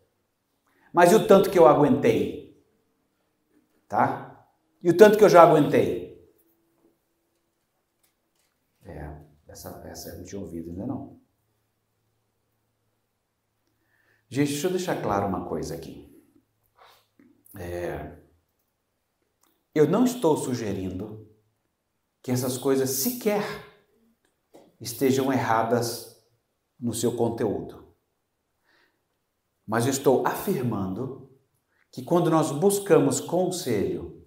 Mas 0.93 1.13
e 1.13 1.15
o 1.15 1.25
tanto 1.25 1.49
que 1.51 1.57
eu 1.57 1.69
aguentei? 1.69 2.61
Tá? 3.87 4.45
E 4.83 4.91
o 4.91 4.97
tanto 4.97 5.17
que 5.17 5.23
eu 5.23 5.29
já 5.29 5.45
aguentei? 5.45 6.05
Essa, 9.47 9.69
essa 9.87 10.09
eu 10.09 10.17
não 10.17 10.25
tinha 10.25 10.41
ouvido 10.41 10.71
ainda 10.71 10.85
não. 10.85 11.21
Gente, 14.29 14.51
deixa 14.51 14.67
eu 14.67 14.73
deixar 14.73 15.01
claro 15.01 15.29
uma 15.29 15.49
coisa 15.49 15.77
aqui. 15.77 16.13
É, 17.57 18.19
eu 19.73 19.89
não 19.89 20.03
estou 20.03 20.37
sugerindo 20.37 21.33
que 22.21 22.33
essas 22.33 22.59
coisas 22.59 22.91
sequer 22.91 23.45
estejam 24.81 25.33
erradas 25.33 26.23
no 26.79 26.93
seu 26.93 27.13
conteúdo. 27.13 27.85
Mas 29.67 29.87
eu 29.87 29.91
estou 29.91 30.27
afirmando 30.27 31.31
que 31.91 32.03
quando 32.03 32.31
nós 32.31 32.51
buscamos 32.51 33.21
conselho 33.21 34.23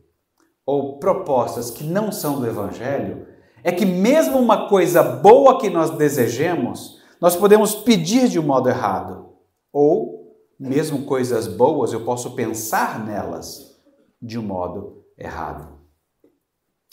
ou 0.66 1.00
propostas 1.00 1.70
que 1.70 1.84
não 1.84 2.12
são 2.12 2.40
do 2.40 2.48
Evangelho, 2.48 3.28
é 3.64 3.72
que 3.72 3.86
mesmo 3.86 4.40
uma 4.40 4.68
coisa 4.70 5.04
boa 5.04 5.60
que 5.60 5.70
nós 5.70 5.92
desejemos, 5.92 7.02
nós 7.20 7.36
podemos 7.36 7.76
pedir 7.76 8.28
de 8.28 8.40
um 8.40 8.44
modo 8.44 8.70
errado. 8.70 9.34
Ou, 9.72 10.38
mesmo 10.60 11.06
coisas 11.06 11.48
boas, 11.48 11.94
eu 11.94 12.04
posso 12.04 12.36
pensar 12.36 13.06
nelas 13.06 13.78
de 14.22 14.40
um 14.40 14.44
modo 14.44 15.04
errado. 15.18 15.78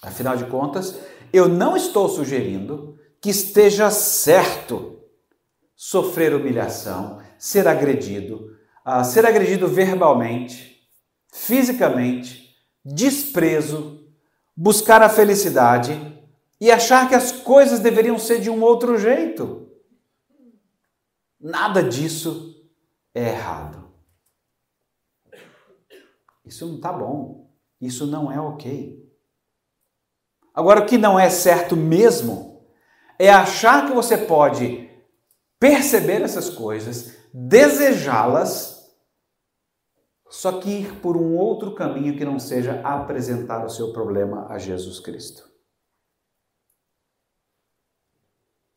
Afinal 0.02 0.36
de 0.36 0.44
contas, 0.46 0.98
eu 1.32 1.48
não 1.48 1.76
estou 1.76 2.08
sugerindo 2.08 2.98
que 3.24 3.30
esteja 3.30 3.90
certo 3.90 5.02
sofrer 5.74 6.34
humilhação, 6.34 7.22
ser 7.38 7.66
agredido, 7.66 8.54
uh, 8.86 9.02
ser 9.02 9.24
agredido 9.24 9.66
verbalmente, 9.66 10.86
fisicamente, 11.32 12.54
desprezo, 12.84 14.06
buscar 14.54 15.00
a 15.00 15.08
felicidade 15.08 15.98
e 16.60 16.70
achar 16.70 17.08
que 17.08 17.14
as 17.14 17.32
coisas 17.32 17.80
deveriam 17.80 18.18
ser 18.18 18.42
de 18.42 18.50
um 18.50 18.62
outro 18.62 18.98
jeito. 18.98 19.70
Nada 21.40 21.82
disso 21.82 22.62
é 23.14 23.30
errado. 23.30 23.90
Isso 26.44 26.66
não 26.66 26.76
está 26.76 26.92
bom. 26.92 27.50
Isso 27.80 28.06
não 28.06 28.30
é 28.30 28.38
ok. 28.38 29.02
Agora, 30.52 30.80
o 30.82 30.86
que 30.86 30.98
não 30.98 31.18
é 31.18 31.30
certo 31.30 31.74
mesmo 31.74 32.53
é 33.18 33.30
achar 33.30 33.86
que 33.86 33.92
você 33.92 34.18
pode 34.18 34.90
perceber 35.58 36.22
essas 36.22 36.50
coisas, 36.50 37.16
desejá-las, 37.32 38.74
só 40.28 40.60
que 40.60 40.68
ir 40.68 41.00
por 41.00 41.16
um 41.16 41.36
outro 41.36 41.74
caminho 41.74 42.16
que 42.16 42.24
não 42.24 42.38
seja 42.38 42.80
apresentar 42.82 43.64
o 43.64 43.70
seu 43.70 43.92
problema 43.92 44.46
a 44.48 44.58
Jesus 44.58 44.98
Cristo. 44.98 45.48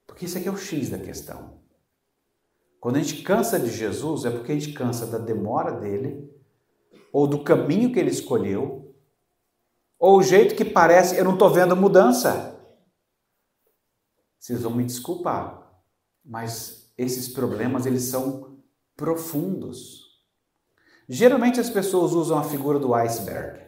Porque 0.06 0.26
isso 0.26 0.38
aqui 0.38 0.48
é 0.48 0.52
o 0.52 0.58
X 0.58 0.90
da 0.90 0.98
questão. 0.98 1.60
Quando 2.80 2.98
a 2.98 3.00
gente 3.00 3.22
cansa 3.24 3.60
de 3.60 3.70
Jesus, 3.70 4.26
é 4.26 4.30
porque 4.30 4.52
a 4.52 4.56
gente 4.56 4.74
cansa 4.74 5.06
da 5.08 5.18
demora 5.18 5.72
dele, 5.72 6.32
ou 7.12 7.28
do 7.28 7.44
caminho 7.44 7.92
que 7.92 8.00
ele 8.00 8.12
escolheu, 8.12 8.96
ou 10.00 10.18
o 10.18 10.24
jeito 10.24 10.56
que 10.56 10.64
parece, 10.64 11.18
eu 11.18 11.26
não 11.26 11.34
estou 11.34 11.50
vendo 11.50 11.76
mudança. 11.76 12.57
Vocês 14.40 14.62
vão 14.62 14.74
me 14.74 14.84
desculpar, 14.84 15.82
mas 16.24 16.92
esses 16.98 17.28
problemas 17.28 17.86
eles 17.86 18.04
são 18.04 18.58
profundos. 18.96 20.08
Geralmente 21.08 21.60
as 21.60 21.70
pessoas 21.70 22.14
usam 22.14 22.38
a 22.38 22.44
figura 22.44 22.80
do 22.80 22.94
iceberg. 22.94 23.68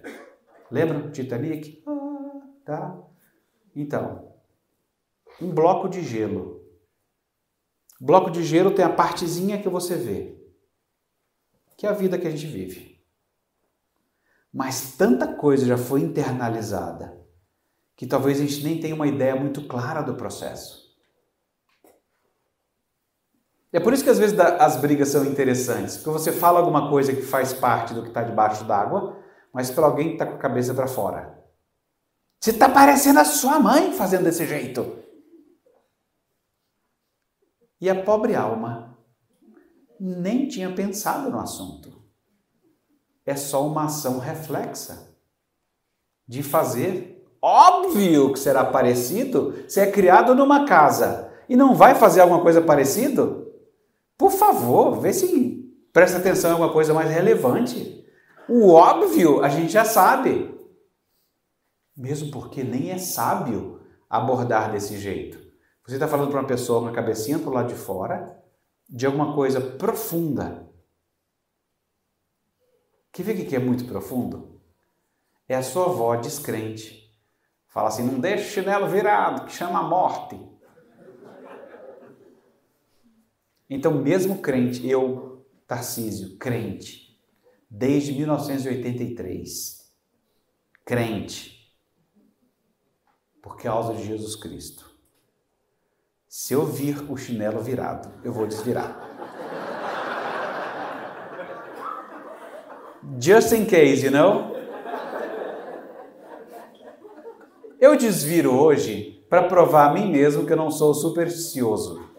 Lembram? 0.70 1.12
Titanic? 1.12 1.84
Ah, 1.88 2.42
tá. 2.66 3.04
Então, 3.76 4.34
um 5.42 5.52
bloco 5.52 5.88
de 5.88 6.04
gelo. 6.04 6.60
O 8.00 8.06
bloco 8.06 8.30
de 8.30 8.44
gelo 8.44 8.72
tem 8.72 8.86
a 8.86 8.90
partezinha 8.90 9.62
que 9.62 9.70
você 9.70 9.96
vê, 9.96 10.38
que 11.78 11.86
é 11.86 11.90
a 11.90 11.94
vida 11.94 12.18
que 12.18 12.28
a 12.28 12.32
gente 12.32 12.48
vive. 12.48 13.04
Mas 14.52 14.96
tanta 14.96 15.36
coisa 15.36 15.66
já 15.66 15.78
foi 15.78 16.02
internalizada 16.02 17.19
que 18.00 18.08
talvez 18.08 18.40
a 18.40 18.46
gente 18.46 18.64
nem 18.64 18.80
tenha 18.80 18.96
uma 18.96 19.08
ideia 19.08 19.36
muito 19.36 19.68
clara 19.68 20.02
do 20.02 20.16
processo. 20.16 20.90
É 23.74 23.80
por 23.82 23.92
isso 23.92 24.06
que 24.06 24.10
às 24.10 24.18
vezes 24.18 24.40
as 24.40 24.78
brigas 24.78 25.10
são 25.10 25.26
interessantes, 25.26 25.98
porque 25.98 26.12
você 26.12 26.32
fala 26.32 26.60
alguma 26.60 26.90
coisa 26.90 27.14
que 27.14 27.22
faz 27.22 27.52
parte 27.52 27.94
do 27.94 28.02
que 28.02 28.08
está 28.08 28.24
debaixo 28.24 28.64
d'água, 28.64 29.22
mas 29.54 29.70
para 29.70 29.86
alguém 29.86 30.08
que 30.08 30.14
está 30.14 30.26
com 30.26 30.36
a 30.36 30.38
cabeça 30.38 30.74
para 30.74 30.88
fora. 30.88 31.44
Você 32.40 32.52
está 32.52 32.70
parecendo 32.70 33.20
a 33.20 33.26
sua 33.26 33.60
mãe 33.60 33.92
fazendo 33.92 34.24
desse 34.24 34.48
jeito. 34.48 35.04
E 37.82 37.90
a 37.90 38.02
pobre 38.02 38.34
alma 38.34 38.98
nem 40.00 40.48
tinha 40.48 40.74
pensado 40.74 41.30
no 41.30 41.38
assunto 41.38 42.02
é 43.26 43.36
só 43.36 43.68
uma 43.68 43.88
ação 43.88 44.20
reflexa 44.20 45.14
de 46.26 46.42
fazer. 46.42 47.19
Óbvio 47.42 48.34
que 48.34 48.40
será 48.40 48.66
parecido 48.66 49.54
se 49.68 49.80
é 49.80 49.90
criado 49.90 50.36
numa 50.36 50.66
casa 50.66 51.32
e 51.48 51.56
não 51.56 51.74
vai 51.74 51.96
fazer 51.96 52.22
alguma 52.22 52.42
coisa 52.42 52.62
parecida? 52.62 53.46
Por 54.18 54.32
favor, 54.32 55.00
vê 55.00 55.14
se 55.14 55.74
presta 55.94 56.18
atenção 56.18 56.50
em 56.50 56.54
alguma 56.54 56.74
coisa 56.74 56.94
mais 56.94 57.10
relevante. 57.10 58.06
O 58.48 58.72
óbvio 58.72 59.44
a 59.44 59.50
gente 59.50 59.72
já 59.72 59.86
sabe. 59.86 60.54
Mesmo 61.96 62.32
porque 62.32 62.64
nem 62.64 62.92
é 62.92 62.98
sábio 62.98 63.82
abordar 64.10 64.72
desse 64.72 64.98
jeito. 64.98 65.40
Você 65.86 65.96
está 65.96 66.08
falando 66.08 66.30
para 66.30 66.40
uma 66.40 66.48
pessoa 66.48 66.82
com 66.82 66.88
a 66.88 66.94
cabecinha 66.94 67.40
para 67.40 67.50
o 67.50 67.54
lado 67.54 67.70
de 67.70 67.76
fora 67.76 68.38
de 68.88 69.06
alguma 69.06 69.34
coisa 69.34 69.62
profunda 69.62 70.70
Quer 73.12 73.24
ver 73.24 73.44
o 73.44 73.50
que 73.50 73.56
é 73.56 73.60
muito 73.60 73.86
profundo? 73.86 74.62
É 75.48 75.56
a 75.56 75.62
sua 75.64 75.88
avó 75.88 76.16
descrente. 76.16 76.99
Fala 77.70 77.88
assim: 77.88 78.04
não 78.04 78.20
deixa 78.20 78.44
o 78.44 78.50
chinelo 78.50 78.88
virado, 78.88 79.46
que 79.46 79.54
chama 79.54 79.80
a 79.80 79.84
morte. 79.84 80.40
Então, 83.70 83.94
mesmo 83.94 84.40
crente, 84.40 84.88
eu, 84.88 85.46
Tarcísio, 85.68 86.38
crente, 86.38 87.22
desde 87.70 88.14
1983, 88.14 89.94
crente, 90.84 91.72
por 93.40 93.58
causa 93.58 93.94
de 93.94 94.04
Jesus 94.04 94.36
Cristo. 94.36 94.90
Se 96.28 96.54
eu 96.54 96.66
vir 96.66 97.12
o 97.12 97.16
chinelo 97.16 97.62
virado, 97.62 98.12
eu 98.24 98.34
vou 98.34 98.48
desvirar. 98.48 99.08
Just 103.20 103.52
in 103.52 103.66
case, 103.66 104.06
you 104.06 104.12
know? 104.12 104.60
Eu 107.80 107.89
desviro 108.00 108.52
hoje 108.52 109.24
para 109.30 109.44
provar 109.44 109.90
a 109.90 109.94
mim 109.94 110.12
mesmo 110.12 110.46
que 110.46 110.54
eu 110.54 110.58
não 110.58 110.72
sou 110.72 110.94
supersticioso. 110.94 112.10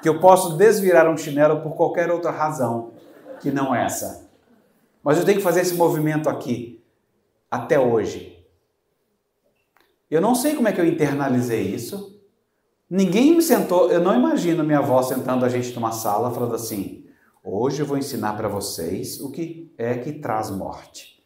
Que 0.00 0.08
eu 0.08 0.20
posso 0.20 0.56
desvirar 0.56 1.08
um 1.08 1.16
chinelo 1.16 1.60
por 1.60 1.74
qualquer 1.74 2.10
outra 2.10 2.30
razão 2.30 2.92
que 3.40 3.50
não 3.50 3.74
essa. 3.74 4.30
Mas 5.02 5.18
eu 5.18 5.24
tenho 5.24 5.38
que 5.38 5.44
fazer 5.44 5.60
esse 5.60 5.74
movimento 5.74 6.28
aqui 6.28 6.82
até 7.50 7.78
hoje. 7.78 8.38
Eu 10.10 10.20
não 10.20 10.34
sei 10.34 10.54
como 10.54 10.68
é 10.68 10.72
que 10.72 10.80
eu 10.80 10.86
internalizei 10.86 11.62
isso. 11.62 12.18
Ninguém 12.88 13.34
me 13.34 13.42
sentou, 13.42 13.90
eu 13.90 14.00
não 14.00 14.14
imagino 14.14 14.64
minha 14.64 14.78
avó 14.78 15.02
sentando 15.02 15.44
a 15.44 15.48
gente 15.48 15.74
numa 15.74 15.92
sala 15.92 16.30
falando 16.30 16.54
assim: 16.54 17.04
Hoje 17.44 17.80
eu 17.80 17.86
vou 17.86 17.98
ensinar 17.98 18.34
para 18.34 18.48
vocês 18.48 19.20
o 19.20 19.30
que 19.30 19.72
é 19.76 19.98
que 19.98 20.12
traz 20.12 20.50
morte. 20.50 21.17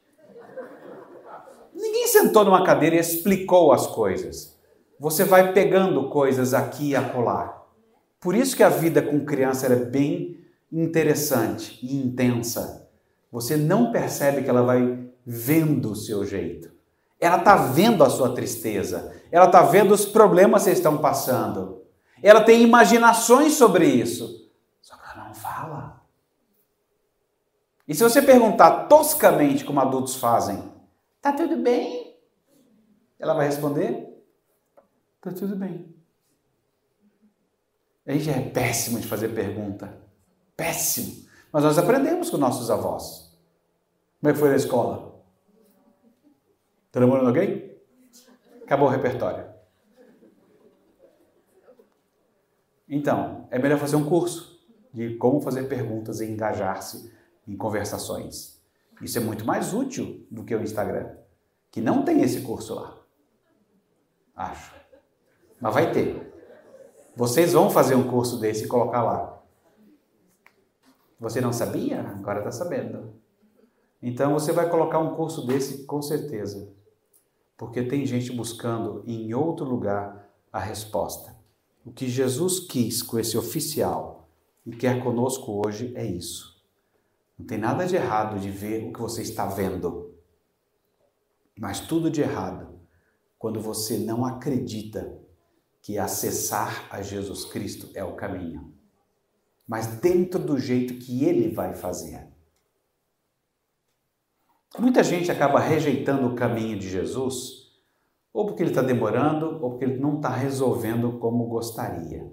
Ninguém 2.03 2.21
sentou 2.21 2.45
numa 2.45 2.65
cadeira 2.65 2.97
e 2.97 2.99
explicou 2.99 3.73
as 3.73 3.87
coisas. 3.87 4.59
Você 4.99 5.23
vai 5.23 5.53
pegando 5.53 6.09
coisas 6.09 6.53
aqui 6.53 6.91
e 6.91 6.97
acolá. 6.97 7.63
Por 8.19 8.35
isso 8.35 8.57
que 8.57 8.63
a 8.65 8.69
vida 8.69 9.01
com 9.01 9.25
criança 9.25 9.67
é 9.67 9.77
bem 9.77 10.41
interessante 10.73 11.79
e 11.81 11.95
intensa. 11.95 12.89
Você 13.31 13.57
não 13.57 13.93
percebe 13.93 14.43
que 14.43 14.51
ela 14.51 14.63
vai 14.63 14.99
vendo 15.25 15.93
o 15.93 15.97
seu 15.97 16.27
jeito. 16.27 16.73
Ela 17.21 17.37
está 17.37 17.55
vendo 17.55 18.03
a 18.03 18.11
sua 18.11 18.35
tristeza. 18.35 19.15
Ela 19.31 19.47
está 19.47 19.63
vendo 19.63 19.95
os 19.95 20.05
problemas 20.05 20.63
que 20.63 20.65
vocês 20.65 20.79
estão 20.79 20.99
passando. 20.99 21.83
Ela 22.21 22.41
tem 22.41 22.63
imaginações 22.63 23.53
sobre 23.53 23.87
isso. 23.87 24.51
Só 24.81 24.97
que 24.97 25.03
ela 25.15 25.29
não 25.29 25.35
fala. 25.35 26.03
E 27.87 27.95
se 27.95 28.03
você 28.03 28.21
perguntar 28.21 28.89
toscamente 28.89 29.65
como 29.65 29.81
adultos 29.81 30.17
fazem, 30.17 30.72
tá 31.23 31.33
tudo 31.33 31.57
bem? 31.57 32.21
Ela 33.19 33.35
vai 33.35 33.47
responder, 33.47 34.23
tá 35.21 35.31
tudo 35.33 35.57
bem. 35.57 35.95
A 38.05 38.13
gente 38.13 38.29
é 38.29 38.51
péssimo 38.51 38.99
de 38.99 39.07
fazer 39.07 39.29
pergunta. 39.29 39.97
Péssimo. 40.57 41.25
Mas 41.53 41.63
nós 41.63 41.79
aprendemos 41.79 42.29
com 42.29 42.37
nossos 42.37 42.69
avós. 42.69 43.33
Como 44.21 44.31
é 44.31 44.33
que 44.33 44.39
foi 44.41 44.51
na 44.51 44.57
escola? 44.57 45.23
Tá 46.91 46.99
namorando 46.99 47.29
alguém? 47.29 47.77
Acabou 48.65 48.89
o 48.89 48.91
repertório. 48.91 49.53
Então, 52.89 53.47
é 53.51 53.59
melhor 53.59 53.79
fazer 53.79 53.97
um 53.97 54.09
curso 54.09 54.61
de 54.93 55.15
como 55.15 55.41
fazer 55.41 55.69
perguntas 55.69 56.21
e 56.21 56.27
engajar-se 56.27 57.13
em 57.47 57.57
conversações. 57.57 58.52
Isso 59.03 59.19
é 59.19 59.21
muito 59.21 59.45
mais 59.45 59.75
útil 59.75 60.25
do 60.31 60.45
que 60.45 60.55
o 60.55 60.63
Instagram, 60.63 61.17
que 61.71 61.81
não 61.81 62.05
tem 62.05 62.23
esse 62.23 62.43
curso 62.43 62.75
lá. 62.75 62.97
Acho. 64.35 64.73
Mas 65.61 65.75
vai 65.75 65.93
ter. 65.93 66.33
Vocês 67.17 67.53
vão 67.53 67.69
fazer 67.69 67.97
um 67.97 68.09
curso 68.09 68.39
desse 68.39 68.65
e 68.65 68.69
colocar 68.69 69.03
lá. 69.03 69.43
Você 71.19 71.41
não 71.41 71.53
sabia? 71.53 72.01
Agora 72.01 72.39
está 72.39 72.53
sabendo. 72.53 73.13
Então 74.01 74.33
você 74.33 74.53
vai 74.53 74.69
colocar 74.71 74.99
um 74.99 75.15
curso 75.15 75.47
desse 75.47 75.85
com 75.85 76.01
certeza. 76.01 76.73
Porque 77.57 77.83
tem 77.83 78.07
gente 78.07 78.33
buscando 78.33 79.05
em 79.07 79.35
outro 79.35 79.65
lugar 79.65 80.29
a 80.53 80.59
resposta. 80.59 81.37
O 81.85 81.93
que 81.93 82.09
Jesus 82.09 82.61
quis 82.61 83.03
com 83.03 83.19
esse 83.19 83.37
oficial 83.37 84.29
e 84.65 84.71
quer 84.75 85.03
conosco 85.03 85.61
hoje 85.65 85.93
é 85.97 86.05
isso. 86.05 86.52
Não 87.39 87.47
tem 87.47 87.59
nada 87.59 87.87
de 87.87 87.97
errado 87.97 88.39
de 88.39 88.51
ver 88.51 88.89
o 88.89 88.93
que 88.93 89.01
você 89.01 89.23
está 89.23 89.47
vendo, 89.47 90.15
mas 91.59 91.81
tudo 91.81 92.11
de 92.11 92.21
errado 92.21 92.81
quando 93.39 93.61
você 93.61 93.99
não 93.99 94.25
acredita 94.25 95.19
que 95.81 95.99
acessar 95.99 96.87
a 96.91 97.03
Jesus 97.03 97.45
Cristo 97.45 97.91
é 97.95 98.05
o 98.05 98.15
caminho, 98.15 98.73
mas 99.67 99.87
dentro 99.87 100.39
do 100.39 100.59
jeito 100.59 100.95
que 100.95 101.25
Ele 101.25 101.53
vai 101.53 101.75
fazer. 101.75 102.29
Muita 104.79 105.03
gente 105.03 105.31
acaba 105.31 105.59
rejeitando 105.61 106.29
o 106.29 106.35
caminho 106.35 106.79
de 106.79 106.89
Jesus 106.89 107.63
ou 108.33 108.47
porque 108.47 108.63
ele 108.63 108.71
está 108.71 108.81
demorando, 108.81 109.59
ou 109.63 109.71
porque 109.71 109.85
ele 109.85 109.99
não 109.99 110.17
está 110.17 110.31
resolvendo 110.31 111.19
como 111.19 111.47
gostaria. 111.47 112.33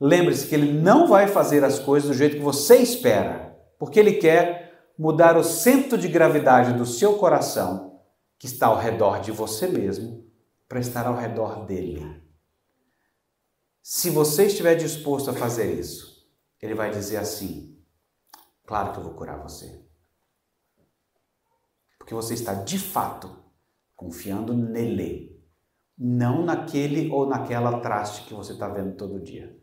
Lembre-se 0.00 0.46
que 0.46 0.54
ele 0.54 0.72
não 0.72 1.08
vai 1.08 1.26
fazer 1.26 1.64
as 1.64 1.80
coisas 1.80 2.08
do 2.08 2.14
jeito 2.14 2.36
que 2.36 2.42
você 2.42 2.76
espera, 2.76 3.47
porque 3.78 4.00
ele 4.00 4.14
quer 4.14 4.92
mudar 4.98 5.36
o 5.36 5.44
centro 5.44 5.96
de 5.96 6.08
gravidade 6.08 6.76
do 6.76 6.84
seu 6.84 7.16
coração, 7.16 8.02
que 8.38 8.46
está 8.46 8.66
ao 8.66 8.76
redor 8.76 9.20
de 9.20 9.30
você 9.30 9.68
mesmo, 9.68 10.28
para 10.68 10.80
estar 10.80 11.06
ao 11.06 11.16
redor 11.16 11.64
dele. 11.64 12.22
Se 13.80 14.10
você 14.10 14.46
estiver 14.46 14.74
disposto 14.74 15.30
a 15.30 15.34
fazer 15.34 15.78
isso, 15.78 16.28
ele 16.60 16.74
vai 16.74 16.90
dizer 16.90 17.16
assim: 17.16 17.80
Claro 18.66 18.92
que 18.92 18.98
eu 18.98 19.04
vou 19.04 19.14
curar 19.14 19.40
você. 19.42 19.82
Porque 21.96 22.12
você 22.12 22.34
está 22.34 22.52
de 22.52 22.78
fato 22.78 23.34
confiando 23.96 24.52
nele, 24.52 25.42
não 25.96 26.44
naquele 26.44 27.10
ou 27.10 27.26
naquela 27.26 27.80
traste 27.80 28.26
que 28.26 28.34
você 28.34 28.52
está 28.52 28.68
vendo 28.68 28.96
todo 28.96 29.22
dia. 29.22 29.58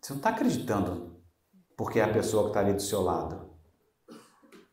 Você 0.00 0.12
não 0.12 0.18
está 0.18 0.30
acreditando 0.30 1.13
porque 1.76 2.00
é 2.00 2.04
a 2.04 2.12
pessoa 2.12 2.44
que 2.44 2.50
está 2.50 2.60
ali 2.60 2.72
do 2.72 2.82
seu 2.82 3.02
lado. 3.02 3.50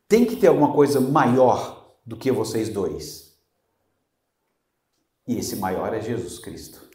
Tem 0.08 0.26
que 0.26 0.36
ter 0.36 0.48
alguma 0.48 0.74
coisa 0.74 1.00
maior 1.00 1.96
do 2.06 2.18
que 2.18 2.32
vocês 2.32 2.70
dois. 2.70 3.40
E 5.28 5.38
esse 5.38 5.56
maior 5.56 5.94
é 5.94 6.02
Jesus 6.02 6.40
Cristo. 6.40 6.90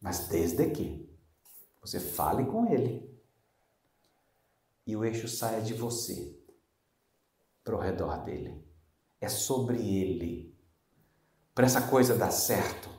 Mas 0.00 0.28
desde 0.28 0.70
que 0.70 1.08
você 1.80 2.00
fale 2.00 2.44
com 2.46 2.66
Ele 2.72 3.14
e 4.86 4.96
o 4.96 5.04
eixo 5.04 5.28
saia 5.28 5.60
de 5.60 5.74
você 5.74 6.38
para 7.62 7.74
o 7.74 7.80
redor 7.80 8.22
dele. 8.24 8.62
É 9.20 9.28
sobre 9.28 9.78
ele. 9.78 10.54
Para 11.54 11.66
essa 11.66 11.88
coisa 11.88 12.14
dar 12.14 12.30
certo, 12.30 12.90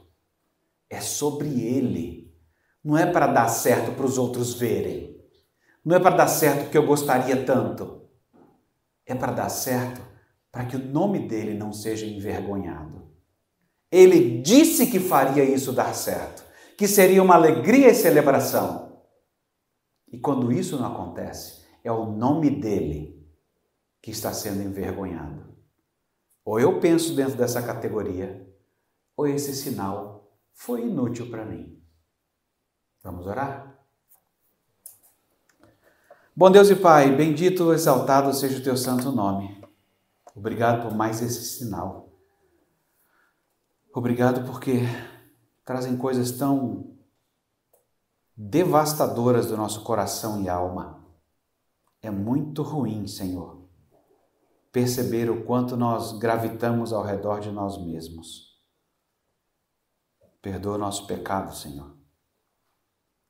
é 0.89 0.99
sobre 0.99 1.47
ele. 1.61 2.33
Não 2.83 2.97
é 2.97 3.11
para 3.11 3.27
dar 3.27 3.47
certo 3.47 3.95
para 3.95 4.05
os 4.05 4.17
outros 4.17 4.55
verem. 4.55 5.14
Não 5.85 5.95
é 5.95 5.99
para 5.99 6.15
dar 6.15 6.27
certo 6.27 6.63
porque 6.63 6.77
eu 6.77 6.87
gostaria 6.87 7.45
tanto. 7.45 8.09
É 9.05 9.13
para 9.13 9.31
dar 9.31 9.49
certo 9.49 10.01
para 10.51 10.65
que 10.65 10.75
o 10.75 10.83
nome 10.83 11.27
dele 11.27 11.53
não 11.53 11.71
seja 11.71 12.05
envergonhado. 12.05 13.05
Ele 13.91 14.41
disse 14.41 14.87
que 14.87 14.99
faria 14.99 15.43
isso 15.43 15.71
dar 15.71 15.93
certo, 15.93 16.43
que 16.75 16.87
seria 16.87 17.21
uma 17.21 17.35
alegria 17.35 17.89
e 17.89 17.93
celebração. 17.93 19.03
E 20.11 20.17
quando 20.17 20.51
isso 20.51 20.77
não 20.77 20.91
acontece, 20.91 21.65
é 21.83 21.91
o 21.91 22.05
nome 22.05 22.49
dele 22.49 23.15
que 24.01 24.11
está 24.11 24.33
sendo 24.33 24.63
envergonhado. 24.63 25.55
Ou 26.43 26.59
eu 26.59 26.79
penso 26.79 27.15
dentro 27.15 27.35
dessa 27.35 27.61
categoria, 27.61 28.47
ou 29.15 29.27
esse 29.27 29.55
sinal 29.55 30.31
foi 30.53 30.81
inútil 30.81 31.29
para 31.29 31.45
mim. 31.45 31.81
Vamos 33.03 33.27
orar? 33.27 33.64
Bom 36.37 36.51
Deus 36.51 36.69
e 36.69 36.75
Pai, 36.75 37.15
bendito, 37.15 37.71
exaltado 37.71 38.33
seja 38.33 38.59
o 38.59 38.61
teu 38.61 38.75
santo 38.75 39.09
nome. 39.09 39.63
Obrigado 40.35 40.83
por 40.83 40.93
mais 40.93 41.21
esse 41.21 41.45
sinal. 41.45 42.09
Obrigado 43.93 44.45
porque 44.45 44.81
trazem 45.63 45.95
coisas 45.95 46.33
tão 46.33 46.93
devastadoras 48.35 49.45
do 49.45 49.55
nosso 49.55 49.81
coração 49.85 50.43
e 50.43 50.49
alma. 50.49 51.07
É 52.01 52.11
muito 52.11 52.63
ruim, 52.63 53.07
Senhor, 53.07 53.69
perceber 54.73 55.29
o 55.29 55.45
quanto 55.45 55.77
nós 55.77 56.19
gravitamos 56.19 56.91
ao 56.91 57.01
redor 57.01 57.39
de 57.39 57.49
nós 57.49 57.81
mesmos. 57.81 58.59
Perdoa 60.41 60.75
o 60.75 60.79
nosso 60.79 61.07
pecado, 61.07 61.55
Senhor, 61.55 61.95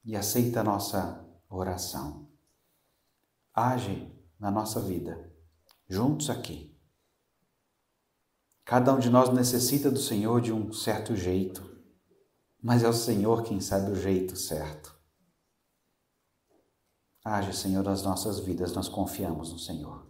e 0.04 0.16
aceita 0.16 0.62
a 0.62 0.64
nossa 0.64 1.24
oração. 1.48 2.25
Age 3.56 4.14
na 4.38 4.52
nossa 4.52 4.82
vida, 4.82 5.34
juntos 5.88 6.30
aqui. 6.30 6.78
Cada 8.66 8.94
um 8.94 9.00
de 9.00 9.10
nós 9.10 9.34
necessita 9.34 9.90
do 9.90 10.00
Senhor 10.00 10.42
de 10.42 10.52
um 10.52 10.74
certo 10.74 11.16
jeito, 11.16 11.64
mas 12.62 12.84
é 12.84 12.90
o 12.90 12.94
Senhor 12.94 13.44
quem 13.44 13.62
sabe 13.62 13.92
o 13.92 13.96
jeito 13.96 14.36
certo. 14.36 14.94
Age, 17.24 17.56
Senhor, 17.56 17.84
nas 17.84 18.04
nossas 18.04 18.40
vidas, 18.40 18.74
nós 18.74 18.90
confiamos 18.90 19.54
no 19.54 19.58
Senhor. 19.58 20.06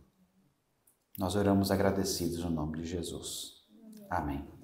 Nós 1.17 1.35
oramos 1.35 1.69
agradecidos 1.69 2.43
no 2.43 2.49
nome 2.49 2.79
de 2.79 2.87
Jesus. 2.87 3.63
Amém. 4.09 4.54